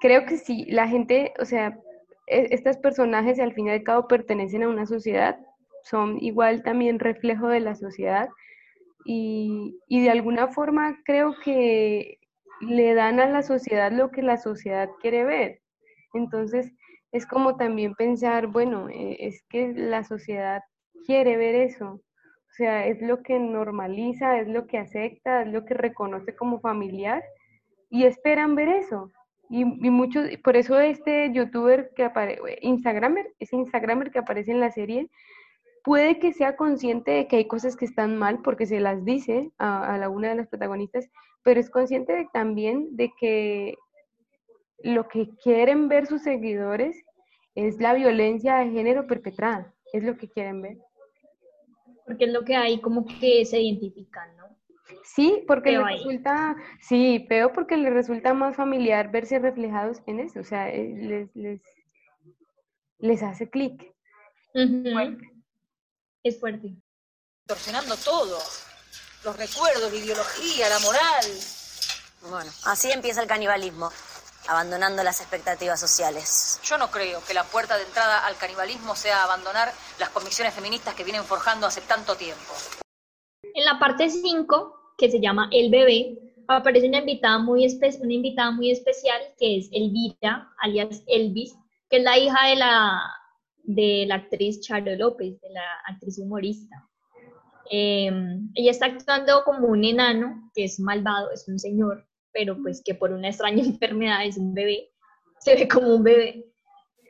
creo 0.00 0.26
que 0.26 0.38
sí, 0.38 0.66
la 0.70 0.88
gente, 0.88 1.32
o 1.40 1.44
sea, 1.44 1.78
e- 2.26 2.48
estos 2.52 2.76
personajes 2.78 3.40
al 3.40 3.54
fin 3.54 3.68
y 3.68 3.70
al 3.70 3.84
cabo 3.84 4.08
pertenecen 4.08 4.64
a 4.64 4.68
una 4.68 4.86
sociedad, 4.86 5.38
son 5.84 6.18
igual 6.22 6.64
también 6.64 6.98
reflejo 6.98 7.48
de 7.48 7.60
la 7.60 7.76
sociedad 7.76 8.28
y, 9.04 9.78
y 9.88 10.02
de 10.02 10.10
alguna 10.10 10.48
forma 10.48 10.98
creo 11.04 11.34
que 11.44 12.18
le 12.60 12.94
dan 12.94 13.20
a 13.20 13.26
la 13.30 13.42
sociedad 13.42 13.92
lo 13.92 14.10
que 14.10 14.22
la 14.22 14.38
sociedad 14.38 14.90
quiere 15.00 15.24
ver. 15.24 15.60
Entonces, 16.14 16.72
es 17.12 17.26
como 17.26 17.56
también 17.56 17.94
pensar, 17.94 18.48
bueno, 18.48 18.88
eh, 18.90 19.18
es 19.20 19.44
que 19.50 19.72
la 19.74 20.04
sociedad 20.04 20.62
quiere 21.06 21.36
ver 21.36 21.54
eso. 21.56 22.02
Sea, 22.60 22.86
es 22.86 23.00
lo 23.00 23.22
que 23.22 23.38
normaliza, 23.38 24.38
es 24.38 24.46
lo 24.48 24.66
que 24.66 24.76
acepta, 24.78 25.42
es 25.42 25.48
lo 25.48 25.64
que 25.64 25.74
reconoce 25.74 26.36
como 26.36 26.60
familiar 26.60 27.24
y 27.90 28.04
esperan 28.04 28.54
ver 28.54 28.68
eso. 28.68 29.10
Y, 29.50 29.62
y 29.62 29.90
muchos, 29.90 30.28
por 30.44 30.56
eso 30.56 30.78
este 30.80 31.32
youtuber 31.32 31.90
que 31.96 32.04
aparece, 32.04 32.40
Instagramer, 32.62 33.26
ese 33.38 33.56
Instagramer 33.56 34.10
que 34.10 34.20
aparece 34.20 34.52
en 34.52 34.60
la 34.60 34.70
serie, 34.72 35.08
puede 35.84 36.18
que 36.20 36.32
sea 36.32 36.56
consciente 36.56 37.12
de 37.12 37.28
que 37.28 37.36
hay 37.36 37.48
cosas 37.48 37.76
que 37.76 37.86
están 37.86 38.18
mal 38.18 38.40
porque 38.42 38.66
se 38.66 38.80
las 38.80 39.04
dice 39.04 39.50
a, 39.58 39.94
a 39.94 39.98
la 39.98 40.08
una 40.10 40.30
de 40.30 40.36
las 40.36 40.48
protagonistas, 40.48 41.08
pero 41.44 41.60
es 41.60 41.70
consciente 41.70 42.12
de- 42.14 42.28
también 42.32 42.96
de 42.96 43.12
que 43.20 43.76
lo 44.82 45.08
que 45.08 45.28
quieren 45.42 45.88
ver 45.88 46.06
sus 46.06 46.22
seguidores 46.22 46.96
es 47.54 47.78
la 47.80 47.94
violencia 47.94 48.56
de 48.56 48.70
género 48.70 49.06
perpetrada, 49.06 49.72
es 49.92 50.02
lo 50.04 50.16
que 50.16 50.28
quieren 50.28 50.62
ver. 50.62 50.78
Porque 52.10 52.24
es 52.24 52.32
lo 52.32 52.44
que 52.44 52.56
hay 52.56 52.80
como 52.80 53.06
que 53.06 53.44
se 53.44 53.60
identifican, 53.60 54.36
¿no? 54.36 54.48
Sí, 55.04 55.44
porque 55.46 55.76
ahí. 55.76 55.98
resulta, 55.98 56.56
sí, 56.80 57.24
peor 57.28 57.52
porque 57.52 57.76
les 57.76 57.92
resulta 57.92 58.34
más 58.34 58.56
familiar 58.56 59.12
verse 59.12 59.38
reflejados 59.38 59.98
en 60.08 60.18
eso, 60.18 60.40
o 60.40 60.44
sea, 60.44 60.68
eh, 60.70 60.92
les, 60.96 61.36
les, 61.36 61.60
les 62.98 63.22
hace 63.22 63.48
clic. 63.48 63.94
Ujú. 64.54 65.18
Es 66.24 66.40
fuerte. 66.40 66.74
Distorsionando 67.46 67.96
todo. 67.98 68.38
Los 69.24 69.36
recuerdos, 69.36 69.92
la 69.92 69.98
ideología, 69.98 70.68
la 70.68 70.80
moral. 70.80 71.24
Bueno, 72.28 72.50
así 72.64 72.90
empieza 72.90 73.22
el 73.22 73.28
canibalismo, 73.28 73.92
abandonando 74.48 75.04
las 75.04 75.20
expectativas 75.20 75.78
sociales. 75.78 76.58
Yo 76.64 76.76
no 76.76 76.90
creo 76.90 77.22
que 77.24 77.34
la 77.34 77.44
puerta 77.44 77.76
de 77.76 77.84
entrada 77.84 78.26
al 78.26 78.36
canibalismo 78.36 78.96
sea 78.96 79.22
abandonar 79.22 79.72
las 80.00 80.08
convicciones 80.08 80.54
feministas 80.54 80.94
que 80.94 81.04
vienen 81.04 81.22
forjando 81.22 81.66
hace 81.66 81.82
tanto 81.82 82.16
tiempo. 82.16 82.52
En 83.42 83.64
la 83.64 83.78
parte 83.78 84.08
5, 84.08 84.94
que 84.96 85.10
se 85.10 85.20
llama 85.20 85.48
El 85.52 85.70
Bebé, 85.70 86.18
aparece 86.48 86.88
una 86.88 86.98
invitada 86.98 87.38
muy, 87.38 87.66
una 88.00 88.12
invitada 88.12 88.50
muy 88.50 88.70
especial 88.70 89.20
que 89.38 89.58
es 89.58 89.68
Elvira, 89.72 90.50
alias 90.58 91.04
Elvis, 91.06 91.54
que 91.88 91.98
es 91.98 92.02
la 92.02 92.18
hija 92.18 92.48
de 92.48 92.56
la, 92.56 93.00
de 93.62 94.04
la 94.08 94.16
actriz 94.16 94.60
Charo 94.60 94.96
López, 94.96 95.40
de 95.40 95.50
la 95.50 95.64
actriz 95.86 96.18
humorista. 96.18 96.88
Eh, 97.70 98.10
ella 98.54 98.70
está 98.70 98.86
actuando 98.86 99.44
como 99.44 99.68
un 99.68 99.84
enano, 99.84 100.50
que 100.54 100.64
es 100.64 100.80
malvado, 100.80 101.30
es 101.30 101.46
un 101.46 101.58
señor, 101.58 102.06
pero 102.32 102.56
pues 102.60 102.82
que 102.84 102.94
por 102.94 103.12
una 103.12 103.28
extraña 103.28 103.62
enfermedad 103.64 104.24
es 104.24 104.38
un 104.38 104.54
bebé, 104.54 104.90
se 105.38 105.54
ve 105.54 105.68
como 105.68 105.94
un 105.94 106.02
bebé. 106.02 106.49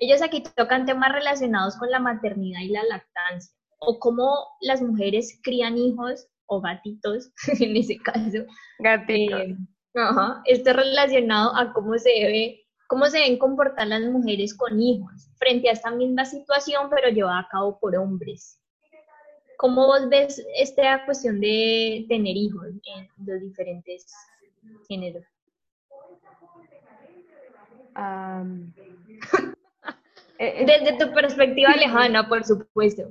Ellos 0.01 0.23
aquí 0.23 0.43
tocan 0.57 0.87
temas 0.87 1.13
relacionados 1.13 1.77
con 1.77 1.91
la 1.91 2.01
maternidad 2.01 2.61
y 2.63 2.69
la 2.71 2.83
lactancia, 2.85 3.55
o 3.81 3.99
cómo 3.99 4.33
las 4.63 4.81
mujeres 4.81 5.39
crían 5.43 5.77
hijos 5.77 6.27
o 6.47 6.61
gatitos, 6.63 7.31
en 7.61 7.77
ese 7.77 7.99
caso. 7.99 8.47
Gatitos. 8.79 9.41
Eh, 9.41 9.57
ajá, 9.95 10.43
esto 10.47 10.71
es 10.71 10.77
relacionado 10.77 11.55
a 11.55 11.75
cómo 11.75 11.99
se 11.99 12.09
debe, 12.09 12.67
cómo 12.89 13.07
se 13.07 13.19
deben 13.19 13.39
comportar 13.39 13.89
las 13.89 14.01
mujeres 14.03 14.57
con 14.57 14.81
hijos 14.81 15.31
frente 15.39 15.69
a 15.69 15.73
esta 15.73 15.91
misma 15.91 16.25
situación, 16.25 16.89
pero 16.89 17.11
llevada 17.11 17.41
a 17.41 17.49
cabo 17.49 17.79
por 17.79 17.95
hombres. 17.95 18.59
¿Cómo 19.59 19.87
vos 19.87 20.09
ves 20.09 20.43
esta 20.57 21.05
cuestión 21.05 21.39
de 21.41 22.07
tener 22.09 22.35
hijos 22.35 22.69
en 22.69 23.07
los 23.27 23.43
diferentes 23.43 24.11
géneros? 24.89 25.25
Am, 27.95 28.73
eh, 30.41 30.65
Desde 30.67 30.99
tu 30.99 31.13
perspectiva 31.13 31.71
lejana, 31.77 32.29
por 32.29 32.45
supuesto. 32.45 33.05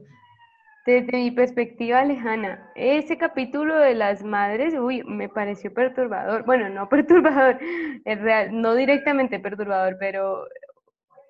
Desde 0.85 1.17
mi 1.17 1.29
perspectiva 1.29 2.03
lejana, 2.03 2.71
ese 2.73 3.17
capítulo 3.17 3.75
de 3.77 3.93
las 3.93 4.23
madres, 4.23 4.73
uy, 4.73 5.03
me 5.03 5.29
pareció 5.29 5.71
perturbador. 5.73 6.45
Bueno, 6.45 6.69
no 6.69 6.89
perturbador, 6.89 7.59
es 8.05 8.19
real, 8.19 8.59
no 8.59 8.73
directamente 8.73 9.39
perturbador, 9.39 9.97
pero, 9.99 10.45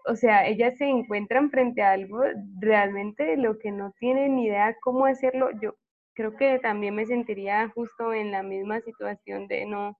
o 0.07 0.15
sea, 0.15 0.47
ellas 0.47 0.77
se 0.77 0.85
encuentran 0.85 1.49
frente 1.51 1.81
a 1.81 1.91
algo 1.91 2.21
realmente 2.61 3.23
de 3.23 3.37
lo 3.37 3.59
que 3.59 3.71
no 3.71 3.91
tienen 3.99 4.37
ni 4.37 4.45
idea 4.45 4.77
cómo 4.81 5.05
hacerlo. 5.05 5.49
Yo 5.61 5.75
creo 6.13 6.35
que 6.37 6.59
también 6.59 6.95
me 6.95 7.05
sentiría 7.05 7.69
justo 7.69 8.13
en 8.13 8.31
la 8.31 8.43
misma 8.43 8.81
situación 8.81 9.47
de 9.47 9.65
no, 9.65 9.97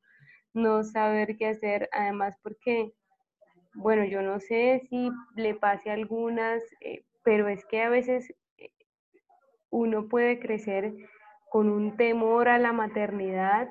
no 0.54 0.84
saber 0.84 1.38
qué 1.38 1.48
hacer, 1.48 1.90
además 1.92 2.36
porque, 2.44 2.94
bueno, 3.80 4.06
yo 4.06 4.22
no 4.22 4.40
sé 4.40 4.84
si 4.90 5.10
le 5.36 5.56
pase 5.56 5.90
a 5.90 5.94
algunas, 5.94 6.64
eh, 6.82 7.04
pero 7.24 7.48
es 7.50 7.66
que 7.66 7.82
a 7.84 7.90
veces 7.90 8.34
eh, 8.58 8.72
uno 9.70 10.08
puede 10.08 10.40
crecer 10.40 10.94
con 11.52 11.70
un 11.70 11.98
temor 11.98 12.48
a 12.50 12.60
la 12.60 12.74
maternidad 12.74 13.70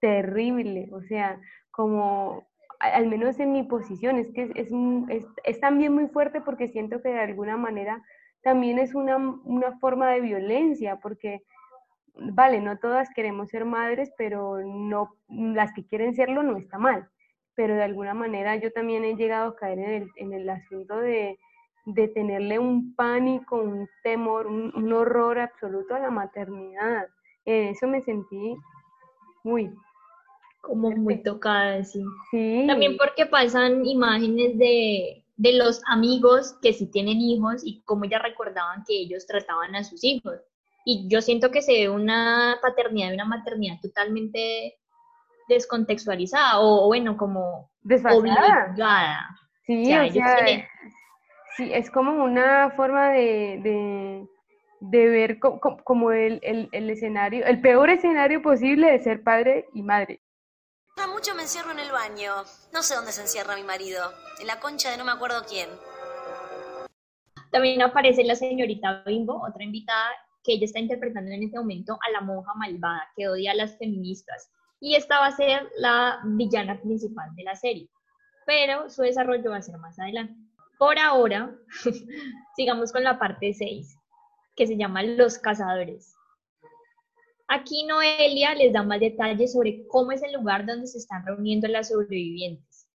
terrible, 0.00 0.88
o 0.92 1.02
sea, 1.02 1.40
como 1.70 2.46
al 2.80 3.06
menos 3.08 3.40
en 3.40 3.52
mi 3.52 3.62
posición, 3.64 4.18
es 4.18 4.28
que 4.34 4.44
es, 4.44 4.50
es, 4.56 4.68
es- 5.10 5.26
es 5.44 5.60
también 5.60 5.94
muy 5.94 6.08
fuerte 6.08 6.40
porque 6.42 6.68
siento 6.68 7.02
que 7.02 7.10
de 7.10 7.20
alguna 7.20 7.56
manera 7.56 8.02
también 8.42 8.78
es 8.78 8.94
una, 8.94 9.16
una 9.18 9.78
forma 9.80 10.10
de 10.10 10.20
violencia, 10.20 10.96
porque, 10.96 11.42
vale, 12.14 12.60
no 12.60 12.78
todas 12.78 13.10
queremos 13.14 13.50
ser 13.50 13.64
madres, 13.64 14.12
pero 14.18 14.58
no, 14.64 15.16
las 15.28 15.72
que 15.74 15.86
quieren 15.86 16.14
serlo 16.14 16.42
no 16.42 16.56
está 16.58 16.78
mal, 16.78 17.08
pero 17.56 17.74
de 17.74 17.82
alguna 17.82 18.14
manera 18.14 18.56
yo 18.56 18.70
también 18.72 19.04
he 19.04 19.16
llegado 19.16 19.48
a 19.50 19.56
caer 19.56 19.78
en 19.78 19.90
el, 20.02 20.10
en 20.16 20.32
el 20.34 20.48
asunto 20.50 20.96
de, 20.98 21.38
de 21.86 22.08
tenerle 22.08 22.58
un 22.58 22.94
pánico, 22.94 23.56
un 23.56 23.88
temor, 24.02 24.46
un, 24.46 24.72
un 24.76 24.92
horror 24.92 25.38
absoluto 25.38 25.94
a 25.94 26.00
la 26.00 26.10
maternidad. 26.10 27.06
En 27.44 27.68
eso 27.68 27.86
me 27.88 28.02
sentí 28.02 28.56
muy, 29.44 29.70
Como 30.60 30.90
muy 30.90 31.22
tocada, 31.22 31.84
sí. 31.84 32.02
sí, 32.30 32.64
También 32.66 32.96
porque 32.96 33.26
pasan 33.26 33.84
imágenes 33.86 34.58
de, 34.58 35.24
de 35.36 35.52
los 35.52 35.80
amigos 35.86 36.54
que 36.60 36.72
sí 36.72 36.86
tienen 36.90 37.20
hijos 37.20 37.62
y 37.64 37.82
cómo 37.84 38.04
ellas 38.04 38.22
recordaban 38.22 38.84
que 38.86 38.94
ellos 38.98 39.26
trataban 39.26 39.74
a 39.76 39.84
sus 39.84 40.02
hijos. 40.04 40.40
Y 40.84 41.08
yo 41.08 41.20
siento 41.20 41.50
que 41.50 41.62
se 41.62 41.72
ve 41.72 41.88
una 41.88 42.58
paternidad 42.62 43.10
y 43.10 43.14
una 43.14 43.24
maternidad 43.26 43.80
totalmente 43.82 44.74
descontextualizada 45.48 46.60
o, 46.60 46.86
bueno, 46.86 47.16
como 47.16 47.70
desfasada. 47.82 48.16
obligada. 48.18 49.28
Sí, 49.66 49.82
O 49.82 49.86
sea, 49.86 50.00
o 50.00 50.04
ellos 50.04 50.14
sea, 50.14 50.36
tienen- 50.44 50.68
sí, 51.56 51.70
es 51.74 51.90
como 51.90 52.22
una 52.24 52.70
forma 52.70 53.10
de, 53.10 53.60
de, 53.62 54.28
de 54.80 55.08
ver 55.08 55.38
co- 55.38 55.58
co- 55.60 55.78
como 55.84 56.12
el, 56.12 56.38
el, 56.42 56.68
el 56.72 56.90
escenario, 56.90 57.44
el 57.46 57.60
peor 57.60 57.90
escenario 57.90 58.42
posible 58.42 58.90
de 58.92 59.00
ser 59.00 59.22
padre 59.22 59.66
y 59.74 59.82
madre. 59.82 60.20
A 61.02 61.06
mucho 61.08 61.34
me 61.34 61.42
encierro 61.42 61.72
en 61.72 61.78
el 61.80 61.90
baño. 61.92 62.32
No 62.72 62.82
sé 62.82 62.94
dónde 62.94 63.12
se 63.12 63.20
encierra 63.22 63.54
mi 63.56 63.64
marido. 63.64 64.02
En 64.40 64.46
la 64.46 64.60
concha 64.60 64.90
de 64.90 64.96
no 64.96 65.04
me 65.04 65.12
acuerdo 65.12 65.44
quién. 65.48 65.68
También 67.50 67.82
aparece 67.82 68.24
la 68.24 68.34
señorita 68.34 69.02
Bimbo, 69.06 69.42
otra 69.46 69.64
invitada 69.64 70.10
que 70.42 70.52
ella 70.54 70.64
está 70.64 70.78
interpretando 70.78 71.30
en 71.32 71.42
este 71.42 71.58
momento 71.58 71.98
a 72.06 72.10
la 72.10 72.20
monja 72.20 72.52
malvada 72.54 73.08
que 73.16 73.28
odia 73.28 73.52
a 73.52 73.54
las 73.54 73.76
feministas. 73.78 74.50
Y 74.80 74.94
esta 74.94 75.18
va 75.20 75.26
a 75.26 75.36
ser 75.36 75.70
la 75.78 76.20
villana 76.24 76.80
principal 76.80 77.34
de 77.34 77.44
la 77.44 77.56
serie. 77.56 77.88
Pero 78.46 78.90
su 78.90 79.02
desarrollo 79.02 79.50
va 79.50 79.56
a 79.56 79.62
ser 79.62 79.78
más 79.78 79.98
adelante. 79.98 80.34
Por 80.78 80.98
ahora, 80.98 81.56
sigamos 82.56 82.92
con 82.92 83.02
la 83.02 83.18
parte 83.18 83.52
6, 83.54 83.96
que 84.54 84.66
se 84.66 84.76
llama 84.76 85.02
Los 85.02 85.38
Cazadores. 85.38 86.14
Aquí 87.48 87.84
Noelia 87.86 88.54
les 88.54 88.72
da 88.72 88.82
más 88.82 89.00
detalles 89.00 89.52
sobre 89.52 89.86
cómo 89.86 90.12
es 90.12 90.22
el 90.22 90.32
lugar 90.32 90.66
donde 90.66 90.86
se 90.86 90.98
están 90.98 91.24
reuniendo 91.24 91.68
las 91.68 91.88
sobrevivientes. 91.88 92.88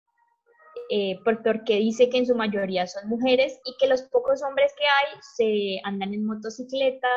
Eh, 0.92 1.20
porque 1.24 1.76
dice 1.76 2.10
que 2.10 2.18
en 2.18 2.26
su 2.26 2.34
mayoría 2.34 2.84
son 2.88 3.08
mujeres 3.08 3.60
y 3.64 3.76
que 3.78 3.86
los 3.86 4.02
pocos 4.02 4.42
hombres 4.42 4.74
que 4.76 4.84
hay 4.84 5.20
se 5.36 5.80
andan 5.84 6.12
en 6.12 6.26
motocicleta, 6.26 7.08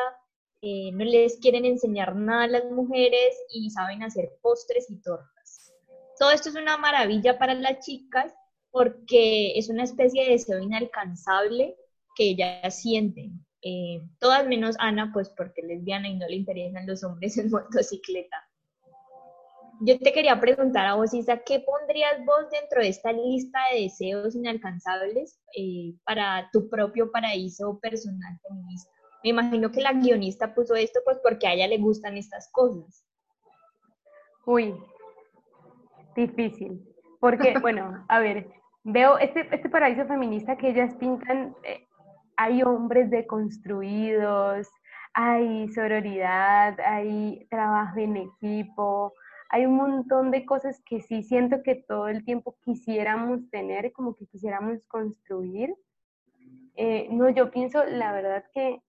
eh, 0.66 0.92
no 0.92 1.04
les 1.04 1.38
quieren 1.40 1.66
enseñar 1.66 2.16
nada 2.16 2.44
a 2.44 2.48
las 2.48 2.64
mujeres 2.70 3.36
y 3.50 3.68
saben 3.68 4.02
hacer 4.02 4.30
postres 4.40 4.88
y 4.88 4.96
tortas. 5.02 5.74
Todo 6.18 6.30
esto 6.30 6.48
es 6.48 6.54
una 6.54 6.78
maravilla 6.78 7.38
para 7.38 7.52
las 7.52 7.84
chicas 7.84 8.32
porque 8.70 9.58
es 9.58 9.68
una 9.68 9.82
especie 9.82 10.24
de 10.24 10.30
deseo 10.30 10.60
inalcanzable 10.60 11.76
que 12.16 12.30
ellas 12.30 12.80
sienten. 12.80 13.44
Eh, 13.60 14.00
todas 14.18 14.46
menos 14.46 14.76
Ana, 14.78 15.10
pues 15.12 15.28
porque 15.36 15.60
es 15.60 15.66
lesbiana 15.66 16.08
y 16.08 16.16
no 16.16 16.26
le 16.26 16.36
interesan 16.36 16.86
los 16.86 17.04
hombres 17.04 17.36
en 17.36 17.50
motocicleta. 17.50 18.48
Yo 19.82 19.98
te 19.98 20.14
quería 20.14 20.40
preguntar 20.40 20.86
a 20.86 20.94
vos, 20.94 21.12
Isa, 21.12 21.42
¿qué 21.44 21.60
pondrías 21.60 22.24
vos 22.24 22.48
dentro 22.50 22.80
de 22.80 22.88
esta 22.88 23.12
lista 23.12 23.58
de 23.70 23.82
deseos 23.82 24.34
inalcanzables 24.34 25.38
eh, 25.54 25.92
para 26.06 26.48
tu 26.54 26.70
propio 26.70 27.12
paraíso 27.12 27.78
personal 27.80 28.40
feminista? 28.48 28.93
Me 29.24 29.30
imagino 29.30 29.72
que 29.72 29.80
la 29.80 29.94
guionista 29.94 30.54
puso 30.54 30.74
esto 30.74 31.00
pues 31.02 31.18
porque 31.22 31.46
a 31.46 31.54
ella 31.54 31.66
le 31.66 31.78
gustan 31.78 32.18
estas 32.18 32.50
cosas. 32.52 33.06
Uy, 34.44 34.74
difícil. 36.14 36.86
Porque, 37.20 37.54
bueno, 37.62 38.04
a 38.06 38.18
ver, 38.18 38.46
veo 38.82 39.16
este, 39.18 39.48
este 39.50 39.70
paraíso 39.70 40.06
feminista 40.06 40.58
que 40.58 40.68
ellas 40.68 40.94
pintan, 40.96 41.56
eh, 41.62 41.88
hay 42.36 42.62
hombres 42.62 43.10
deconstruidos, 43.10 44.68
hay 45.14 45.68
sororidad, 45.68 46.78
hay 46.80 47.46
trabajo 47.48 48.00
en 48.00 48.18
equipo, 48.18 49.14
hay 49.48 49.64
un 49.64 49.76
montón 49.76 50.32
de 50.32 50.44
cosas 50.44 50.82
que 50.84 51.00
sí 51.00 51.22
siento 51.22 51.62
que 51.62 51.76
todo 51.76 52.08
el 52.08 52.26
tiempo 52.26 52.56
quisiéramos 52.62 53.48
tener, 53.48 53.90
como 53.92 54.14
que 54.16 54.26
quisiéramos 54.26 54.84
construir. 54.86 55.74
Eh, 56.76 57.08
no, 57.10 57.30
yo 57.30 57.50
pienso, 57.50 57.84
la 57.84 58.12
verdad 58.12 58.44
que 58.52 58.82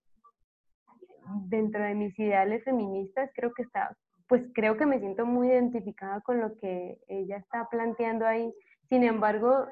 dentro 1.48 1.82
de 1.82 1.94
mis 1.94 2.18
ideales 2.18 2.64
feministas, 2.64 3.30
creo 3.34 3.52
que 3.52 3.62
está, 3.62 3.96
pues 4.28 4.42
creo 4.54 4.76
que 4.76 4.86
me 4.86 4.98
siento 4.98 5.26
muy 5.26 5.48
identificada 5.48 6.20
con 6.20 6.40
lo 6.40 6.56
que 6.58 6.98
ella 7.08 7.36
está 7.36 7.68
planteando 7.70 8.26
ahí. 8.26 8.52
Sin 8.88 9.04
embargo, 9.04 9.66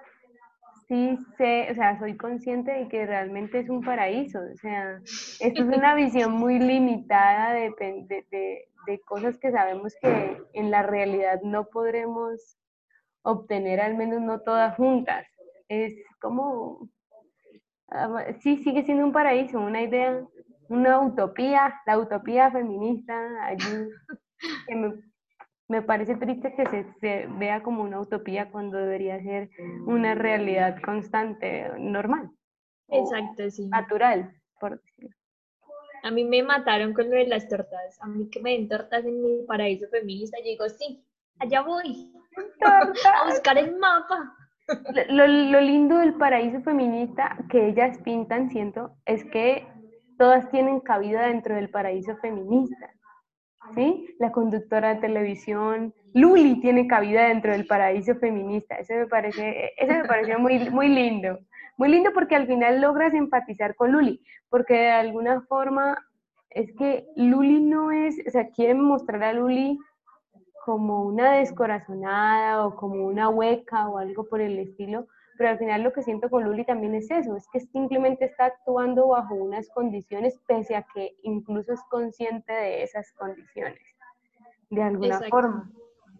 sí 0.88 1.16
sé, 1.36 1.68
o 1.70 1.74
sea, 1.74 1.98
soy 1.98 2.16
consciente 2.16 2.72
de 2.72 2.88
que 2.88 3.06
realmente 3.06 3.60
es 3.60 3.68
un 3.68 3.82
paraíso. 3.82 4.40
O 4.40 4.56
sea, 4.56 4.98
esto 5.40 5.62
es 5.62 5.76
una 5.76 5.94
visión 5.94 6.32
muy 6.32 6.58
limitada 6.58 7.52
de, 7.52 7.72
de, 7.78 8.66
de 8.86 9.00
cosas 9.00 9.38
que 9.38 9.50
sabemos 9.50 9.94
que 10.00 10.42
en 10.52 10.70
la 10.70 10.82
realidad 10.82 11.40
no 11.42 11.66
podremos 11.66 12.58
obtener, 13.22 13.80
al 13.80 13.96
menos 13.96 14.20
no 14.20 14.40
todas 14.40 14.76
juntas. 14.76 15.26
Es 15.68 15.94
como, 16.20 16.88
ah, 17.88 18.24
sí, 18.40 18.58
sigue 18.58 18.84
siendo 18.84 19.04
un 19.04 19.12
paraíso, 19.12 19.60
una 19.60 19.82
idea 19.82 20.22
una 20.74 21.00
utopía, 21.00 21.80
la 21.86 21.98
utopía 21.98 22.50
feminista, 22.50 23.14
allí, 23.46 23.88
que 24.66 24.74
me, 24.74 24.94
me 25.68 25.82
parece 25.82 26.16
triste 26.16 26.54
que 26.54 26.66
se, 26.66 26.92
se, 27.00 27.26
vea 27.38 27.62
como 27.62 27.82
una 27.82 28.00
utopía 28.00 28.50
cuando 28.50 28.78
debería 28.78 29.22
ser 29.22 29.50
una 29.86 30.14
realidad 30.14 30.76
constante, 30.82 31.70
normal. 31.78 32.30
Exacto, 32.88 33.50
sí. 33.50 33.68
Natural, 33.68 34.32
por 34.60 34.80
decirlo. 34.80 35.16
A 36.02 36.10
mí 36.10 36.24
me 36.24 36.42
mataron 36.42 36.92
con 36.92 37.08
lo 37.08 37.16
de 37.16 37.26
las 37.26 37.48
tortas. 37.48 37.98
A 38.02 38.06
mí 38.06 38.28
que 38.28 38.40
me 38.40 38.50
den 38.50 38.68
tortas 38.68 39.06
en 39.06 39.22
mi 39.22 39.42
paraíso 39.46 39.88
feminista, 39.88 40.36
yo 40.38 40.50
digo, 40.50 40.68
sí, 40.68 41.02
allá 41.38 41.62
voy. 41.62 42.12
A 42.60 43.26
buscar 43.26 43.56
el 43.56 43.76
mapa. 43.78 44.36
Lo, 45.08 45.26
lo, 45.26 45.60
lindo 45.60 45.98
del 45.98 46.14
paraíso 46.14 46.60
feminista 46.62 47.36
que 47.50 47.68
ellas 47.68 47.98
pintan, 47.98 48.50
siento, 48.50 48.96
es 49.04 49.24
que 49.26 49.66
todas 50.18 50.50
tienen 50.50 50.80
cabida 50.80 51.26
dentro 51.26 51.54
del 51.54 51.70
paraíso 51.70 52.16
feminista. 52.16 52.90
¿Sí? 53.74 54.14
La 54.18 54.30
conductora 54.30 54.94
de 54.94 55.00
televisión, 55.00 55.94
Luli 56.12 56.60
tiene 56.60 56.86
cabida 56.86 57.28
dentro 57.28 57.52
del 57.52 57.66
paraíso 57.66 58.14
feminista. 58.16 58.76
Eso 58.76 58.92
me 58.94 59.06
parece, 59.06 59.72
eso 59.78 59.92
me 59.92 60.04
pareció 60.04 60.38
muy, 60.38 60.68
muy 60.70 60.88
lindo. 60.88 61.38
Muy 61.78 61.88
lindo 61.88 62.10
porque 62.12 62.36
al 62.36 62.46
final 62.46 62.80
logras 62.80 63.14
empatizar 63.14 63.74
con 63.74 63.90
Luli, 63.90 64.20
porque 64.48 64.74
de 64.74 64.90
alguna 64.90 65.40
forma 65.42 65.96
es 66.50 66.70
que 66.76 67.06
Luli 67.16 67.60
no 67.60 67.90
es, 67.90 68.16
o 68.26 68.30
sea, 68.30 68.48
quieren 68.50 68.80
mostrar 68.80 69.24
a 69.24 69.32
Luli 69.32 69.78
como 70.64 71.02
una 71.02 71.32
descorazonada 71.32 72.64
o 72.64 72.76
como 72.76 73.06
una 73.06 73.28
hueca 73.28 73.88
o 73.88 73.98
algo 73.98 74.28
por 74.28 74.40
el 74.40 74.58
estilo, 74.58 75.08
pero 75.36 75.50
al 75.50 75.58
final 75.58 75.82
lo 75.82 75.92
que 75.92 76.02
siento 76.02 76.30
con 76.30 76.44
Luli 76.44 76.64
también 76.64 76.94
es 76.94 77.10
eso, 77.10 77.36
es 77.36 77.46
que 77.52 77.60
simplemente 77.60 78.24
está 78.24 78.46
actuando 78.46 79.08
bajo 79.08 79.34
unas 79.34 79.68
condiciones 79.70 80.38
pese 80.46 80.76
a 80.76 80.86
que 80.94 81.16
incluso 81.22 81.72
es 81.72 81.80
consciente 81.90 82.52
de 82.52 82.82
esas 82.82 83.12
condiciones, 83.12 83.80
de 84.70 84.82
alguna 84.82 85.20
forma. 85.28 85.70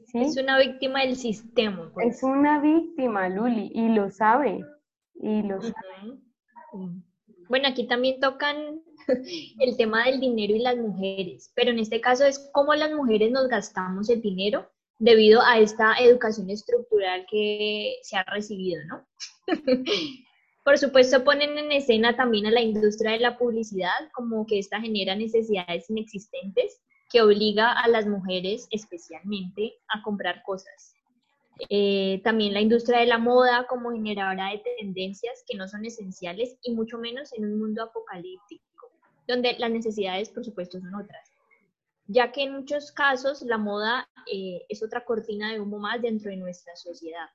¿sí? 0.07 0.23
Es 0.23 0.37
una 0.37 0.59
víctima 0.59 1.01
del 1.01 1.17
sistema. 1.17 1.91
Pues. 1.93 2.17
Es 2.17 2.23
una 2.23 2.61
víctima, 2.61 3.29
Luli, 3.29 3.71
y 3.75 3.89
lo 3.89 4.11
sabe, 4.11 4.65
y 5.15 5.43
lo 5.43 5.61
sabe. 5.61 6.19
Bueno, 7.49 7.69
aquí 7.69 7.87
también 7.87 8.21
tocan 8.21 8.81
el 9.61 9.77
tema 9.77 10.07
del 10.07 10.21
dinero 10.21 10.55
y 10.55 10.61
las 10.61 10.77
mujeres, 10.77 11.53
pero 11.55 11.71
en 11.71 11.79
este 11.79 12.01
caso 12.01 12.25
es 12.25 12.51
cómo 12.53 12.75
las 12.75 12.93
mujeres 12.93 13.31
nos 13.31 13.49
gastamos 13.49 14.09
el 14.11 14.21
dinero 14.21 14.71
debido 14.99 15.43
a 15.43 15.59
esta 15.59 15.95
educación 15.95 16.51
estructural 16.51 17.27
que 17.31 17.97
se 18.03 18.17
ha 18.17 18.25
recibido, 18.25 18.83
¿no? 18.87 19.07
Por 20.65 20.79
supuesto, 20.79 21.25
ponen 21.25 21.59
en 21.59 21.73
escena 21.73 22.17
también 22.17 22.47
a 22.47 22.51
la 22.51 22.63
industria 22.63 23.13
de 23.13 23.19
la 23.19 23.37
publicidad, 23.37 24.11
como 24.15 24.47
que 24.47 24.59
esta 24.59 24.81
genera 24.81 25.15
necesidades 25.15 25.91
inexistentes 25.91 26.81
que 27.11 27.21
obliga 27.21 27.73
a 27.73 27.87
las 27.89 28.07
mujeres 28.07 28.67
especialmente 28.71 29.75
a 29.89 30.03
comprar 30.03 30.43
cosas. 30.43 30.95
Eh, 31.69 32.21
también 32.25 32.55
la 32.55 32.63
industria 32.63 33.01
de 33.01 33.07
la 33.07 33.19
moda 33.19 33.67
como 33.69 33.93
generadora 33.93 34.51
de 34.51 34.63
tendencias 34.79 35.45
que 35.47 35.57
no 35.57 35.69
son 35.69 35.85
esenciales 35.85 36.57
y 36.63 36.73
mucho 36.73 36.99
menos 36.99 37.33
en 37.35 37.45
un 37.45 37.59
mundo 37.59 37.83
apocalíptico, 37.83 38.91
donde 39.29 39.55
las 39.59 39.71
necesidades, 39.71 40.31
por 40.31 40.45
supuesto, 40.45 40.81
son 40.81 40.95
otras 40.95 41.34
ya 42.07 42.33
que 42.33 42.43
en 42.43 42.55
muchos 42.55 42.93
casos 42.93 43.43
la 43.43 43.59
moda 43.59 44.09
eh, 44.31 44.65
es 44.69 44.83
otra 44.83 45.05
cortina 45.05 45.53
de 45.53 45.61
humo 45.61 45.79
más 45.79 46.01
dentro 46.03 46.31
de 46.31 46.37
nuestra 46.37 46.75
sociedad. 46.77 47.29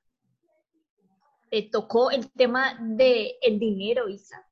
Eh, 1.51 1.69
tocó 1.71 2.11
el 2.11 2.31
tema 2.31 2.77
del 2.79 3.31
el 3.41 3.59
dinero, 3.59 4.07
Isa. 4.07 4.45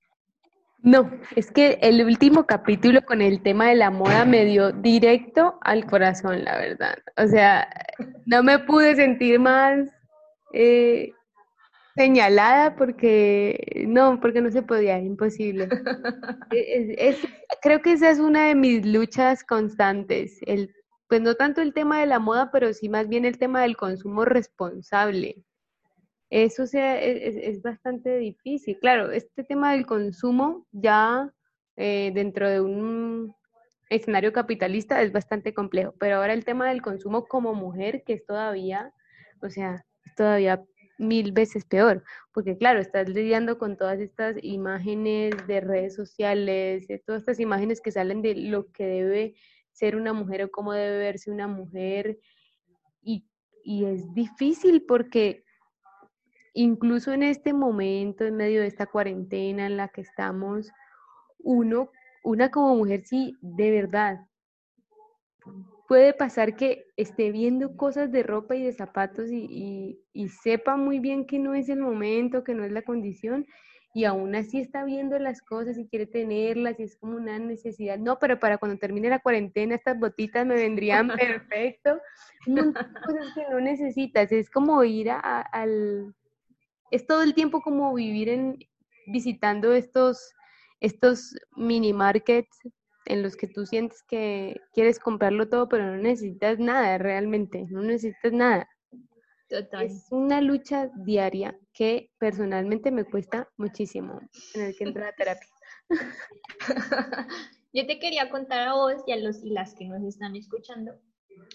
No, 0.81 1.11
es 1.35 1.51
que 1.51 1.79
el 1.81 2.03
último 2.05 2.45
capítulo 2.45 3.01
con 3.01 3.21
el 3.21 3.41
tema 3.41 3.67
de 3.69 3.75
la 3.75 3.91
moda 3.91 4.25
me 4.25 4.45
dio 4.45 4.71
directo 4.71 5.57
al 5.61 5.85
corazón, 5.85 6.43
la 6.43 6.57
verdad. 6.57 6.97
O 7.17 7.27
sea, 7.27 7.67
no 8.25 8.43
me 8.43 8.59
pude 8.59 8.95
sentir 8.95 9.39
más 9.39 9.89
eh, 10.53 11.11
señalada 11.97 12.75
porque 12.75 13.85
no, 13.87 14.19
porque 14.21 14.41
no 14.41 14.51
se 14.51 14.61
podía, 14.61 14.99
imposible. 14.99 15.67
es, 16.51 17.17
creo 17.61 17.81
que 17.81 17.93
esa 17.93 18.09
es 18.11 18.19
una 18.19 18.47
de 18.47 18.55
mis 18.55 18.85
luchas 18.85 19.43
constantes, 19.43 20.39
el, 20.45 20.73
pues 21.09 21.21
no 21.21 21.35
tanto 21.35 21.61
el 21.61 21.73
tema 21.73 21.99
de 21.99 22.05
la 22.05 22.19
moda, 22.19 22.51
pero 22.51 22.71
sí 22.73 22.87
más 22.87 23.07
bien 23.09 23.25
el 23.25 23.37
tema 23.37 23.61
del 23.63 23.75
consumo 23.75 24.25
responsable. 24.25 25.43
Eso 26.29 26.67
sea, 26.67 27.01
es, 27.01 27.35
es 27.37 27.61
bastante 27.61 28.17
difícil. 28.17 28.77
Claro, 28.79 29.11
este 29.11 29.43
tema 29.43 29.71
del 29.71 29.85
consumo 29.85 30.67
ya 30.71 31.33
eh, 31.77 32.11
dentro 32.13 32.49
de 32.49 32.61
un 32.61 33.33
escenario 33.89 34.33
capitalista 34.33 35.01
es 35.01 35.11
bastante 35.11 35.53
complejo, 35.53 35.93
pero 35.99 36.17
ahora 36.17 36.33
el 36.33 36.43
tema 36.43 36.67
del 36.67 36.81
consumo 36.81 37.25
como 37.25 37.53
mujer, 37.53 38.03
que 38.05 38.13
es 38.13 38.25
todavía, 38.25 38.91
o 39.41 39.49
sea, 39.49 39.85
es 40.03 40.15
todavía 40.15 40.63
mil 40.97 41.31
veces 41.31 41.65
peor, 41.65 42.03
porque 42.33 42.57
claro, 42.57 42.79
estás 42.79 43.09
lidiando 43.09 43.57
con 43.57 43.77
todas 43.77 43.99
estas 43.99 44.35
imágenes 44.41 45.35
de 45.47 45.61
redes 45.61 45.95
sociales, 45.95 46.87
todas 47.05 47.21
estas 47.21 47.39
imágenes 47.39 47.81
que 47.81 47.91
salen 47.91 48.21
de 48.21 48.35
lo 48.35 48.71
que 48.71 48.85
debe 48.85 49.35
ser 49.71 49.95
una 49.95 50.13
mujer 50.13 50.43
o 50.43 50.51
cómo 50.51 50.73
debe 50.73 50.97
verse 50.97 51.31
una 51.31 51.47
mujer, 51.47 52.19
y, 53.01 53.25
y 53.63 53.85
es 53.85 54.13
difícil 54.13 54.83
porque 54.85 55.43
incluso 56.53 57.13
en 57.13 57.23
este 57.23 57.53
momento, 57.53 58.25
en 58.25 58.35
medio 58.35 58.61
de 58.61 58.67
esta 58.67 58.87
cuarentena 58.87 59.67
en 59.67 59.77
la 59.77 59.89
que 59.89 60.01
estamos, 60.01 60.71
uno, 61.37 61.91
una 62.23 62.49
como 62.49 62.75
mujer 62.75 63.03
sí, 63.05 63.37
de 63.41 63.71
verdad, 63.71 64.19
puede 65.87 66.13
pasar 66.13 66.55
que 66.55 66.85
esté 66.97 67.31
viendo 67.31 67.75
cosas 67.77 68.11
de 68.11 68.23
ropa 68.23 68.55
y 68.55 68.63
de 68.63 68.73
zapatos 68.73 69.29
y, 69.31 70.03
sepa 70.43 70.75
muy 70.75 70.99
bien 70.99 71.25
que 71.25 71.39
no 71.39 71.53
es 71.53 71.69
el 71.69 71.79
momento, 71.79 72.43
que 72.43 72.53
no 72.53 72.65
es 72.65 72.71
la 72.71 72.81
condición, 72.81 73.45
y 73.93 74.03
aún 74.03 74.35
así 74.35 74.59
está 74.59 74.83
viendo 74.83 75.17
las 75.17 75.41
cosas 75.41 75.77
y 75.77 75.87
quiere 75.87 76.05
tenerlas 76.05 76.79
y 76.79 76.83
es 76.83 76.97
como 76.97 77.15
una 77.15 77.39
necesidad. 77.39 77.97
No, 77.97 78.19
pero 78.19 78.37
para 78.37 78.57
cuando 78.57 78.77
termine 78.77 79.09
la 79.09 79.19
cuarentena 79.19 79.75
estas 79.75 79.97
botitas 79.97 80.45
me 80.45 80.55
vendrían 80.55 81.07
perfecto. 81.07 81.99
De 82.45 82.61
cosas 83.05 83.33
que 83.33 83.43
no 83.49 83.59
necesitas. 83.59 84.31
Es 84.31 84.51
como 84.51 84.83
ir 84.83 85.09
a- 85.09 85.19
a- 85.19 85.41
al... 85.41 86.13
Es 86.91 87.07
todo 87.07 87.23
el 87.23 87.33
tiempo 87.33 87.61
como 87.61 87.93
vivir 87.93 88.29
en 88.29 88.59
visitando 89.07 89.73
estos, 89.73 90.31
estos 90.79 91.33
mini 91.55 91.91
markets 91.93 92.59
en 93.07 93.23
los 93.23 93.35
que 93.35 93.47
tú 93.47 93.65
sientes 93.65 94.03
que 94.03 94.59
quieres 94.73 94.99
comprarlo 94.99 95.49
todo, 95.49 95.67
pero 95.69 95.85
no 95.85 95.97
necesitas 95.97 96.59
nada 96.59 96.97
realmente, 96.97 97.65
no 97.69 97.81
necesitas 97.81 98.33
nada. 98.33 98.69
Total. 99.49 99.85
Es 99.85 100.07
una 100.11 100.41
lucha 100.41 100.91
diaria 101.05 101.57
que 101.73 102.11
personalmente 102.19 102.91
me 102.91 103.05
cuesta 103.05 103.49
muchísimo 103.55 104.19
tener 104.53 104.75
que 104.75 104.83
entrar 104.83 105.07
a 105.07 105.13
terapia. 105.13 105.49
Yo 107.73 107.85
te 107.85 107.99
quería 107.99 108.29
contar 108.29 108.67
a 108.67 108.73
vos 108.73 108.95
y 109.07 109.11
a 109.13 109.17
los 109.17 109.43
y 109.43 109.51
las 109.51 109.73
que 109.75 109.85
nos 109.85 110.03
están 110.03 110.35
escuchando, 110.35 110.93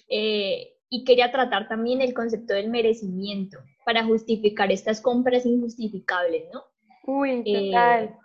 eh, 0.09 0.75
y 0.89 1.05
quería 1.05 1.33
tratar 1.33 1.69
también 1.69 2.01
el 2.01 2.15
concepto 2.15 2.55
del 2.55 2.71
merecimiento 2.71 3.59
para 3.85 4.05
justificar 4.05 4.71
estas 4.71 5.01
compras 5.01 5.45
injustificables, 5.45 6.45
¿no? 6.53 6.63
Uy, 7.05 7.43
Eh, 7.45 7.71
total. 7.71 8.17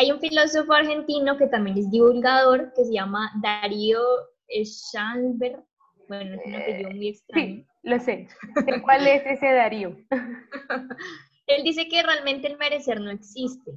Hay 0.00 0.10
un 0.10 0.18
filósofo 0.18 0.72
argentino 0.72 1.36
que 1.36 1.46
también 1.46 1.76
es 1.76 1.90
divulgador, 1.90 2.72
que 2.74 2.86
se 2.86 2.94
llama 2.94 3.30
Darío 3.42 4.00
Schanberg. 4.48 5.62
Bueno, 6.08 6.36
es 6.36 6.46
un 6.46 6.54
apellido 6.54 6.90
muy 6.90 7.08
extraño. 7.08 7.46
Sí, 7.46 7.66
lo 7.82 8.00
sé. 8.00 8.26
Sé 8.64 8.80
¿Cuál 8.80 9.06
es 9.06 9.26
ese 9.26 9.52
Darío? 9.52 9.94
Él 11.46 11.64
dice 11.64 11.86
que 11.86 12.02
realmente 12.02 12.48
el 12.48 12.56
merecer 12.56 12.98
no 12.98 13.10
existe. 13.10 13.72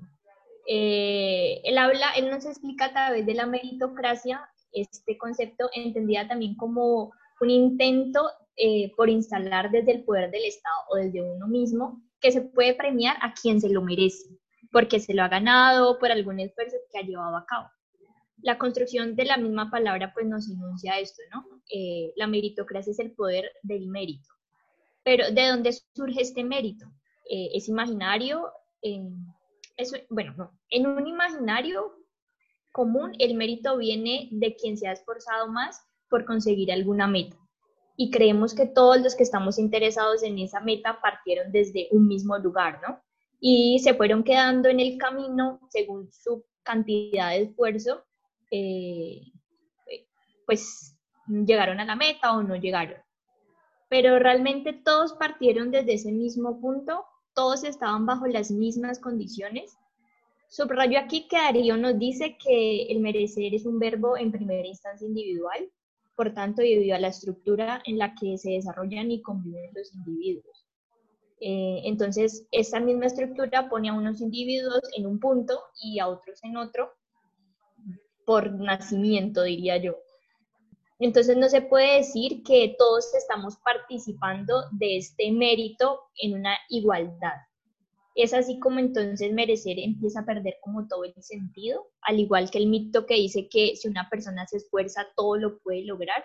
Eh, 0.65 1.59
él 1.65 1.78
habla, 1.78 2.11
él 2.15 2.30
nos 2.30 2.45
explica 2.45 2.86
a 2.86 2.91
través 2.93 3.26
de 3.26 3.34
la 3.34 3.45
meritocracia 3.45 4.47
este 4.71 5.17
concepto 5.17 5.69
entendida 5.74 6.26
también 6.26 6.55
como 6.55 7.11
un 7.41 7.49
intento 7.49 8.30
eh, 8.55 8.93
por 8.95 9.09
instalar 9.09 9.71
desde 9.71 9.91
el 9.91 10.05
poder 10.05 10.32
del 10.32 10.45
Estado 10.45 10.76
o 10.89 10.95
desde 10.95 11.21
uno 11.21 11.47
mismo 11.47 12.01
que 12.21 12.32
se 12.32 12.39
puede 12.39 12.76
premiar 12.76 13.17
a 13.19 13.34
quien 13.34 13.59
se 13.59 13.67
lo 13.67 13.82
merece, 13.82 14.30
porque 14.74 14.99
se 15.01 15.15
lo 15.15 15.24
ha 15.24 15.30
ganado 15.30 15.99
por 15.99 16.11
algún 16.11 16.41
esfuerzo 16.41 16.78
que 16.91 16.99
ha 16.99 17.03
llevado 17.03 17.38
a 17.38 17.45
cabo. 17.47 17.69
La 18.41 18.57
construcción 18.59 19.15
de 19.15 19.26
la 19.26 19.38
misma 19.38 19.71
palabra 19.71 20.13
pues 20.13 20.28
nos 20.28 20.49
enuncia 20.49 20.99
esto, 20.99 21.21
¿no? 21.34 21.45
Eh, 21.74 22.13
la 22.17 22.28
meritocracia 22.28 22.91
es 22.91 22.99
el 22.99 23.13
poder 23.13 23.51
del 23.63 23.88
mérito. 23.88 24.30
Pero 25.03 25.32
¿de 25.32 25.47
dónde 25.47 25.74
surge 25.95 26.21
este 26.21 26.43
mérito? 26.43 26.86
Eh, 27.30 27.49
¿Es 27.55 27.69
imaginario? 27.69 28.51
Es- 29.78 29.93
bueno, 30.09 30.34
no. 30.38 30.51
En 30.71 30.88
un 30.88 31.07
imaginario 31.07 31.93
común, 32.71 33.13
el 33.19 33.36
mérito 33.36 33.78
viene 33.78 34.30
de 34.32 34.55
quien 34.55 34.78
se 34.78 34.88
ha 34.88 34.93
esforzado 34.93 35.47
más 35.47 35.82
por 36.09 36.26
conseguir 36.26 36.71
alguna 36.71 37.07
meta. 37.07 37.38
Y 37.97 38.11
creemos 38.11 38.55
que 38.55 38.67
todos 38.67 39.01
los 39.01 39.15
que 39.15 39.24
estamos 39.24 39.59
interesados 39.59 40.24
en 40.24 40.39
esa 40.39 40.61
meta 40.61 40.99
partieron 41.01 41.51
desde 41.51 41.88
un 41.91 42.07
mismo 42.07 42.38
lugar, 42.39 42.82
¿no? 42.88 43.01
Y 43.45 43.79
se 43.79 43.93
fueron 43.93 44.23
quedando 44.23 44.69
en 44.69 44.79
el 44.79 44.97
camino 44.97 45.59
según 45.69 46.09
su 46.13 46.45
cantidad 46.63 47.31
de 47.31 47.41
esfuerzo, 47.41 48.05
eh, 48.49 49.21
pues 50.45 50.95
llegaron 51.27 51.81
a 51.81 51.83
la 51.83 51.97
meta 51.97 52.37
o 52.37 52.41
no 52.41 52.55
llegaron. 52.55 53.01
Pero 53.89 54.17
realmente 54.17 54.71
todos 54.71 55.11
partieron 55.11 55.71
desde 55.71 55.95
ese 55.95 56.13
mismo 56.13 56.61
punto, 56.61 57.03
todos 57.35 57.65
estaban 57.65 58.05
bajo 58.05 58.27
las 58.27 58.49
mismas 58.49 58.97
condiciones. 58.97 59.75
Subrayo 60.47 60.97
aquí 60.97 61.27
que 61.27 61.35
Darío 61.35 61.75
nos 61.75 61.99
dice 61.99 62.37
que 62.41 62.83
el 62.83 63.01
merecer 63.01 63.53
es 63.53 63.65
un 63.65 63.77
verbo 63.77 64.15
en 64.15 64.31
primera 64.31 64.69
instancia 64.69 65.05
individual, 65.05 65.69
por 66.15 66.33
tanto, 66.33 66.61
debido 66.61 66.95
a 66.95 66.99
la 66.99 67.09
estructura 67.09 67.81
en 67.85 67.97
la 67.97 68.15
que 68.15 68.37
se 68.37 68.51
desarrollan 68.51 69.11
y 69.11 69.21
conviven 69.21 69.69
los 69.75 69.93
individuos. 69.93 70.62
Eh, 71.45 71.81
entonces, 71.83 72.47
esta 72.51 72.79
misma 72.79 73.07
estructura 73.07 73.67
pone 73.67 73.89
a 73.89 73.93
unos 73.93 74.21
individuos 74.21 74.79
en 74.95 75.05
un 75.05 75.19
punto 75.19 75.59
y 75.81 75.99
a 75.99 76.07
otros 76.07 76.41
en 76.41 76.55
otro, 76.55 76.93
por 78.25 78.53
nacimiento, 78.53 79.43
diría 79.43 79.75
yo. 79.75 79.97
Entonces 80.99 81.35
no 81.35 81.49
se 81.49 81.61
puede 81.61 81.97
decir 81.97 82.43
que 82.43 82.77
todos 82.79 83.13
estamos 83.13 83.57
participando 83.57 84.63
de 84.71 84.95
este 84.95 85.33
mérito 85.33 85.99
en 86.15 86.35
una 86.35 86.55
igualdad. 86.69 87.41
Es 88.15 88.33
así 88.33 88.57
como 88.59 88.79
entonces 88.79 89.33
merecer 89.33 89.79
empieza 89.79 90.21
a 90.21 90.25
perder 90.25 90.55
como 90.61 90.87
todo 90.87 91.03
el 91.03 91.13
sentido, 91.21 91.89
al 92.03 92.21
igual 92.21 92.49
que 92.51 92.59
el 92.59 92.67
mito 92.67 93.05
que 93.05 93.15
dice 93.15 93.49
que 93.49 93.75
si 93.75 93.89
una 93.89 94.07
persona 94.09 94.47
se 94.47 94.57
esfuerza, 94.57 95.07
todo 95.17 95.35
lo 95.35 95.59
puede 95.59 95.83
lograr, 95.83 96.23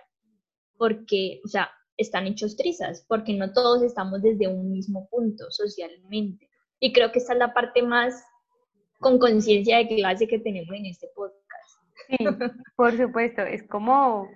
porque, 0.76 1.40
o 1.44 1.48
sea, 1.48 1.72
están 1.98 2.26
hechos 2.26 2.56
trizas, 2.56 3.04
porque 3.08 3.34
no 3.34 3.52
todos 3.52 3.82
estamos 3.82 4.22
desde 4.22 4.48
un 4.48 4.70
mismo 4.70 5.08
punto 5.10 5.44
socialmente. 5.50 6.48
Y 6.80 6.92
creo 6.92 7.12
que 7.12 7.18
esta 7.18 7.34
es 7.34 7.38
la 7.38 7.52
parte 7.52 7.82
más 7.82 8.24
con 9.00 9.18
conciencia 9.18 9.78
de 9.78 9.88
clase 9.88 10.26
que 10.26 10.38
tenemos 10.38 10.74
en 10.74 10.86
este 10.86 11.08
podcast. 11.14 11.48
Sí, 12.06 12.16
por 12.76 12.96
supuesto, 12.96 13.42
es 13.42 13.62
como 13.64 14.28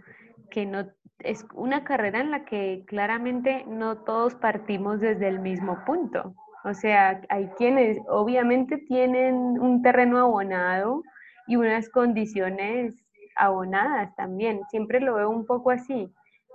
que 0.50 0.66
no 0.66 0.86
es 1.20 1.46
una 1.54 1.84
carrera 1.84 2.20
en 2.20 2.30
la 2.32 2.44
que 2.44 2.84
claramente 2.86 3.64
no 3.66 3.98
todos 4.04 4.34
partimos 4.34 5.00
desde 5.00 5.28
el 5.28 5.38
mismo 5.38 5.78
punto. 5.86 6.34
O 6.64 6.74
sea, 6.74 7.22
hay 7.28 7.48
quienes 7.56 7.98
obviamente 8.08 8.78
tienen 8.78 9.34
un 9.34 9.82
terreno 9.82 10.18
abonado 10.18 11.02
y 11.46 11.56
unas 11.56 11.88
condiciones 11.88 12.94
abonadas 13.36 14.14
también. 14.16 14.60
Siempre 14.70 15.00
lo 15.00 15.14
veo 15.14 15.30
un 15.30 15.46
poco 15.46 15.70
así. 15.70 16.12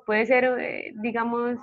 Puede 0.07 0.25
ser, 0.25 0.45
eh, 0.45 0.93
digamos, 1.03 1.59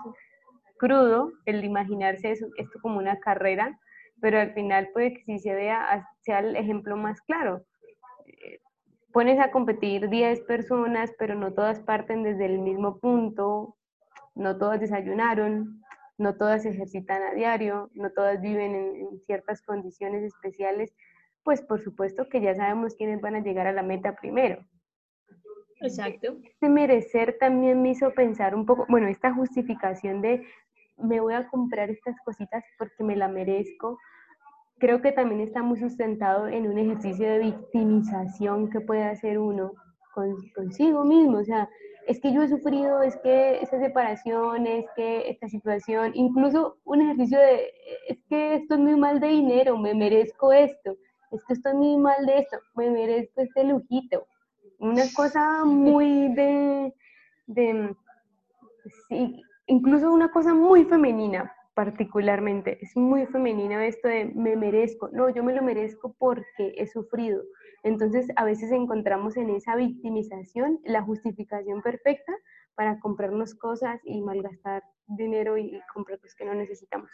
crudo 0.78 1.32
el 1.46 1.64
imaginarse 1.64 2.30
eso- 2.30 2.46
esto 2.58 2.78
como 2.80 2.98
una 2.98 3.18
carrera, 3.18 3.76
pero 4.20 4.38
al 4.38 4.54
final 4.54 4.90
puede 4.92 5.14
que 5.14 5.24
sí 5.24 5.40
se 5.40 5.54
vea, 5.54 6.06
sea 6.20 6.38
el 6.40 6.54
ejemplo 6.56 6.96
más 6.96 7.20
claro 7.22 7.64
pones 9.14 9.38
a 9.38 9.52
competir 9.52 10.08
10 10.10 10.40
personas, 10.40 11.12
pero 11.18 11.36
no 11.36 11.54
todas 11.54 11.78
parten 11.80 12.24
desde 12.24 12.46
el 12.46 12.58
mismo 12.58 12.98
punto, 12.98 13.76
no 14.34 14.58
todas 14.58 14.80
desayunaron, 14.80 15.80
no 16.18 16.36
todas 16.36 16.66
ejercitan 16.66 17.22
a 17.22 17.32
diario, 17.32 17.90
no 17.94 18.10
todas 18.10 18.40
viven 18.40 18.74
en, 18.74 18.96
en 18.96 19.20
ciertas 19.26 19.62
condiciones 19.62 20.24
especiales, 20.24 20.92
pues 21.44 21.62
por 21.62 21.80
supuesto 21.80 22.28
que 22.28 22.40
ya 22.40 22.56
sabemos 22.56 22.96
quiénes 22.96 23.20
van 23.20 23.36
a 23.36 23.40
llegar 23.40 23.68
a 23.68 23.72
la 23.72 23.84
meta 23.84 24.16
primero. 24.16 24.64
Exacto. 25.86 26.36
Este 26.42 26.68
merecer 26.68 27.36
también 27.38 27.82
me 27.82 27.90
hizo 27.90 28.12
pensar 28.12 28.54
un 28.54 28.66
poco, 28.66 28.86
bueno, 28.88 29.08
esta 29.08 29.32
justificación 29.32 30.20
de 30.22 30.44
me 30.96 31.20
voy 31.20 31.34
a 31.34 31.48
comprar 31.48 31.90
estas 31.90 32.16
cositas 32.24 32.64
porque 32.78 33.02
me 33.02 33.16
la 33.16 33.28
merezco, 33.28 33.98
creo 34.78 35.00
que 35.00 35.12
también 35.12 35.40
está 35.40 35.62
muy 35.62 35.78
sustentado 35.78 36.48
en 36.48 36.66
un 36.66 36.78
ejercicio 36.78 37.26
de 37.26 37.38
victimización 37.38 38.70
que 38.70 38.80
puede 38.80 39.04
hacer 39.04 39.38
uno 39.38 39.72
con, 40.14 40.36
consigo 40.54 41.04
mismo. 41.04 41.38
O 41.38 41.44
sea, 41.44 41.68
es 42.06 42.20
que 42.20 42.32
yo 42.32 42.42
he 42.42 42.48
sufrido, 42.48 43.02
es 43.02 43.16
que 43.18 43.60
esa 43.60 43.78
separación, 43.78 44.66
es 44.66 44.84
que 44.94 45.30
esta 45.30 45.48
situación, 45.48 46.12
incluso 46.14 46.76
un 46.84 47.02
ejercicio 47.02 47.38
de, 47.38 47.70
es 48.08 48.18
que 48.28 48.54
estoy 48.54 48.78
muy 48.78 48.96
mal 48.96 49.20
de 49.20 49.28
dinero, 49.28 49.78
me 49.78 49.94
merezco 49.94 50.52
esto, 50.52 50.96
es 51.32 51.44
que 51.44 51.54
estoy 51.54 51.74
muy 51.74 51.96
mal 51.96 52.26
de 52.26 52.38
esto, 52.38 52.58
me 52.74 52.90
merezco 52.90 53.40
este 53.40 53.64
lujito. 53.64 54.26
Una 54.78 55.04
cosa 55.14 55.64
muy 55.64 56.34
de, 56.34 56.94
de 57.46 57.96
incluso 59.66 60.12
una 60.12 60.30
cosa 60.30 60.54
muy 60.54 60.84
femenina, 60.84 61.52
particularmente. 61.74 62.78
Es 62.80 62.96
muy 62.96 63.26
femenino 63.26 63.80
esto 63.80 64.08
de 64.08 64.26
me 64.26 64.56
merezco. 64.56 65.08
No, 65.12 65.28
yo 65.28 65.42
me 65.42 65.54
lo 65.54 65.62
merezco 65.62 66.14
porque 66.18 66.74
he 66.76 66.86
sufrido. 66.86 67.42
Entonces, 67.82 68.28
a 68.36 68.44
veces 68.44 68.70
encontramos 68.72 69.36
en 69.36 69.50
esa 69.50 69.76
victimización 69.76 70.80
la 70.84 71.02
justificación 71.02 71.82
perfecta 71.82 72.32
para 72.74 72.98
comprarnos 73.00 73.54
cosas 73.54 74.00
y 74.04 74.20
malgastar 74.20 74.82
dinero 75.06 75.58
y 75.58 75.80
comprar 75.92 76.18
cosas 76.18 76.34
que 76.34 76.44
no 76.44 76.54
necesitamos. 76.54 77.10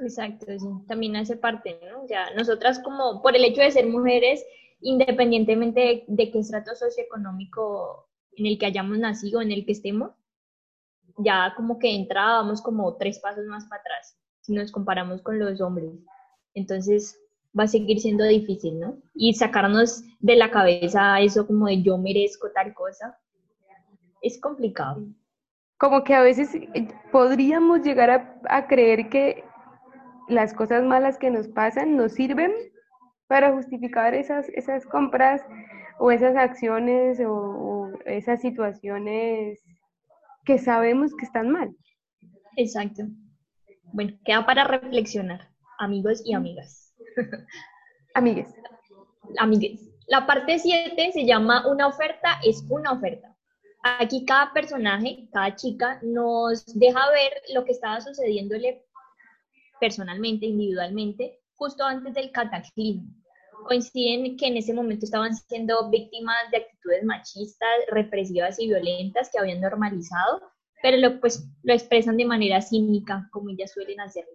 Exacto, 0.00 0.46
sí. 0.58 0.68
También 0.86 1.16
hace 1.16 1.36
parte, 1.36 1.78
¿no? 1.90 2.06
Sea, 2.06 2.30
nosotras 2.34 2.80
como, 2.80 3.22
por 3.22 3.34
el 3.34 3.44
hecho 3.44 3.62
de 3.62 3.70
ser 3.70 3.86
mujeres, 3.86 4.44
independientemente 4.80 5.80
de, 5.80 6.04
de 6.06 6.30
qué 6.30 6.38
estrato 6.38 6.74
socioeconómico 6.74 8.08
en 8.36 8.46
el 8.46 8.58
que 8.58 8.66
hayamos 8.66 8.98
nacido, 8.98 9.40
en 9.40 9.50
el 9.50 9.64
que 9.64 9.72
estemos, 9.72 10.12
ya 11.18 11.54
como 11.56 11.78
que 11.78 11.94
entrábamos 11.94 12.62
como 12.62 12.96
tres 12.96 13.18
pasos 13.18 13.46
más 13.46 13.64
para 13.66 13.80
atrás, 13.80 14.18
si 14.40 14.52
nos 14.52 14.70
comparamos 14.70 15.22
con 15.22 15.38
los 15.38 15.60
hombres. 15.60 15.92
Entonces 16.54 17.18
va 17.58 17.64
a 17.64 17.68
seguir 17.68 18.00
siendo 18.00 18.24
difícil, 18.24 18.78
¿no? 18.78 18.98
Y 19.14 19.34
sacarnos 19.34 20.02
de 20.20 20.36
la 20.36 20.50
cabeza 20.50 21.20
eso 21.20 21.46
como 21.46 21.66
de 21.66 21.82
yo 21.82 21.96
merezco 21.98 22.50
tal 22.52 22.74
cosa, 22.74 23.18
es 24.20 24.40
complicado. 24.40 25.06
Como 25.78 26.04
que 26.04 26.14
a 26.14 26.22
veces 26.22 26.54
eh, 26.54 26.88
podríamos 27.12 27.82
llegar 27.82 28.10
a, 28.10 28.40
a 28.48 28.66
creer 28.66 29.08
que 29.08 29.44
las 30.28 30.52
cosas 30.52 30.84
malas 30.84 31.18
que 31.18 31.30
nos 31.30 31.48
pasan 31.48 31.96
nos 31.96 32.12
sirven 32.12 32.52
para 33.26 33.52
justificar 33.52 34.14
esas, 34.14 34.48
esas 34.50 34.86
compras 34.86 35.42
o 35.98 36.10
esas 36.10 36.36
acciones 36.36 37.20
o, 37.20 37.32
o 37.32 37.92
esas 38.04 38.40
situaciones 38.40 39.62
que 40.44 40.58
sabemos 40.58 41.14
que 41.16 41.24
están 41.24 41.50
mal. 41.50 41.74
Exacto. 42.56 43.04
Bueno, 43.92 44.16
queda 44.24 44.44
para 44.46 44.64
reflexionar, 44.64 45.48
amigos 45.78 46.22
y 46.24 46.34
amigas. 46.34 46.94
Amigues. 48.14 48.54
Amigues. 49.38 49.90
La 50.06 50.26
parte 50.26 50.58
7 50.58 51.12
se 51.12 51.26
llama 51.26 51.66
Una 51.66 51.88
oferta 51.88 52.40
es 52.44 52.64
una 52.70 52.92
oferta. 52.92 53.36
Aquí 53.82 54.24
cada 54.24 54.52
personaje, 54.52 55.28
cada 55.32 55.54
chica, 55.54 56.00
nos 56.02 56.64
deja 56.78 57.10
ver 57.10 57.32
lo 57.54 57.64
que 57.64 57.72
estaba 57.72 58.00
sucediéndole 58.00 58.84
personalmente, 59.80 60.46
individualmente, 60.46 61.38
justo 61.56 61.84
antes 61.84 62.14
del 62.14 62.30
cataclismo. 62.30 63.10
Coinciden 63.66 64.36
que 64.36 64.46
en 64.46 64.56
ese 64.58 64.72
momento 64.72 65.06
estaban 65.06 65.34
siendo 65.34 65.90
víctimas 65.90 66.36
de 66.50 66.58
actitudes 66.58 67.04
machistas, 67.04 67.68
represivas 67.90 68.60
y 68.60 68.68
violentas 68.68 69.30
que 69.32 69.38
habían 69.38 69.60
normalizado, 69.60 70.42
pero 70.82 70.98
lo, 70.98 71.20
pues, 71.20 71.48
lo 71.62 71.72
expresan 71.72 72.16
de 72.16 72.26
manera 72.26 72.60
cínica, 72.60 73.28
como 73.32 73.50
ellas 73.50 73.72
suelen 73.72 74.00
hacerlo. 74.00 74.32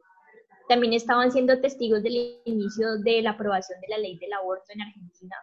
También 0.67 0.93
estaban 0.93 1.31
siendo 1.31 1.59
testigos 1.61 2.01
del 2.03 2.41
inicio 2.45 2.97
de 2.97 3.21
la 3.21 3.31
aprobación 3.31 3.79
de 3.81 3.87
la 3.89 3.97
ley 3.97 4.17
del 4.17 4.33
aborto 4.33 4.65
en 4.69 4.81
Argentina. 4.81 5.35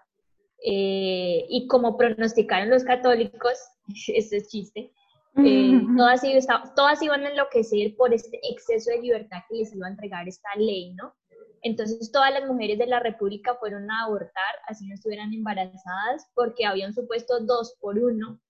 Eh, 0.64 1.46
y 1.48 1.66
como 1.68 1.96
pronosticaron 1.96 2.70
los 2.70 2.82
católicos, 2.82 3.58
eso 4.08 4.36
es 4.36 4.48
chiste, 4.48 4.92
eh, 5.36 5.80
todas, 5.96 6.22
todas 6.74 7.02
iban 7.02 7.24
a 7.24 7.30
enloquecer 7.30 7.94
por 7.96 8.12
este 8.12 8.40
exceso 8.42 8.90
de 8.90 9.02
libertad 9.02 9.38
que 9.48 9.56
les 9.56 9.74
iba 9.74 9.86
a 9.86 9.90
entregar 9.90 10.26
esta 10.26 10.48
ley, 10.56 10.94
¿no? 10.94 11.14
Entonces 11.62 12.12
todas 12.12 12.32
las 12.32 12.46
mujeres 12.46 12.78
de 12.78 12.86
la 12.86 13.00
República 13.00 13.56
fueron 13.56 13.90
a 13.90 14.04
abortar, 14.04 14.54
así 14.66 14.86
no 14.86 14.94
estuvieran 14.94 15.32
embarazadas, 15.32 16.30
porque 16.34 16.66
había 16.66 16.86
un 16.86 16.94
supuesto 16.94 17.40
dos 17.40 17.76
por 17.80 17.98
uno, 17.98 18.40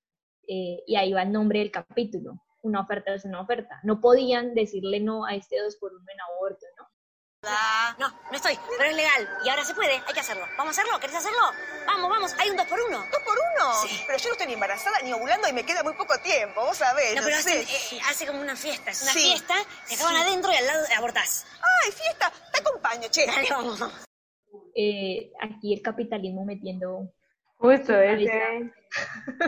eh, 0.47 0.83
y 0.87 0.97
ahí 0.97 1.13
va 1.13 1.23
el 1.23 1.33
nombre 1.33 1.61
del 1.61 1.71
capítulo, 1.71 2.43
una 2.63 2.81
oferta 2.81 3.15
es 3.15 3.25
una 3.25 3.41
oferta. 3.41 3.81
No 3.83 4.01
podían 4.01 4.55
decirle 4.55 5.01
no 5.01 5.25
a 5.25 5.35
este 5.35 5.61
dos 5.61 5.77
por 5.77 5.93
uno 5.93 6.05
en 6.13 6.21
aborto, 6.21 6.67
¿no? 7.43 8.09
No, 8.09 8.37
estoy, 8.37 8.59
pero 8.77 8.91
es 8.91 8.97
legal. 8.97 9.29
Y 9.45 9.49
ahora 9.49 9.65
se 9.65 9.75
puede, 9.75 9.93
hay 10.07 10.13
que 10.15 10.21
hacerlo. 10.21 10.45
¿Vamos 10.57 10.77
a 10.77 10.81
hacerlo? 10.81 10.99
¿Querés 11.01 11.17
hacerlo? 11.17 11.39
Vamos, 11.87 12.11
vamos, 12.11 12.35
hay 12.39 12.51
un 12.51 12.57
dos 12.57 12.67
por 12.67 12.81
uno. 12.81 12.99
¿Dos 12.99 13.23
por 13.23 13.37
uno? 13.39 13.75
Sí. 13.87 14.03
Pero 14.07 14.19
yo 14.19 14.27
no 14.27 14.33
estoy 14.33 14.47
ni 14.49 14.53
embarazada 14.55 14.99
ni 15.03 15.13
ovulando 15.13 15.49
y 15.49 15.53
me 15.53 15.65
queda 15.65 15.83
muy 15.83 15.95
poco 15.95 16.19
tiempo, 16.21 16.63
vos 16.65 16.77
sabés. 16.77 17.15
No, 17.15 17.23
pero 17.23 17.37
sé. 17.41 17.61
hacen, 17.61 17.99
eh, 17.99 18.01
hace 18.09 18.27
como 18.27 18.41
una 18.41 18.57
fiesta. 18.57 18.91
Es 18.91 19.03
una 19.03 19.13
Sí. 19.13 19.21
fiesta, 19.21 19.55
te 19.89 19.95
acaban 19.95 20.17
Sí. 20.17 20.23
adentro 20.23 20.53
y 20.53 20.57
al 20.57 20.67
lado 20.67 20.85
abortás. 20.97 21.47
¡Ay, 21.85 21.93
fiesta! 21.93 22.33
Te 22.53 22.61
acompaño, 22.61 23.09
che. 23.09 23.27
Dale, 23.27 23.49
vamos, 23.51 23.79
vamos. 23.79 23.97
Eh, 24.75 25.33
aquí 25.41 25.75
el 25.75 25.83
capitalismo 25.83 26.45
metiendo 26.45 27.13
Justo, 27.59 27.93
ese, 27.99 28.71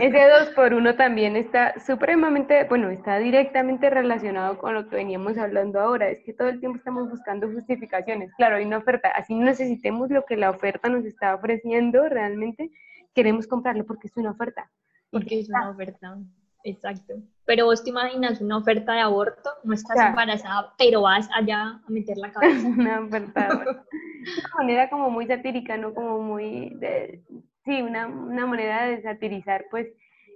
ese 0.01 0.29
dos 0.29 0.49
por 0.57 0.75
uno 0.75 0.97
también 0.97 1.37
está 1.37 1.79
supremamente, 1.79 2.65
bueno, 2.65 2.91
está 2.91 3.19
directamente 3.19 3.89
relacionado 3.89 4.59
con 4.59 4.75
lo 4.75 4.89
que 4.89 4.97
veníamos 4.97 5.39
hablando 5.39 5.81
ahora. 5.81 6.09
Es 6.09 6.21
que 6.25 6.33
todo 6.33 6.49
el 6.49 6.59
tiempo 6.59 6.79
estamos 6.79 7.09
buscando 7.09 7.49
justificaciones. 7.51 8.33
Claro, 8.35 8.57
hay 8.57 8.65
una 8.65 8.79
oferta. 8.79 9.09
Así 9.11 9.35
no 9.35 9.45
necesitemos 9.45 10.11
lo 10.11 10.25
que 10.25 10.37
la 10.37 10.51
oferta 10.51 10.89
nos 10.89 11.05
está 11.05 11.35
ofreciendo 11.37 12.09
realmente, 12.09 12.71
queremos 13.15 13.47
comprarlo 13.47 13.87
porque 13.87 14.09
es 14.09 14.17
una 14.17 14.33
oferta. 14.33 14.69
porque 15.11 15.41
es 15.41 15.49
una 15.49 15.71
oferta. 15.71 16.19
Exacto. 16.65 17.15
Pero 17.47 17.65
vos 17.67 17.83
te 17.83 17.91
imaginas 17.91 18.41
una 18.41 18.59
oferta 18.59 18.93
de 18.93 19.01
aborto, 19.01 19.51
no 19.65 19.73
estás 19.73 19.97
embarazada, 19.99 20.75
pero 20.77 21.03
vas 21.03 21.29
allá 21.35 21.63
a 21.63 21.83
meter 21.89 22.17
la 22.19 22.31
cabeza. 22.33 22.67
una 22.79 23.01
oferta. 23.01 23.49
de. 23.49 23.71
Una 23.71 24.55
manera 24.59 24.91
como 24.91 25.11
muy 25.11 25.27
satírica, 25.27 25.77
¿no? 25.79 25.95
Como 25.95 26.21
muy, 26.21 26.71
de- 26.75 27.23
sí, 27.65 27.83
una, 27.83 28.07
una 28.07 28.47
manera 28.47 28.87
de 28.87 29.03
satirizar, 29.03 29.67
pues, 29.71 29.89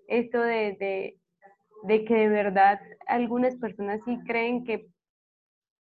esto 0.08 0.40
de, 0.40 1.18
de, 1.84 2.04
que 2.04 2.14
de 2.14 2.28
verdad 2.28 2.80
algunas 3.06 3.56
personas 3.56 4.00
sí 4.04 4.18
creen 4.26 4.64
que 4.64 4.88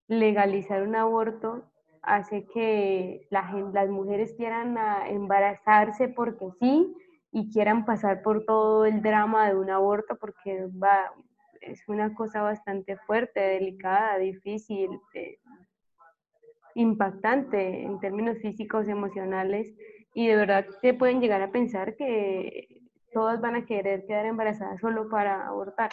legalizar 0.08 0.82
un 0.82 0.96
aborto 0.96 1.64
hace 2.02 2.46
que 2.54 3.26
la 3.30 3.44
gen- 3.48 3.72
las 3.72 3.88
mujeres 3.90 4.34
quieran 4.36 4.76
embarazarse 5.08 6.08
porque 6.08 6.46
sí 6.60 6.94
y 7.32 7.50
quieran 7.50 7.84
pasar 7.84 8.22
por 8.22 8.44
todo 8.44 8.86
el 8.86 9.02
drama 9.02 9.48
de 9.48 9.56
un 9.56 9.70
aborto 9.70 10.16
porque 10.16 10.66
va, 10.82 11.12
es 11.60 11.82
una 11.88 12.14
cosa 12.14 12.42
bastante 12.42 12.96
fuerte, 13.06 13.40
delicada, 13.40 14.18
difícil, 14.18 14.88
eh, 15.14 15.38
impactante 16.74 17.82
en 17.82 17.98
términos 18.00 18.38
físicos, 18.38 18.88
emocionales, 18.88 19.74
y 20.16 20.28
de 20.28 20.34
verdad 20.34 20.64
se 20.80 20.94
pueden 20.94 21.20
llegar 21.20 21.42
a 21.42 21.52
pensar 21.52 21.94
que 21.94 22.80
todas 23.12 23.38
van 23.38 23.54
a 23.54 23.66
querer 23.66 24.06
quedar 24.06 24.24
embarazadas 24.24 24.80
solo 24.80 25.10
para 25.10 25.46
abortar, 25.46 25.90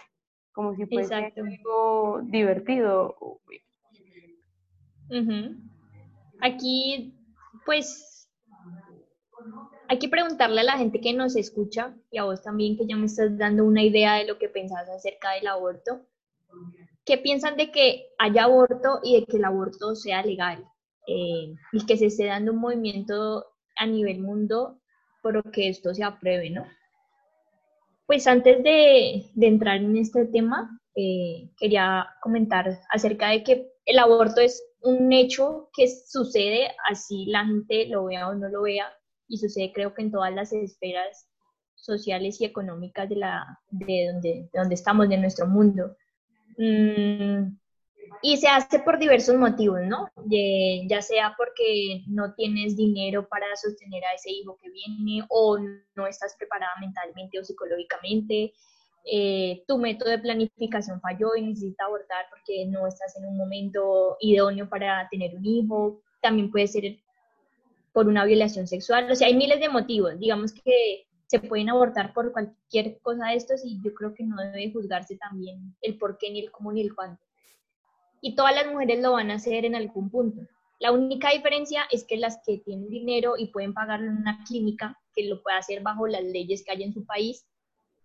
como 0.54 0.74
si 0.76 0.86
fuese 0.86 1.14
Exacto. 1.14 1.42
algo 1.44 2.22
divertido. 2.24 3.18
Aquí, 6.40 7.14
pues, 7.66 8.30
hay 9.90 10.00
que 10.00 10.08
preguntarle 10.08 10.62
a 10.62 10.64
la 10.64 10.78
gente 10.78 11.02
que 11.02 11.12
nos 11.12 11.36
escucha 11.36 11.94
y 12.10 12.18
a 12.18 12.24
vos 12.24 12.42
también, 12.42 12.78
que 12.78 12.88
ya 12.88 12.96
me 12.96 13.08
estás 13.08 13.38
dando 13.38 13.66
una 13.66 13.84
idea 13.84 14.14
de 14.14 14.26
lo 14.26 14.38
que 14.38 14.48
pensás 14.48 14.88
acerca 14.88 15.32
del 15.32 15.48
aborto. 15.48 16.00
¿Qué 17.04 17.18
piensan 17.18 17.58
de 17.58 17.72
que 17.72 18.06
haya 18.18 18.46
aborto 18.46 19.02
y 19.04 19.20
de 19.20 19.26
que 19.26 19.36
el 19.36 19.44
aborto 19.44 19.96
sea 19.96 20.24
legal? 20.24 20.66
Eh, 21.08 21.54
y 21.74 21.86
que 21.86 21.98
se 21.98 22.06
esté 22.06 22.28
dando 22.28 22.54
un 22.54 22.60
movimiento 22.60 23.53
a 23.76 23.86
nivel 23.86 24.20
mundo 24.20 24.80
por 25.22 25.52
que 25.52 25.70
esto 25.70 25.94
se 25.94 26.04
apruebe, 26.04 26.50
¿no? 26.50 26.66
Pues 28.06 28.28
antes 28.28 28.62
de, 28.64 29.26
de 29.34 29.48
entrar 29.48 29.78
en 29.78 29.98
este 29.98 30.26
tema, 30.26 30.80
eh, 30.96 31.50
quería 31.58 32.08
comentar 32.22 32.80
acerca 32.90 33.30
de 33.30 33.44
que 33.44 33.72
el 33.86 34.00
aborto 34.00 34.42
es 34.42 34.64
un 34.82 35.12
hecho 35.12 35.70
que 35.76 35.88
sucede 35.88 36.70
así 36.90 37.26
la 37.26 37.46
gente 37.46 37.88
lo 37.88 38.06
vea 38.06 38.28
o 38.30 38.36
no 38.36 38.50
lo 38.50 38.62
vea 38.64 38.86
y 39.28 39.38
sucede 39.38 39.72
creo 39.74 39.94
que 39.94 40.04
en 40.04 40.12
todas 40.12 40.34
las 40.34 40.54
esferas 40.54 41.28
sociales 41.76 42.40
y 42.40 42.46
económicas 42.46 43.10
de, 43.10 43.16
la, 43.16 43.60
de, 43.70 44.10
donde, 44.12 44.50
de 44.54 44.60
donde 44.60 44.76
estamos, 44.76 45.10
de 45.10 45.18
nuestro 45.18 45.48
mundo. 45.48 45.98
Mm, 46.58 47.58
y 48.22 48.38
se 48.38 48.48
hace 48.48 48.80
por 48.80 49.00
diversos 49.00 49.36
motivos, 49.36 49.82
¿no? 49.86 50.08
De- 50.26 50.86
ya 50.90 51.02
sea 51.02 51.34
porque 51.38 52.04
no 52.08 52.34
tienes 52.36 52.76
dinero 52.76 53.28
para 53.28 53.46
sostener 53.56 54.04
a 54.06 54.14
ese 54.14 54.32
hijo 54.32 54.58
que 54.62 54.70
viene 54.70 55.26
o 55.30 55.58
no 55.96 56.08
estás 56.08 56.36
preparada 56.38 56.72
mentalmente 56.80 57.40
o 57.40 57.44
psicológicamente, 57.44 58.54
eh, 59.06 59.64
tu 59.68 59.78
método 59.78 60.12
de 60.12 60.20
planificación 60.20 61.02
falló 61.02 61.36
y 61.36 61.42
necesitas 61.42 61.86
abortar 61.86 62.26
porque 62.30 62.66
no 62.68 62.88
estás 62.88 63.16
en 63.18 63.26
un 63.26 63.38
momento 63.38 64.16
idóneo 64.22 64.70
para 64.70 65.08
tener 65.10 65.36
un 65.36 65.46
hijo, 65.46 66.02
también 66.22 66.50
puede 66.52 66.68
ser 66.68 66.98
por 67.94 68.08
una 68.08 68.26
violación 68.26 68.68
sexual, 68.68 69.12
o 69.12 69.16
sea, 69.16 69.28
hay 69.28 69.36
miles 69.36 69.60
de 69.60 69.70
motivos, 69.70 70.18
digamos 70.20 70.52
que 70.54 71.06
se 71.28 71.40
pueden 71.40 71.70
abortar 71.70 72.14
por 72.14 72.32
cualquier 72.32 73.00
cosa 73.02 73.28
de 73.28 73.36
estos 73.36 73.64
y 73.66 73.80
yo 73.84 73.94
creo 73.94 74.14
que 74.14 74.24
no 74.24 74.36
debe 74.38 74.72
juzgarse 74.72 75.18
también 75.18 75.76
el 75.82 75.98
por 75.98 76.18
qué, 76.18 76.32
ni 76.32 76.40
el 76.42 76.52
cómo, 76.52 76.72
ni 76.72 76.82
el 76.82 76.94
cuándo. 76.96 77.20
Y 78.26 78.36
todas 78.36 78.56
las 78.56 78.72
mujeres 78.72 79.02
lo 79.02 79.12
van 79.12 79.32
a 79.32 79.36
hacer 79.36 79.66
en 79.66 79.76
algún 79.76 80.10
punto. 80.10 80.48
La 80.80 80.94
única 80.94 81.32
diferencia 81.32 81.84
es 81.92 82.06
que 82.06 82.16
las 82.16 82.40
que 82.46 82.60
tienen 82.60 82.90
dinero 82.90 83.34
y 83.38 83.48
pueden 83.48 83.74
pagarlo 83.74 84.10
en 84.10 84.16
una 84.16 84.42
clínica, 84.48 84.98
que 85.14 85.26
lo 85.28 85.44
puede 85.44 85.58
hacer 85.58 85.82
bajo 85.82 86.08
las 86.08 86.24
leyes 86.24 86.64
que 86.64 86.72
hay 86.72 86.84
en 86.84 86.94
su 86.94 87.06
país, 87.06 87.46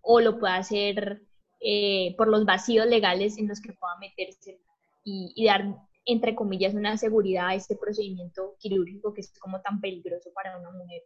o 0.01 0.21
lo 0.21 0.41
puede 0.41 0.55
hacer 0.55 1.23
eh, 1.61 2.17
por 2.17 2.27
los 2.27 2.45
vacíos 2.45 2.87
legales 2.87 3.39
en 3.39 3.47
los 3.47 3.61
que 3.61 3.73
pueda 3.75 3.97
meterse 4.01 4.61
y, 5.05 5.33
y 5.37 5.47
dar, 5.47 5.77
entre 6.05 6.35
comillas, 6.35 6.75
una 6.75 6.97
seguridad 6.97 7.51
a 7.51 7.55
este 7.55 7.77
procedimiento 7.77 8.57
quirúrgico 8.59 9.15
que 9.15 9.21
es 9.21 9.33
como 9.39 9.61
tan 9.61 9.81
peligroso 9.81 10.31
para 10.35 10.59
una 10.59 10.73
mujer. 10.73 11.03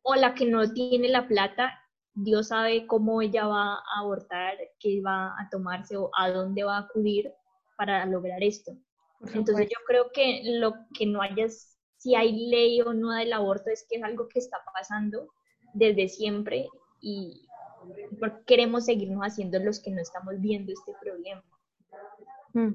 O 0.00 0.14
la 0.14 0.34
que 0.34 0.46
no 0.46 0.72
tiene 0.72 1.08
la 1.08 1.28
plata, 1.28 1.78
Dios 2.14 2.48
sabe 2.48 2.86
cómo 2.86 3.20
ella 3.20 3.46
va 3.46 3.74
a 3.74 4.00
abortar, 4.00 4.56
qué 4.80 5.02
va 5.02 5.34
a 5.38 5.50
tomarse 5.50 5.98
o 5.98 6.10
a 6.16 6.30
dónde 6.30 6.64
va 6.64 6.78
a 6.78 6.80
acudir 6.80 7.30
para 7.78 8.04
lograr 8.06 8.42
esto. 8.42 8.72
Entonces 9.34 9.68
yo 9.68 9.78
creo 9.86 10.10
que 10.12 10.42
lo 10.44 10.74
que 10.96 11.06
no 11.06 11.22
haya, 11.22 11.46
si 11.96 12.14
hay 12.14 12.50
ley 12.50 12.80
o 12.82 12.92
no 12.92 13.12
del 13.12 13.32
aborto, 13.32 13.70
es 13.70 13.86
que 13.88 13.96
es 13.96 14.02
algo 14.02 14.28
que 14.28 14.40
está 14.40 14.58
pasando 14.74 15.28
desde 15.74 16.08
siempre 16.08 16.68
y 17.00 17.46
queremos 18.46 18.86
seguirnos 18.86 19.22
haciendo 19.22 19.58
los 19.60 19.80
que 19.80 19.92
no 19.92 20.00
estamos 20.00 20.40
viendo 20.40 20.72
este 20.72 20.92
problema. 21.00 21.42
Mm. 22.52 22.74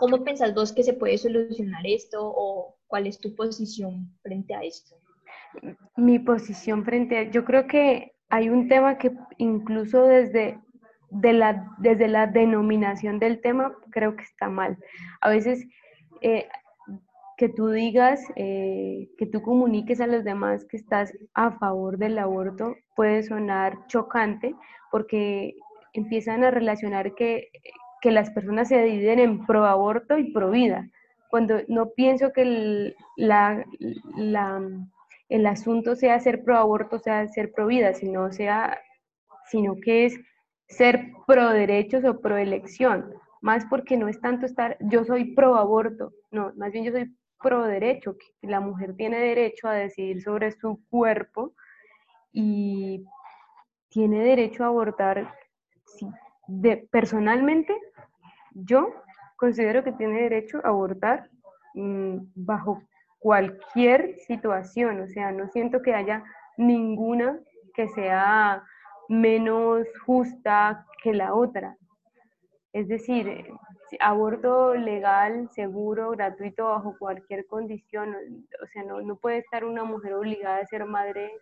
¿Cómo 0.00 0.24
pensás 0.24 0.54
vos 0.54 0.72
que 0.72 0.82
se 0.82 0.94
puede 0.94 1.18
solucionar 1.18 1.86
esto 1.86 2.18
o 2.22 2.74
cuál 2.86 3.06
es 3.06 3.18
tu 3.18 3.34
posición 3.34 4.10
frente 4.22 4.54
a 4.54 4.62
esto? 4.62 4.96
Mi 5.96 6.18
posición 6.18 6.84
frente 6.84 7.18
a, 7.18 7.30
yo 7.30 7.44
creo 7.44 7.66
que 7.66 8.14
hay 8.30 8.48
un 8.48 8.68
tema 8.68 8.96
que 8.96 9.12
incluso 9.36 10.04
desde, 10.04 10.58
de 11.12 11.32
la, 11.32 11.66
desde 11.78 12.08
la 12.08 12.26
denominación 12.26 13.18
del 13.18 13.40
tema 13.40 13.72
creo 13.90 14.16
que 14.16 14.24
está 14.24 14.48
mal. 14.48 14.78
A 15.20 15.28
veces 15.28 15.66
eh, 16.20 16.48
que 17.36 17.48
tú 17.48 17.68
digas, 17.68 18.20
eh, 18.36 19.08
que 19.18 19.26
tú 19.26 19.42
comuniques 19.42 20.00
a 20.00 20.06
los 20.06 20.24
demás 20.24 20.64
que 20.64 20.76
estás 20.76 21.12
a 21.34 21.52
favor 21.58 21.98
del 21.98 22.18
aborto 22.18 22.76
puede 22.96 23.22
sonar 23.22 23.86
chocante 23.88 24.54
porque 24.90 25.54
empiezan 25.92 26.44
a 26.44 26.50
relacionar 26.50 27.14
que, 27.14 27.50
que 28.00 28.10
las 28.10 28.30
personas 28.30 28.68
se 28.68 28.82
dividen 28.82 29.18
en 29.18 29.46
pro 29.46 29.66
aborto 29.66 30.16
y 30.18 30.32
pro 30.32 30.50
vida, 30.50 30.88
cuando 31.28 31.60
no 31.68 31.90
pienso 31.90 32.32
que 32.32 32.42
el, 32.42 32.96
la, 33.16 33.64
la, 34.16 34.60
el 35.28 35.46
asunto 35.46 35.96
sea 35.96 36.20
ser 36.20 36.44
pro 36.44 36.58
aborto, 36.58 36.98
sea 36.98 37.26
ser 37.28 37.52
pro 37.52 37.66
vida, 37.66 37.94
sino, 37.94 38.30
sea, 38.32 38.78
sino 39.46 39.76
que 39.76 40.06
es 40.06 40.20
ser 40.72 41.12
pro 41.26 41.50
derechos 41.50 42.04
o 42.04 42.20
pro 42.20 42.36
elección, 42.36 43.14
más 43.40 43.64
porque 43.66 43.96
no 43.96 44.08
es 44.08 44.20
tanto 44.20 44.46
estar, 44.46 44.76
yo 44.80 45.04
soy 45.04 45.34
pro 45.34 45.56
aborto, 45.56 46.12
no, 46.30 46.52
más 46.56 46.72
bien 46.72 46.84
yo 46.84 46.92
soy 46.92 47.14
pro 47.40 47.64
derecho, 47.64 48.16
la 48.40 48.60
mujer 48.60 48.94
tiene 48.94 49.18
derecho 49.18 49.68
a 49.68 49.74
decidir 49.74 50.22
sobre 50.22 50.52
su 50.52 50.80
cuerpo 50.88 51.52
y 52.32 53.04
tiene 53.88 54.20
derecho 54.20 54.64
a 54.64 54.68
abortar. 54.68 55.34
Sí, 55.84 56.08
de, 56.46 56.88
personalmente, 56.90 57.76
yo 58.54 58.94
considero 59.36 59.82
que 59.84 59.92
tiene 59.92 60.22
derecho 60.22 60.60
a 60.64 60.68
abortar 60.68 61.28
mmm, 61.74 62.18
bajo 62.34 62.82
cualquier 63.18 64.16
situación, 64.26 65.00
o 65.00 65.08
sea, 65.08 65.32
no 65.32 65.48
siento 65.48 65.82
que 65.82 65.94
haya 65.94 66.24
ninguna 66.56 67.38
que 67.74 67.88
sea 67.88 68.64
menos 69.08 69.86
justa 70.04 70.86
que 71.02 71.12
la 71.12 71.34
otra. 71.34 71.76
Es 72.72 72.88
decir, 72.88 73.46
aborto 74.00 74.74
legal, 74.74 75.48
seguro, 75.50 76.10
gratuito, 76.12 76.64
bajo 76.64 76.96
cualquier 76.98 77.46
condición. 77.46 78.16
O 78.62 78.66
sea, 78.68 78.82
no, 78.84 79.00
no 79.02 79.16
puede 79.16 79.38
estar 79.38 79.64
una 79.64 79.84
mujer 79.84 80.14
obligada 80.14 80.58
a 80.58 80.66
ser 80.66 80.86
madre 80.86 81.32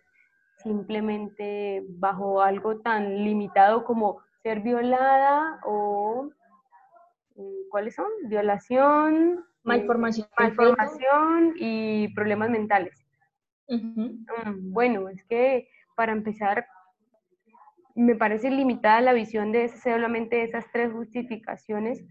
simplemente 0.57 1.83
bajo 1.87 2.41
algo 2.41 2.79
tan 2.81 3.23
limitado 3.23 3.83
como 3.83 4.21
ser 4.43 4.59
violada 4.61 5.59
o 5.63 6.29
mm, 7.35 7.69
¿cuáles 7.69 7.95
son? 7.95 8.07
Violación, 8.25 9.45
malformación, 9.63 10.27
eh, 10.27 10.31
malformación 10.37 11.53
y 11.55 12.13
problemas 12.13 12.49
mentales. 12.49 13.05
Uh 13.67 13.75
-huh. 13.75 14.55
Bueno, 14.71 15.07
es 15.09 15.23
que 15.25 15.69
para 15.95 16.11
empezar 16.11 16.65
me 18.01 18.15
parece 18.15 18.49
limitada 18.49 19.01
la 19.01 19.13
visión 19.13 19.51
de 19.51 19.69
solamente 19.69 20.43
esas 20.43 20.65
tres 20.71 20.91
justificaciones. 20.91 22.03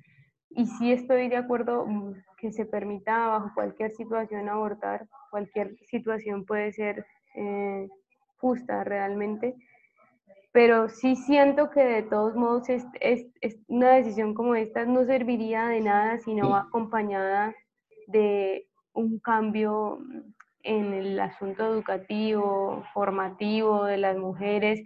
Y 0.50 0.66
sí 0.66 0.92
estoy 0.92 1.28
de 1.28 1.36
acuerdo 1.36 1.86
que 2.38 2.52
se 2.52 2.64
permita 2.64 3.28
bajo 3.28 3.50
cualquier 3.54 3.92
situación 3.92 4.48
abortar, 4.48 5.06
cualquier 5.30 5.76
situación 5.86 6.44
puede 6.44 6.72
ser 6.72 7.06
eh, 7.36 7.88
justa 8.38 8.82
realmente, 8.82 9.54
pero 10.52 10.88
sí 10.88 11.14
siento 11.14 11.70
que 11.70 11.84
de 11.84 12.02
todos 12.02 12.34
modos 12.34 12.68
es, 12.68 12.84
es, 13.00 13.26
es, 13.40 13.58
una 13.68 13.90
decisión 13.90 14.34
como 14.34 14.56
esta 14.56 14.84
no 14.84 15.04
serviría 15.04 15.68
de 15.68 15.80
nada 15.80 16.18
si 16.18 16.34
no 16.34 16.50
va 16.50 16.62
acompañada 16.62 17.54
de 18.08 18.66
un 18.92 19.20
cambio 19.20 20.00
en 20.64 20.92
el 20.92 21.20
asunto 21.20 21.72
educativo, 21.72 22.82
formativo 22.92 23.84
de 23.84 23.98
las 23.98 24.16
mujeres, 24.16 24.82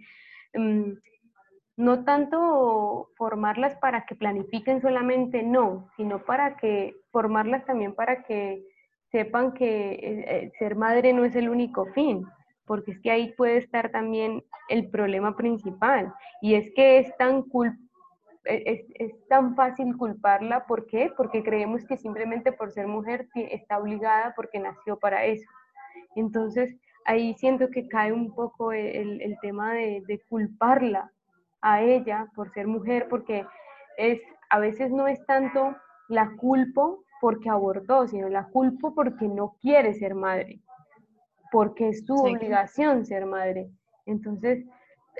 no 1.77 2.03
tanto 2.05 3.09
formarlas 3.17 3.75
para 3.77 4.05
que 4.05 4.15
planifiquen 4.15 4.81
solamente, 4.81 5.43
no, 5.43 5.89
sino 5.97 6.23
para 6.23 6.55
que 6.57 6.95
formarlas 7.11 7.65
también 7.65 7.93
para 7.93 8.23
que 8.23 8.63
sepan 9.11 9.53
que 9.53 9.91
eh, 10.01 10.51
ser 10.57 10.75
madre 10.75 11.13
no 11.13 11.25
es 11.25 11.35
el 11.35 11.49
único 11.49 11.85
fin, 11.87 12.25
porque 12.65 12.91
es 12.91 12.99
que 12.99 13.11
ahí 13.11 13.33
puede 13.33 13.57
estar 13.57 13.91
también 13.91 14.43
el 14.69 14.89
problema 14.89 15.35
principal, 15.35 16.13
y 16.41 16.55
es 16.55 16.71
que 16.73 16.99
es 16.99 17.15
tan 17.17 17.43
cul 17.43 17.77
es, 18.45 18.85
es, 18.93 19.27
tan 19.27 19.55
fácil 19.55 19.97
culparla, 19.97 20.67
¿por 20.67 20.85
qué? 20.85 21.11
Porque 21.17 21.43
creemos 21.43 21.83
que 21.85 21.97
simplemente 21.97 22.51
por 22.51 22.71
ser 22.71 22.87
mujer 22.87 23.27
está 23.33 23.79
obligada 23.79 24.33
porque 24.35 24.59
nació 24.59 24.99
para 24.99 25.25
eso. 25.25 25.49
Entonces, 26.15 26.75
ahí 27.05 27.33
siento 27.35 27.69
que 27.69 27.87
cae 27.87 28.11
un 28.11 28.33
poco 28.33 28.71
el, 28.73 29.21
el 29.21 29.37
tema 29.39 29.73
de, 29.73 30.03
de, 30.07 30.19
culparla 30.27 31.11
a 31.61 31.81
ella 31.81 32.27
por 32.35 32.51
ser 32.51 32.67
mujer, 32.67 33.07
porque 33.09 33.45
es, 33.97 34.19
a 34.49 34.59
veces 34.59 34.91
no 34.91 35.07
es 35.07 35.23
tanto 35.25 35.75
la 36.09 36.35
culpo 36.35 37.03
porque 37.21 37.49
abortó, 37.49 38.07
sino 38.07 38.27
la 38.29 38.47
culpo 38.47 38.93
porque 38.93 39.27
no 39.27 39.55
quiere 39.61 39.93
ser 39.93 40.15
madre, 40.15 40.59
porque 41.51 41.89
es 41.89 42.05
su 42.05 42.17
sí. 42.17 42.35
obligación 42.35 43.05
ser 43.05 43.25
madre. 43.25 43.69
Entonces, 44.05 44.65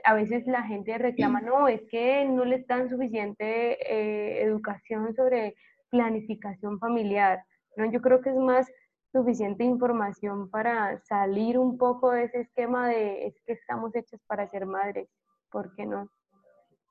a 0.04 0.14
veces 0.14 0.46
la 0.48 0.64
gente 0.64 0.98
reclama, 0.98 1.42
no, 1.42 1.68
es 1.68 1.82
que 1.90 2.26
no 2.26 2.46
les 2.46 2.68
dan 2.68 2.90
suficiente 2.90 3.78
eh, 3.92 4.44
educación 4.44 5.14
sobre 5.16 5.56
planificación 5.90 6.80
familiar. 6.80 7.44
No, 7.78 7.86
yo 7.86 8.02
creo 8.02 8.22
que 8.22 8.30
es 8.30 8.38
más 8.38 8.72
suficiente 9.16 9.64
información 9.64 10.50
para 10.50 11.00
salir 11.06 11.58
un 11.58 11.78
poco 11.78 12.12
de 12.12 12.26
ese 12.26 12.42
esquema 12.42 12.90
de 12.90 13.28
es 13.28 13.36
que 13.46 13.54
estamos 13.54 13.96
hechos 13.96 14.20
para 14.28 14.50
ser 14.50 14.66
madres, 14.66 15.08
¿por 15.50 15.74
qué 15.76 15.86
no? 15.86 16.10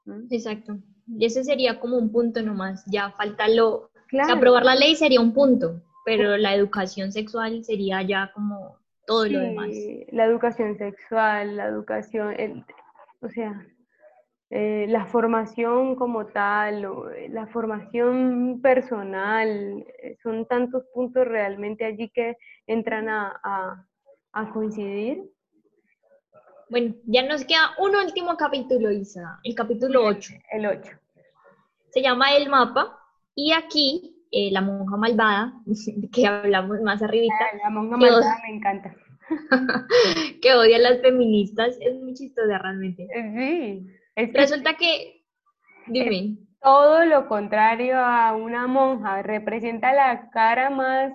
¿Mm? 0.06 0.28
Exacto. 0.30 0.78
Y 1.06 1.26
ese 1.26 1.44
sería 1.44 1.78
como 1.78 1.98
un 1.98 2.10
punto 2.10 2.40
nomás, 2.40 2.82
ya 2.86 3.10
falta 3.10 3.46
lo... 3.48 3.90
Claro. 4.08 4.24
O 4.24 4.28
sea, 4.28 4.36
aprobar 4.36 4.64
la 4.64 4.74
ley 4.74 4.96
sería 4.96 5.20
un 5.20 5.34
punto, 5.34 5.82
pero 6.06 6.38
la 6.38 6.54
educación 6.54 7.12
sexual 7.12 7.62
sería 7.62 8.00
ya 8.00 8.30
como 8.32 8.78
todo 9.06 9.24
sí, 9.24 9.30
lo 9.30 9.40
demás. 9.40 9.68
La 10.10 10.24
educación 10.24 10.78
sexual, 10.78 11.56
la 11.56 11.66
educación, 11.66 12.34
el, 12.38 12.64
o 13.20 13.28
sea, 13.28 13.66
eh, 14.56 14.86
la 14.88 15.06
formación 15.06 15.96
como 15.96 16.26
tal, 16.26 16.84
o, 16.84 17.10
eh, 17.10 17.28
la 17.28 17.48
formación 17.48 18.60
personal, 18.62 19.84
eh, 20.00 20.16
son 20.22 20.46
tantos 20.46 20.84
puntos 20.94 21.26
realmente 21.26 21.84
allí 21.84 22.08
que 22.10 22.36
entran 22.64 23.08
a, 23.08 23.40
a, 23.42 23.84
a, 24.32 24.52
coincidir. 24.52 25.24
Bueno, 26.70 26.94
ya 27.04 27.26
nos 27.26 27.44
queda 27.44 27.72
un 27.78 27.96
último 27.96 28.36
capítulo, 28.36 28.92
Isa, 28.92 29.40
el 29.42 29.56
capítulo 29.56 30.04
8. 30.04 30.34
El 30.52 30.66
8. 30.66 30.88
Se 31.90 32.00
llama 32.00 32.36
El 32.36 32.48
Mapa, 32.48 32.96
y 33.34 33.50
aquí 33.50 34.24
eh, 34.30 34.52
la 34.52 34.60
monja 34.60 34.96
malvada, 34.96 35.52
que 36.12 36.28
hablamos 36.28 36.80
más 36.80 37.02
arribita. 37.02 37.34
Ah, 37.40 37.56
la 37.60 37.70
monja 37.70 37.96
malvada 37.96 38.38
me 38.46 38.54
encanta. 38.54 38.94
que 40.40 40.54
odia 40.54 40.76
a 40.76 40.80
las 40.80 41.00
feministas, 41.00 41.76
es 41.80 41.96
muy 41.96 42.14
chistosa 42.14 42.56
realmente. 42.58 43.08
Sí. 43.12 44.03
Es 44.16 44.30
que 44.30 44.38
Resulta 44.38 44.76
que, 44.76 45.24
dime. 45.86 46.38
Todo 46.60 47.04
lo 47.04 47.28
contrario 47.28 47.98
a 47.98 48.34
una 48.34 48.66
monja, 48.66 49.20
representa 49.22 49.92
la 49.92 50.30
cara 50.30 50.70
más, 50.70 51.12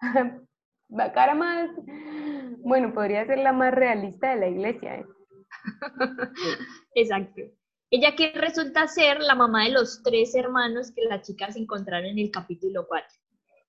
la 0.88 1.12
cara 1.12 1.34
más, 1.34 1.68
bueno, 2.62 2.94
podría 2.94 3.26
ser 3.26 3.38
la 3.38 3.52
más 3.52 3.74
realista 3.74 4.30
de 4.30 4.40
la 4.40 4.48
iglesia. 4.48 4.96
¿eh? 4.96 5.06
Exacto. 6.94 7.42
Ella 7.90 8.14
que 8.14 8.32
resulta 8.32 8.86
ser 8.86 9.20
la 9.20 9.34
mamá 9.34 9.64
de 9.64 9.72
los 9.72 10.02
tres 10.02 10.34
hermanos 10.34 10.92
que 10.94 11.02
las 11.02 11.26
chicas 11.26 11.56
encontraron 11.56 12.06
en 12.06 12.18
el 12.20 12.30
capítulo 12.30 12.86
4. 12.88 13.06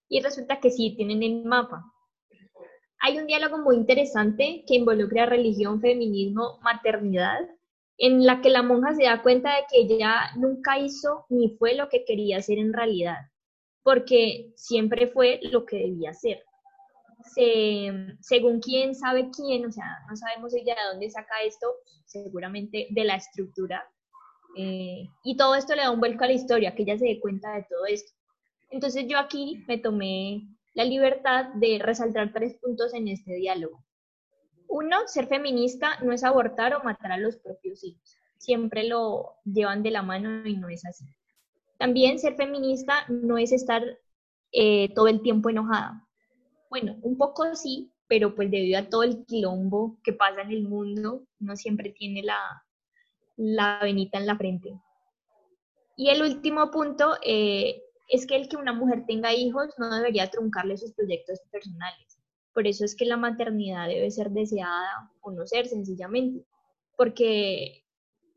Y 0.10 0.22
resulta 0.22 0.60
que 0.60 0.70
sí, 0.70 0.94
tienen 0.96 1.24
el 1.24 1.44
mapa. 1.44 1.84
Hay 3.04 3.18
un 3.18 3.26
diálogo 3.26 3.58
muy 3.58 3.78
interesante 3.78 4.64
que 4.68 4.76
involucra 4.76 5.26
religión, 5.26 5.82
feminismo, 5.82 6.60
maternidad, 6.62 7.40
en 7.98 8.26
la 8.26 8.42
que 8.42 8.50
la 8.50 8.62
monja 8.62 8.94
se 8.94 9.04
da 9.04 9.24
cuenta 9.24 9.56
de 9.56 9.64
que 9.70 9.82
ella 9.82 10.32
nunca 10.38 10.78
hizo 10.78 11.26
ni 11.30 11.50
fue 11.58 11.74
lo 11.76 11.90
que 11.90 12.06
quería 12.06 12.38
hacer 12.38 12.60
en 12.60 12.74
realidad, 12.74 13.18
porque 13.84 14.52
siempre 14.56 15.08
fue 15.08 15.40
lo 15.44 15.66
que 15.66 15.78
debía 15.78 16.14
ser. 16.14 16.44
Se, 17.34 17.92
según 18.22 18.60
quién 18.60 18.94
sabe 18.94 19.30
quién, 19.36 19.66
o 19.66 19.72
sea, 19.72 19.86
no 20.08 20.16
sabemos 20.16 20.54
ella 20.54 20.76
de 20.76 20.92
dónde 20.92 21.10
saca 21.10 21.42
esto, 21.44 21.68
seguramente 22.06 22.88
de 22.92 23.04
la 23.04 23.16
estructura, 23.16 23.84
eh, 24.58 25.08
y 25.24 25.38
todo 25.38 25.56
esto 25.56 25.76
le 25.76 25.82
da 25.82 25.92
un 25.92 26.00
vuelco 26.00 26.24
a 26.24 26.28
la 26.28 26.34
historia, 26.34 26.76
que 26.76 26.84
ella 26.84 26.98
se 26.98 27.06
dé 27.06 27.20
cuenta 27.20 27.56
de 27.56 27.66
todo 27.70 27.86
esto. 27.88 28.12
Entonces 28.70 29.06
yo 29.08 29.18
aquí 29.18 29.64
me 29.68 29.78
tomé 29.78 30.44
la 30.74 30.84
libertad 30.84 31.48
de 31.56 31.80
resaltar 31.80 32.32
tres 32.34 32.56
puntos 32.56 32.94
en 32.94 33.08
este 33.08 33.36
diálogo. 33.36 33.84
Uno, 34.68 35.08
ser 35.08 35.28
feminista 35.28 36.00
no 36.02 36.14
es 36.14 36.24
abortar 36.24 36.74
o 36.74 36.84
matar 36.84 37.12
a 37.12 37.18
los 37.18 37.36
propios 37.38 37.84
hijos. 37.84 38.18
Siempre 38.38 38.88
lo 38.88 39.36
llevan 39.44 39.84
de 39.84 39.92
la 39.92 40.02
mano 40.02 40.48
y 40.48 40.56
no 40.56 40.70
es 40.70 40.86
así. 40.86 41.06
También 41.78 42.20
ser 42.20 42.36
feminista 42.36 43.06
no 43.10 43.38
es 43.38 43.52
estar 43.52 43.84
eh, 44.52 44.94
todo 44.94 45.08
el 45.08 45.22
tiempo 45.22 45.50
enojada. 45.50 46.08
Bueno, 46.70 46.96
un 47.02 47.18
poco 47.18 47.54
sí, 47.56 47.92
pero 48.08 48.34
pues 48.34 48.50
debido 48.50 48.80
a 48.80 48.90
todo 48.90 49.04
el 49.04 49.26
quilombo 49.26 50.00
que 50.04 50.14
pasa 50.14 50.42
en 50.42 50.52
el 50.52 50.64
mundo, 50.64 51.26
no 51.40 51.56
siempre 51.56 51.90
tiene 51.90 52.24
la, 52.24 52.40
la 53.36 53.80
venita 53.82 54.18
en 54.20 54.28
la 54.28 54.38
frente. 54.38 54.80
Y 55.98 56.10
el 56.10 56.22
último 56.22 56.72
punto, 56.72 57.18
eh, 57.24 57.82
es 58.12 58.28
que 58.28 58.36
el 58.36 58.50
que 58.50 58.58
una 58.58 58.74
mujer 58.74 59.06
tenga 59.08 59.34
hijos 59.34 59.74
no 59.78 59.90
debería 59.96 60.30
truncarle 60.30 60.78
sus 60.78 60.92
proyectos 60.94 61.40
personales. 61.50 62.20
Por 62.54 62.68
eso 62.68 62.84
es 62.84 62.96
que 62.96 63.06
la 63.06 63.16
maternidad 63.16 63.88
debe 63.88 64.12
ser 64.12 64.30
deseada 64.32 65.10
o 65.22 65.32
no 65.32 65.48
ser 65.48 65.68
sencillamente, 65.68 66.46
porque 66.98 67.86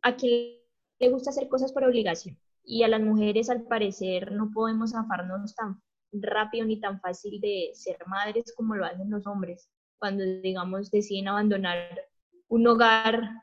a 0.02 0.14
quien 0.14 0.60
le 1.00 1.10
gusta 1.10 1.30
hacer 1.30 1.48
cosas 1.48 1.72
por 1.72 1.84
obligación 1.84 2.38
y 2.64 2.84
a 2.84 2.88
las 2.88 3.00
mujeres 3.00 3.50
al 3.50 3.64
parecer 3.64 4.30
no 4.30 4.52
podemos 4.54 4.92
zafarnos 4.92 5.54
tan 5.56 5.82
rápido 6.12 6.64
ni 6.64 6.78
tan 6.78 7.00
fácil 7.00 7.40
de 7.40 7.70
ser 7.74 7.98
madres 8.06 8.54
como 8.56 8.76
lo 8.76 8.84
hacen 8.84 9.10
los 9.10 9.26
hombres 9.26 9.68
cuando 9.98 10.22
digamos 10.22 10.90
deciden 10.92 11.28
abandonar 11.28 12.00
un 12.48 12.66
hogar 12.68 13.42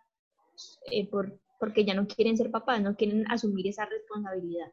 eh, 0.91 1.09
por, 1.09 1.38
porque 1.59 1.84
ya 1.84 1.93
no 1.93 2.07
quieren 2.07 2.38
ser 2.38 2.51
papás, 2.51 2.82
no 2.82 2.95
quieren 2.95 3.29
asumir 3.29 3.67
esa 3.67 3.86
responsabilidad. 3.86 4.71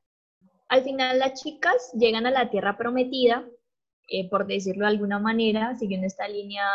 Al 0.69 0.83
final 0.85 1.19
las 1.19 1.41
chicas 1.41 1.93
llegan 1.95 2.27
a 2.27 2.31
la 2.31 2.51
tierra 2.51 2.77
prometida, 2.77 3.47
eh, 4.09 4.29
por 4.29 4.47
decirlo 4.47 4.85
de 4.85 4.93
alguna 4.93 5.19
manera, 5.19 5.75
siguiendo 5.77 6.07
esta 6.07 6.29
línea 6.29 6.67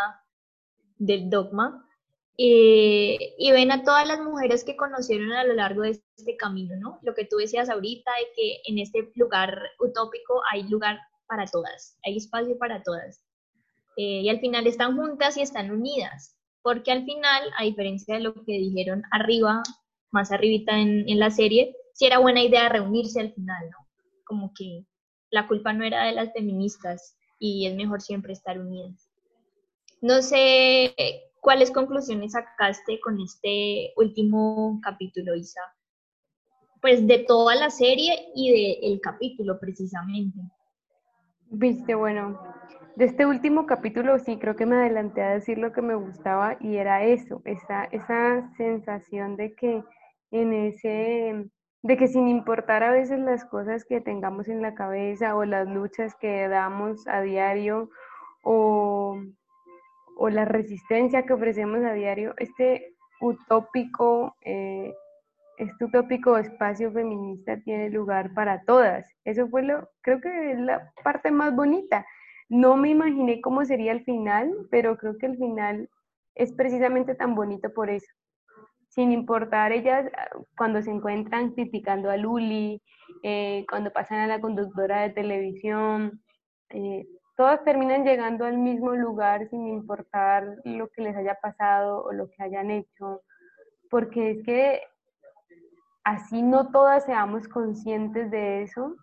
del 0.98 1.30
dogma, 1.30 1.88
eh, 2.38 3.36
y 3.38 3.52
ven 3.52 3.72
a 3.72 3.84
todas 3.84 4.08
las 4.08 4.20
mujeres 4.20 4.64
que 4.64 4.76
conocieron 4.76 5.32
a 5.34 5.44
lo 5.44 5.54
largo 5.54 5.84
de 5.84 6.02
este 6.18 6.36
camino, 6.36 6.76
¿no? 6.78 7.00
Lo 7.04 7.14
que 7.14 7.26
tú 7.26 7.38
decías 7.38 7.70
ahorita, 7.70 8.12
de 8.12 8.26
que 8.36 8.62
en 8.66 8.80
este 8.80 9.12
lugar 9.16 9.60
utópico 9.80 10.42
hay 10.52 10.64
lugar 10.64 11.00
para 11.28 11.46
todas, 11.46 11.98
hay 12.04 12.18
espacio 12.18 12.58
para 12.58 12.82
todas. 12.82 13.24
Eh, 13.98 14.22
y 14.22 14.30
al 14.30 14.40
final 14.40 14.66
están 14.66 14.98
juntas 14.98 15.38
y 15.38 15.42
están 15.42 15.70
unidas, 15.70 16.36
porque 16.64 16.92
al 16.92 17.06
final, 17.06 17.44
a 17.58 17.64
diferencia 17.64 18.16
de 18.16 18.22
lo 18.22 18.34
que 18.34 18.54
dijeron 18.54 19.04
arriba, 19.12 19.62
más 20.12 20.32
arribita 20.32 20.80
en, 20.80 21.20
la 21.20 21.30
serie, 21.30 21.76
sí 21.94 22.06
era 22.06 22.18
buena 22.18 22.42
idea 22.42 22.70
reunirse 22.70 23.20
al 23.20 23.34
final, 23.34 23.70
¿no? 23.70 23.83
Como 24.34 24.52
que 24.52 24.84
la 25.30 25.48
culpa 25.48 25.74
no 25.74 25.84
era 25.84 26.06
de 26.06 26.12
las 26.12 26.34
feministas 26.34 27.16
y 27.38 27.68
es 27.68 27.76
mejor 27.76 28.02
siempre 28.02 28.34
estar 28.34 28.60
unidas. 28.60 29.08
No 30.02 30.24
sé 30.24 30.96
cuáles 31.40 31.70
conclusiones 31.70 32.32
sacaste 32.32 33.00
con 33.00 33.22
este 33.22 33.94
último 33.96 34.80
capítulo, 34.82 35.36
Isa. 35.36 35.62
Pues 36.82 37.06
de 37.06 37.20
toda 37.20 37.54
la 37.54 37.70
serie 37.70 38.32
y 38.34 38.82
del 38.82 39.00
capítulo 39.02 39.60
precisamente. 39.60 40.40
Viste, 41.52 41.94
bueno, 41.94 42.42
de 42.96 43.06
este 43.06 43.28
último 43.28 43.68
capítulo 43.68 44.18
sí 44.18 44.40
creo 44.40 44.56
que 44.56 44.66
me 44.66 44.78
adelanté 44.78 45.22
a 45.22 45.36
decir 45.36 45.60
lo 45.60 45.74
que 45.74 45.84
me 45.84 45.94
gustaba 45.94 46.58
y 46.60 46.78
era 46.78 47.04
eso, 47.04 47.44
esa, 47.46 47.84
esa 47.84 48.52
sensación 48.58 49.38
de 49.38 49.54
que 49.54 49.84
en 50.32 50.54
ese, 50.54 51.52
de 51.84 51.98
que 51.98 52.08
sin 52.08 52.30
importar 52.30 52.82
a 52.82 52.92
veces 52.92 53.20
las 53.20 53.46
cosas 53.46 53.84
que 53.84 54.00
tengamos 54.00 54.48
en 54.48 54.62
la 54.62 54.74
cabeza 54.74 55.36
o 55.36 55.44
las 55.44 55.68
luchas 55.68 56.16
que 56.16 56.48
damos 56.48 57.06
a 57.08 57.22
diario 57.22 57.90
o, 58.42 59.22
o 60.16 60.30
la 60.30 60.46
resistencia 60.46 61.24
que 61.24 61.34
ofrecemos 61.34 61.84
a 61.84 61.94
diario, 61.94 62.34
este 62.38 62.94
utópico, 63.20 64.36
eh, 64.42 64.94
este 65.58 65.86
utópico 65.86 66.38
espacio 66.38 66.90
feminista 66.94 67.60
tiene 67.60 67.90
lugar 67.90 68.34
para 68.34 68.64
todas. 68.64 69.06
Eso 69.26 69.50
fue 69.50 69.64
lo, 69.64 69.90
creo 70.02 70.22
que 70.22 70.52
es 70.52 70.60
la 70.60 70.90
parte 71.04 71.32
más 71.32 71.54
bonita. 71.54 72.06
No 72.48 72.78
me 72.78 72.90
imaginé 72.90 73.42
cómo 73.42 73.66
sería 73.66 73.92
el 73.92 74.06
final, 74.06 74.52
pero 74.72 74.98
creo 74.98 75.18
que 75.18 75.26
el 75.26 75.38
final 75.38 75.90
es 76.36 76.54
precisamente 76.54 77.14
tan 77.14 77.36
bonito 77.36 77.74
por 77.74 77.90
eso. 77.90 78.08
Sin 78.94 79.12
importar 79.12 79.72
ellas 79.72 80.06
cuando 80.56 80.82
se 80.84 80.92
encuentran 80.92 81.54
criticando 81.54 82.12
a 82.12 82.18
Luli, 82.18 82.80
eh, 83.24 83.66
cuando 83.68 83.92
pasan 83.92 84.20
a 84.20 84.28
la 84.28 84.40
conductora 84.40 85.02
de 85.02 85.10
televisión, 85.10 86.22
eh, 86.70 87.08
todas 87.36 87.64
terminan 87.64 88.06
llegando 88.06 88.46
al 88.46 88.60
mismo 88.60 88.94
lugar 88.94 89.50
sin 89.50 89.66
importar 89.68 90.58
lo 90.64 90.90
que 90.90 91.02
les 91.02 91.16
haya 91.16 91.40
pasado 91.42 92.04
o 92.04 92.12
lo 92.12 92.30
que 92.30 92.44
hayan 92.44 92.70
hecho, 92.70 93.24
porque 93.90 94.32
es 94.32 94.44
que 94.44 94.82
así 96.04 96.44
no 96.44 96.70
todas 96.70 97.06
seamos 97.06 97.48
conscientes 97.48 98.30
de 98.30 98.62
eso, 98.62 98.96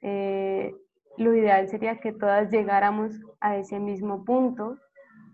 eh, 0.00 0.74
lo 1.18 1.34
ideal 1.34 1.68
sería 1.68 2.00
que 2.00 2.12
todas 2.12 2.50
llegáramos 2.50 3.12
a 3.40 3.58
ese 3.58 3.80
mismo 3.80 4.24
punto 4.24 4.78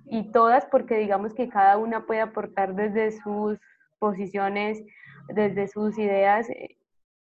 y 0.07 0.32
todas 0.32 0.66
porque 0.66 0.97
digamos 0.97 1.34
que 1.34 1.49
cada 1.49 1.78
una 1.78 2.05
puede 2.07 2.20
aportar 2.20 2.74
desde 2.74 3.12
sus 3.12 3.61
posiciones, 3.99 4.82
desde 5.28 5.68
sus 5.68 5.99
ideas, 5.99 6.49
eh, 6.51 6.76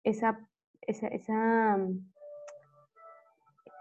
esa, 0.03 0.39
esa, 0.83 1.09
esa 1.09 1.79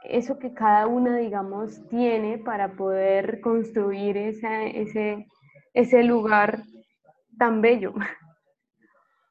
eso 0.04 0.38
que 0.38 0.54
cada 0.54 0.88
una, 0.88 1.18
digamos, 1.18 1.88
tiene 1.90 2.38
para 2.38 2.74
poder 2.74 3.42
construir 3.42 4.18
esa, 4.18 4.64
ese, 4.66 5.28
ese 5.74 6.04
lugar 6.04 6.64
tan 7.38 7.62
bello. 7.62 7.94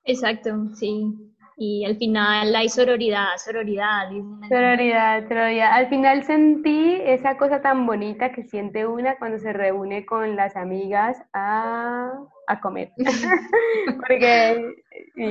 Exacto, 0.04 0.68
sí. 0.74 1.14
Y 1.56 1.84
al 1.84 1.96
final 1.96 2.54
hay 2.56 2.68
sororidad, 2.68 3.36
sororidad. 3.36 4.08
Sororidad, 4.48 5.28
sororidad. 5.28 5.72
Al 5.72 5.88
final 5.88 6.24
sentí 6.24 6.96
esa 7.04 7.36
cosa 7.36 7.60
tan 7.60 7.86
bonita 7.86 8.32
que 8.32 8.42
siente 8.42 8.86
una 8.86 9.16
cuando 9.18 9.38
se 9.38 9.52
reúne 9.52 10.04
con 10.06 10.34
las 10.34 10.56
amigas 10.56 11.22
a, 11.32 12.10
a 12.52 12.60
comer. 12.60 12.92
Porque 13.96 14.74
sí, 15.14 15.30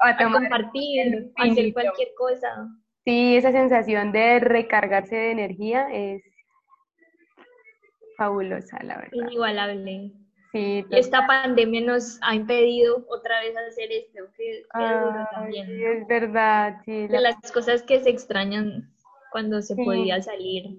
a, 0.00 0.08
a 0.08 0.32
compartir, 0.32 1.32
a 1.36 1.44
hacer 1.44 1.72
cualquier 1.72 2.08
cosa. 2.16 2.68
Sí, 3.04 3.36
esa 3.36 3.50
sensación 3.52 4.12
de 4.12 4.38
recargarse 4.40 5.16
de 5.16 5.30
energía 5.32 5.88
es 5.92 6.22
fabulosa, 8.16 8.78
la 8.82 8.96
verdad. 8.96 9.10
Inigualable. 9.12 10.12
Sí, 10.52 10.84
y 10.88 10.96
esta 10.98 11.26
pandemia 11.26 11.80
nos 11.80 12.18
ha 12.22 12.34
impedido 12.34 13.06
otra 13.08 13.40
vez 13.40 13.56
hacer 13.56 13.90
esto, 13.90 14.20
que, 14.36 14.62
Ay, 14.74 15.24
también. 15.32 15.66
sí, 15.66 15.82
es 15.84 16.06
verdad, 16.06 16.76
sí. 16.84 17.06
De 17.06 17.14
la- 17.20 17.20
las 17.40 17.50
cosas 17.52 17.82
que 17.82 18.00
se 18.00 18.10
extrañan 18.10 18.92
cuando 19.30 19.62
se 19.62 19.74
Sí. 19.74 19.82
podía 19.82 20.20
salir. 20.20 20.78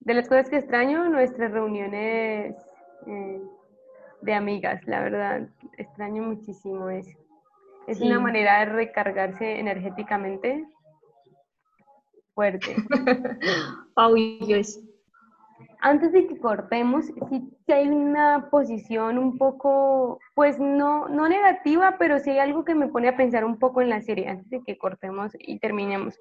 De 0.00 0.14
las 0.14 0.28
cosas 0.28 0.50
que 0.50 0.56
extraño, 0.56 1.08
nuestras 1.08 1.52
reuniones 1.52 2.56
eh, 3.06 3.40
de 4.22 4.34
amigas, 4.34 4.80
la 4.86 5.00
verdad, 5.00 5.48
extraño 5.76 6.22
muchísimo 6.22 6.88
eso. 6.90 7.10
Es 7.86 7.98
Sí. 7.98 8.06
una 8.06 8.20
manera 8.20 8.60
de 8.60 8.66
recargarse 8.66 9.58
energéticamente 9.58 10.64
fuerte. 12.34 12.76
Antes 15.84 16.12
de 16.12 16.28
que 16.28 16.38
cortemos, 16.38 17.06
sí 17.28 17.72
hay 17.72 17.88
una 17.88 18.48
posición 18.50 19.18
un 19.18 19.36
poco, 19.36 20.20
pues 20.34 20.58
no, 20.60 21.08
no 21.08 21.28
negativa, 21.28 21.96
pero 21.98 22.20
sí 22.20 22.30
hay 22.30 22.38
algo 22.38 22.64
que 22.64 22.76
me 22.76 22.86
pone 22.86 23.08
a 23.08 23.16
pensar 23.16 23.44
un 23.44 23.58
poco 23.58 23.80
en 23.80 23.88
la 23.90 24.00
serie, 24.00 24.28
antes 24.28 24.48
de 24.48 24.62
que 24.62 24.78
cortemos 24.78 25.32
y 25.40 25.58
terminemos. 25.58 26.16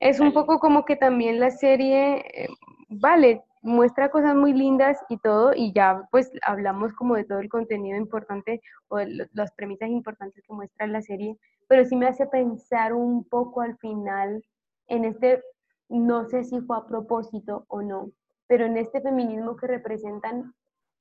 Es 0.00 0.18
un 0.18 0.32
poco 0.32 0.58
como 0.58 0.84
que 0.84 0.96
también 0.96 1.38
la 1.38 1.52
serie, 1.52 2.16
eh, 2.34 2.48
vale, 2.88 3.42
muestra 3.66 4.10
cosas 4.10 4.36
muy 4.36 4.52
lindas 4.52 4.96
y 5.08 5.18
todo, 5.18 5.52
y 5.54 5.72
ya 5.72 6.08
pues 6.12 6.30
hablamos 6.42 6.92
como 6.94 7.16
de 7.16 7.24
todo 7.24 7.40
el 7.40 7.48
contenido 7.48 7.98
importante 7.98 8.62
o 8.88 8.98
las 9.32 9.52
premisas 9.52 9.90
importantes 9.90 10.42
que 10.46 10.54
muestra 10.54 10.86
la 10.86 11.02
serie, 11.02 11.36
pero 11.68 11.84
sí 11.84 11.96
me 11.96 12.06
hace 12.06 12.26
pensar 12.26 12.92
un 12.92 13.24
poco 13.24 13.60
al 13.60 13.76
final 13.78 14.44
en 14.86 15.04
este, 15.04 15.42
no 15.88 16.28
sé 16.28 16.44
si 16.44 16.60
fue 16.60 16.76
a 16.76 16.86
propósito 16.86 17.64
o 17.68 17.82
no, 17.82 18.10
pero 18.46 18.66
en 18.66 18.76
este 18.76 19.00
feminismo 19.00 19.56
que 19.56 19.66
representan, 19.66 20.54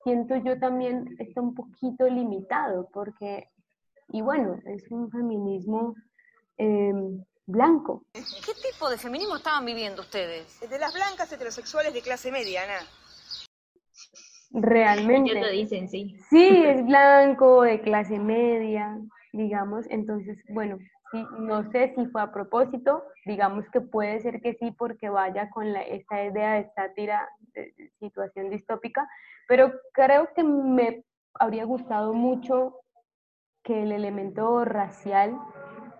siento 0.03 0.35
yo 0.35 0.59
también 0.59 1.15
está 1.19 1.41
un 1.41 1.53
poquito 1.53 2.07
limitado, 2.07 2.89
porque, 2.91 3.47
y 4.09 4.21
bueno, 4.21 4.57
es 4.65 4.89
un 4.89 5.11
feminismo 5.11 5.93
em, 6.57 7.23
blanco. 7.45 8.03
¿Qué 8.13 8.53
tipo 8.69 8.89
de 8.89 8.97
feminismo 8.97 9.35
estaban 9.35 9.65
viviendo 9.65 10.01
ustedes? 10.01 10.59
De 10.67 10.79
las 10.79 10.93
blancas 10.93 11.31
heterosexuales 11.31 11.93
de 11.93 12.01
clase 12.01 12.31
media, 12.31 12.63
Ana. 12.63 12.79
Realmente. 14.51 15.31
Ellos 15.31 15.45
lo 15.45 15.51
dicen, 15.51 15.89
sí. 15.89 16.17
Sí, 16.29 16.63
es 16.65 16.85
blanco, 16.85 17.63
de 17.63 17.81
clase 17.81 18.19
media, 18.19 18.97
digamos. 19.33 19.85
Entonces, 19.89 20.37
bueno, 20.49 20.77
sí, 21.11 21.25
no 21.39 21.69
sé 21.71 21.93
si 21.95 22.05
fue 22.07 22.21
a 22.21 22.31
propósito, 22.31 23.03
digamos 23.25 23.65
que 23.71 23.81
puede 23.81 24.19
ser 24.21 24.41
que 24.41 24.53
sí, 24.55 24.71
porque 24.71 25.09
vaya 25.09 25.49
con 25.49 25.73
la, 25.73 25.81
esta 25.81 26.23
idea 26.23 26.53
de 26.53 26.71
sátira, 26.73 27.27
de, 27.53 27.73
de 27.77 27.91
situación 27.99 28.49
distópica, 28.49 29.07
pero 29.47 29.73
creo 29.93 30.29
que 30.33 30.43
me 30.43 31.03
habría 31.33 31.65
gustado 31.65 32.13
mucho 32.13 32.79
que 33.63 33.83
el 33.83 33.91
elemento 33.91 34.63
racial 34.63 35.37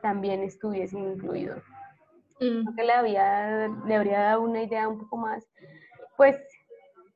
también 0.06 0.44
estuviese 0.44 1.00
incluido. 1.00 1.56
Mm, 2.40 2.62
Creo 2.62 2.76
que 2.76 2.84
le, 2.84 2.94
había, 2.94 3.68
le 3.88 3.96
habría 3.96 4.20
dado 4.20 4.44
una 4.44 4.62
idea 4.62 4.88
un 4.88 5.00
poco 5.00 5.18
más, 5.18 5.44
pues, 6.16 6.36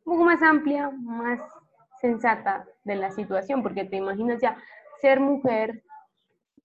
un 0.05 0.13
poco 0.13 0.25
más 0.25 0.41
amplia, 0.41 0.89
más 0.89 1.39
sensata 2.01 2.65
de 2.83 2.95
la 2.95 3.11
situación, 3.11 3.61
porque 3.61 3.83
te 3.83 3.97
imaginas 3.97 4.41
ya 4.41 4.57
ser 5.01 5.19
mujer, 5.19 5.83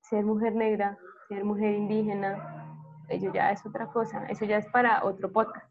ser 0.01 0.25
mujer 0.25 0.55
negra, 0.55 0.97
ser 1.29 1.45
mujer 1.45 1.75
indígena, 1.75 2.73
eso 3.11 3.31
ya 3.31 3.53
es 3.53 3.61
otra 3.67 3.89
cosa, 3.89 4.25
eso 4.31 4.47
ya 4.47 4.57
es 4.57 4.67
para 4.69 5.05
otro 5.05 5.31
podcast. 5.31 5.71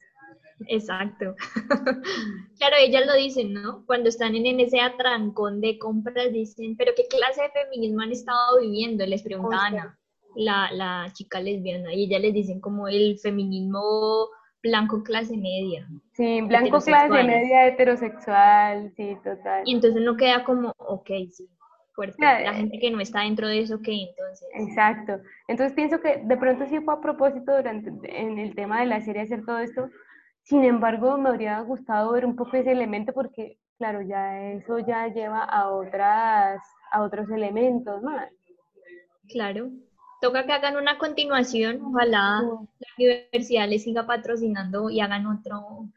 Exacto. 0.68 1.34
claro, 2.60 2.76
ellas 2.80 3.08
lo 3.08 3.16
dicen, 3.16 3.54
¿no? 3.54 3.84
Cuando 3.88 4.10
están 4.10 4.36
en, 4.36 4.46
en 4.46 4.60
ese 4.60 4.80
atrancón 4.80 5.62
de 5.62 5.80
compras, 5.80 6.32
dicen, 6.32 6.78
pero 6.78 6.92
¿qué 6.96 7.08
clase 7.08 7.42
de 7.42 7.50
feminismo 7.50 8.02
han 8.02 8.12
estado 8.12 8.60
viviendo? 8.62 9.04
Les 9.04 9.24
pregunta 9.24 9.58
Ana, 9.60 9.98
la, 10.36 10.72
la 10.72 11.08
chica 11.14 11.40
lesbiana, 11.40 11.94
y 11.94 12.06
ellas 12.06 12.22
les 12.22 12.34
dicen 12.34 12.60
como 12.60 12.88
el 12.88 13.18
feminismo 13.20 14.30
blanco 14.64 15.04
clase 15.04 15.36
media. 15.36 15.88
Sí, 16.14 16.42
blanco 16.42 16.80
clase 16.80 17.24
media 17.24 17.68
heterosexual, 17.68 18.92
sí, 18.96 19.18
total. 19.24 19.64
Y 19.66 19.76
entonces 19.76 20.02
no 20.02 20.16
queda 20.16 20.44
como, 20.44 20.72
ok, 20.78 21.10
sí, 21.30 21.50
fuerte. 21.94 22.18
La 22.20 22.52
eh, 22.52 22.56
gente 22.56 22.80
que 22.80 22.90
no 22.90 23.02
está 23.02 23.22
dentro 23.22 23.48
de 23.48 23.60
eso, 23.60 23.82
¿qué 23.82 23.92
entonces? 23.92 24.48
Exacto. 24.54 25.20
Entonces 25.48 25.74
pienso 25.76 26.00
que 26.00 26.22
de 26.24 26.38
pronto 26.38 26.66
sí 26.68 26.80
fue 26.80 26.94
a 26.94 27.02
propósito 27.02 27.56
durante 27.56 27.92
en 28.04 28.40
el 28.40 28.56
tema 28.56 28.80
de 28.80 28.88
la 28.88 29.02
serie 29.02 29.24
hacer 29.24 29.46
todo 29.46 29.60
esto. 29.60 29.90
Sin 30.44 30.64
embargo, 30.64 31.18
me 31.18 31.30
habría 31.30 31.60
gustado 31.62 32.14
ver 32.14 32.26
un 32.26 32.36
poco 32.36 32.58
ese 32.58 32.72
elemento 32.72 33.14
porque, 33.14 33.58
claro, 33.78 34.02
ya 34.02 34.52
eso 34.52 34.80
ya 34.80 35.08
lleva 35.08 35.44
a 35.44 35.70
otras, 35.70 36.62
a 36.92 37.02
otros 37.02 37.30
elementos 37.30 38.02
más. 38.02 38.30
Claro. 39.30 39.70
Toca 40.24 40.46
que 40.46 40.54
hagan 40.54 40.78
una 40.78 40.98
continuación, 40.98 41.82
ojalá 41.84 42.42
la 42.42 42.88
universidad 42.98 43.68
les 43.68 43.84
siga 43.84 44.06
patrocinando 44.08 44.90
y 44.90 45.02
hagan 45.02 45.28
otro, 45.28 45.90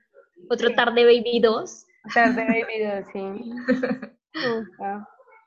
otro 0.50 0.74
Tarde 0.74 1.04
Baby 1.04 1.38
2. 1.40 1.86
Tarde 2.12 2.44
Baby 2.44 2.84
2, 2.84 3.06
sí. 3.12 3.52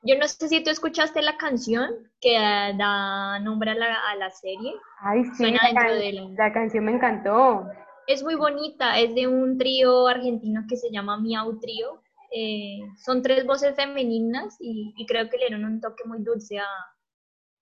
Yo 0.02 0.16
no 0.18 0.26
sé 0.26 0.48
si 0.48 0.64
tú 0.64 0.70
escuchaste 0.70 1.20
la 1.20 1.36
canción 1.36 1.90
que 2.22 2.32
da 2.38 3.38
nombre 3.40 3.72
a 3.72 3.74
la, 3.74 3.94
a 4.10 4.16
la 4.16 4.30
serie. 4.30 4.72
Ay, 5.00 5.24
sí, 5.26 5.34
Suena 5.44 5.58
la, 5.62 5.68
dentro 5.68 5.88
can- 5.88 5.98
de 6.00 6.12
la- 6.12 6.46
la 6.46 6.52
canción 6.54 6.84
me 6.86 6.92
encantó. 6.92 7.66
Es 8.06 8.22
muy 8.22 8.34
bonita, 8.34 8.98
es 8.98 9.14
de 9.14 9.26
un 9.28 9.58
trío 9.58 10.08
argentino 10.08 10.62
que 10.68 10.76
se 10.78 10.90
llama 10.90 11.18
Miau 11.18 11.60
Trío. 11.60 12.02
Eh, 12.32 12.78
son 13.04 13.20
tres 13.22 13.44
voces 13.44 13.76
femeninas 13.76 14.56
y, 14.58 14.94
y 14.96 15.04
creo 15.06 15.28
que 15.28 15.36
le 15.36 15.48
dieron 15.48 15.64
un 15.66 15.80
toque 15.82 16.04
muy 16.06 16.22
dulce 16.22 16.58
a, 16.58 16.64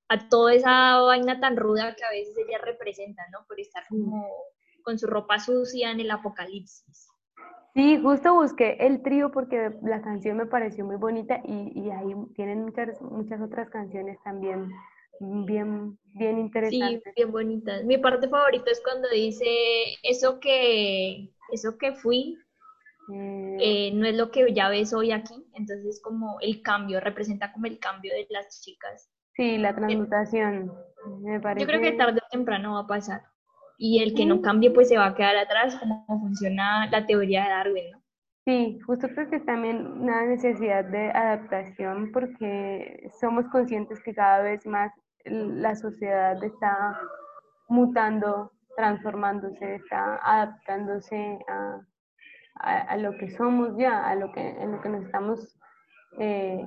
a 0.09 0.29
toda 0.29 0.55
esa 0.55 1.01
vaina 1.01 1.41
tan 1.41 1.57
ruda 1.57 1.95
que 1.97 2.05
a 2.05 2.11
veces 2.11 2.37
ella 2.39 2.59
representa, 2.65 3.23
¿no? 3.33 3.45
Por 3.47 3.61
estar 3.61 3.85
como 3.91 4.27
con 4.83 4.99
su 4.99 5.07
ropa 5.07 5.39
sucia 5.41 5.91
en 5.91 6.01
el 6.01 6.11
apocalipsis. 6.11 7.09
Sí, 7.75 7.99
justo 8.03 8.35
busqué 8.35 8.77
el 8.81 9.03
trío 9.03 9.31
porque 9.31 9.71
la 9.83 10.03
canción 10.03 10.37
me 10.37 10.47
pareció 10.47 10.85
muy 10.85 10.97
bonita 10.97 11.41
y, 11.45 11.73
y 11.81 11.91
ahí 11.91 12.15
tienen 12.35 12.65
muchas, 12.65 13.01
muchas 13.01 13.41
otras 13.41 13.71
canciones 13.71 14.19
también 14.23 14.71
bien, 15.21 15.99
bien 16.15 16.39
Sí, 16.61 16.79
interesantes. 16.79 17.15
bien 17.17 17.33
bonitas. 17.33 17.85
Mi 17.85 17.99
parte 17.99 18.29
favorita 18.29 18.71
es 18.71 18.81
cuando 18.83 19.09
dice 19.11 19.47
eso 20.03 20.39
que, 20.41 21.33
eso 21.53 21.79
que 21.79 21.95
fui 21.95 22.37
Eh, 23.09 23.59
eh, 23.59 23.93
no 23.95 24.07
es 24.07 24.17
lo 24.17 24.31
que 24.31 24.53
ya 24.55 24.69
ves 24.69 24.93
hoy 24.93 25.13
aquí. 25.13 25.35
Entonces 25.55 26.01
como 26.03 26.39
el 26.41 26.63
cambio, 26.63 27.01
representa 27.01 27.53
como 27.53 27.67
el 27.67 27.79
cambio 27.79 28.13
de 28.15 28.27
las 28.31 28.61
chicas. 28.63 29.11
Sí, 29.39 29.57
la 29.57 29.75
transmutación. 29.75 30.71
Me 31.23 31.41
parece. 31.41 31.65
Yo 31.65 31.67
creo 31.71 31.81
que 31.81 31.97
tarde 31.97 32.21
o 32.23 32.29
temprano 32.31 32.75
va 32.75 32.81
a 32.81 32.87
pasar. 32.87 33.23
Y 33.79 34.03
el 34.03 34.13
que 34.15 34.27
no 34.27 34.43
cambie, 34.43 34.71
pues 34.73 34.89
se 34.89 34.99
va 34.99 35.07
a 35.07 35.15
quedar 35.15 35.37
atrás, 35.37 35.77
como 35.77 36.05
funciona 36.07 36.87
la 36.91 37.07
teoría 37.07 37.45
de 37.45 37.49
Darwin, 37.51 37.91
¿no? 37.93 38.03
Sí, 38.45 38.79
justo 38.87 39.09
creo 39.15 39.31
que 39.31 39.37
es 39.37 39.45
también 39.47 39.87
una 39.87 40.27
necesidad 40.27 40.85
de 40.85 41.11
adaptación 41.11 42.11
porque 42.13 43.09
somos 43.21 43.47
conscientes 43.53 44.03
que 44.03 44.15
cada 44.15 44.41
vez 44.43 44.67
más 44.67 44.91
la 45.25 45.75
sociedad 45.77 46.43
está 46.43 46.99
mutando, 47.69 48.51
transformándose, 48.77 49.77
está 49.77 50.17
adaptándose 50.25 51.39
a, 51.49 51.81
a- 52.57 52.81
a 52.81 52.97
lo 52.97 53.17
que 53.19 53.31
somos 53.31 53.77
ya, 53.77 54.09
a 54.09 54.15
lo 54.17 54.33
que, 54.33 54.41
en 54.49 54.73
lo 54.73 54.81
que 54.81 54.89
nos 54.89 55.05
estamos, 55.05 55.57
eh, 56.19 56.67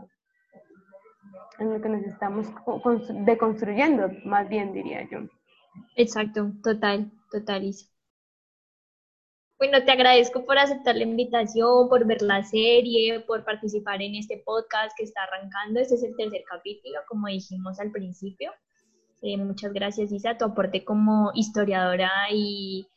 en 1.59 1.73
lo 1.73 1.81
que 1.81 1.89
nos 1.89 2.03
estamos 2.03 2.47
co- 2.65 2.81
constru- 2.81 3.25
deconstruyendo, 3.25 4.09
más 4.25 4.47
bien 4.49 4.73
diría 4.73 5.07
yo. 5.09 5.19
Exacto, 5.95 6.51
total, 6.63 7.11
total, 7.31 7.63
Isa. 7.63 7.87
Bueno, 9.57 9.83
te 9.85 9.91
agradezco 9.91 10.43
por 10.43 10.57
aceptar 10.57 10.95
la 10.95 11.03
invitación, 11.03 11.87
por 11.87 12.05
ver 12.07 12.21
la 12.23 12.43
serie, 12.43 13.19
por 13.21 13.45
participar 13.45 14.01
en 14.01 14.15
este 14.15 14.41
podcast 14.43 14.91
que 14.97 15.03
está 15.03 15.21
arrancando. 15.23 15.79
Este 15.79 15.95
es 15.95 16.03
el 16.03 16.15
tercer 16.15 16.41
capítulo, 16.49 16.99
como 17.07 17.27
dijimos 17.27 17.79
al 17.79 17.91
principio. 17.91 18.51
Eh, 19.21 19.37
muchas 19.37 19.71
gracias, 19.71 20.11
Isa. 20.11 20.35
Tu 20.37 20.45
aporte 20.45 20.83
como 20.83 21.31
historiadora 21.35 22.09
y 22.31 22.87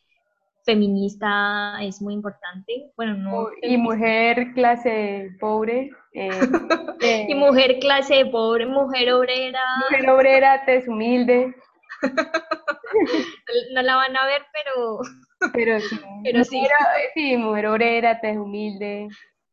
feminista 0.65 1.77
es 1.81 2.01
muy 2.01 2.13
importante. 2.13 2.91
Bueno, 2.97 3.15
no. 3.15 3.47
Y 3.61 3.77
mujer 3.77 4.53
clase 4.53 5.29
pobre. 5.39 5.91
eh, 6.13 6.29
eh, 7.01 7.25
Y 7.29 7.35
mujer 7.35 7.79
clase 7.79 8.25
pobre, 8.25 8.65
mujer 8.65 9.13
obrera. 9.13 9.61
Mujer 9.89 10.09
obrera, 10.09 10.65
tez 10.65 10.87
humilde, 10.87 11.55
No 13.73 13.81
la 13.81 13.95
van 13.95 14.17
a 14.17 14.25
ver, 14.25 14.41
pero 14.53 14.99
pero 15.53 15.79
sí. 15.79 15.99
Pero 16.23 16.43
sí. 16.43 16.57
Mujer, 16.57 16.71
sí, 17.13 17.37
mujer 17.37 17.67
obrera, 17.67 18.19
tez 18.19 18.37
humilde. 18.37 19.07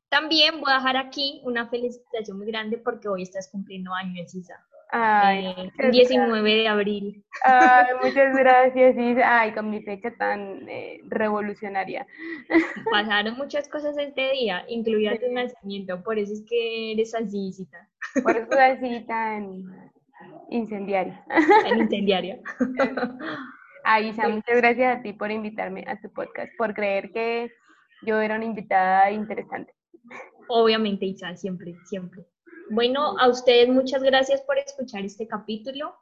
También 0.08 0.60
voy 0.60 0.70
a 0.72 0.76
dejar 0.76 0.96
aquí 0.96 1.40
una 1.44 1.68
felicitación 1.68 2.38
muy 2.38 2.46
grande 2.46 2.78
porque 2.78 3.08
hoy 3.08 3.22
estás 3.22 3.48
cumpliendo 3.50 3.94
años, 3.94 4.34
Isa. 4.34 4.54
Ay, 4.92 5.46
Eh, 5.46 5.54
muchas 5.64 5.90
19 5.90 6.50
de 6.54 6.68
abril. 6.68 7.24
Ay, 7.44 7.86
muchas 8.02 8.36
gracias, 8.36 8.96
Isa. 8.98 9.40
Ay, 9.40 9.52
con 9.52 9.70
mi 9.70 9.82
fecha 9.82 10.10
tan 10.18 10.68
eh, 10.68 11.00
revolucionaria. 11.08 12.06
Pasaron 12.90 13.36
muchas 13.36 13.68
cosas 13.68 13.96
este 13.96 14.32
día, 14.32 14.64
incluida 14.68 15.18
tu 15.18 15.32
nacimiento, 15.32 16.02
por 16.02 16.18
eso 16.18 16.34
es 16.34 16.44
que 16.48 16.92
eres 16.92 17.14
así, 17.14 17.48
Isita, 17.48 17.88
Por 18.22 18.36
eso 18.36 18.52
así 18.52 19.00
tan 19.08 19.64
incendiaria. 20.50 21.24
tan 21.64 21.78
incendiaria. 21.80 22.38
Ay, 23.84 24.08
Isa, 24.08 24.28
muchas 24.28 24.56
gracias 24.58 24.98
a 24.98 25.02
ti 25.02 25.12
por 25.14 25.30
invitarme 25.30 25.84
a 25.88 25.98
tu 26.00 26.12
podcast, 26.12 26.52
por 26.58 26.74
creer 26.74 27.10
que 27.12 27.50
yo 28.02 28.20
era 28.20 28.36
una 28.36 28.44
invitada 28.44 29.10
interesante. 29.10 29.72
Obviamente, 30.48 31.06
Isa, 31.06 31.34
siempre, 31.34 31.74
siempre. 31.86 32.24
Bueno, 32.74 33.18
a 33.18 33.28
ustedes 33.28 33.68
muchas 33.68 34.02
gracias 34.02 34.40
por 34.40 34.56
escuchar 34.56 35.04
este 35.04 35.28
capítulo. 35.28 35.94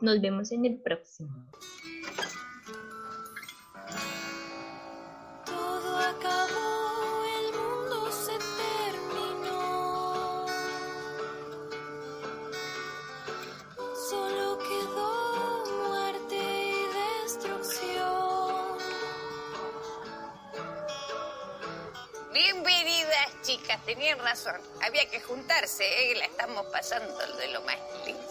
Nos 0.00 0.20
vemos 0.22 0.50
en 0.50 0.64
el 0.64 0.80
próximo. 0.80 1.28
Chicas, 23.52 23.84
tenían 23.84 24.18
razón. 24.18 24.60
Había 24.82 25.08
que 25.10 25.20
juntarse, 25.20 25.84
¿eh? 25.84 26.14
La 26.16 26.24
estamos 26.24 26.66
pasando 26.66 27.18
de 27.36 27.48
lo 27.48 27.60
más 27.62 27.76
lindo. 28.04 28.22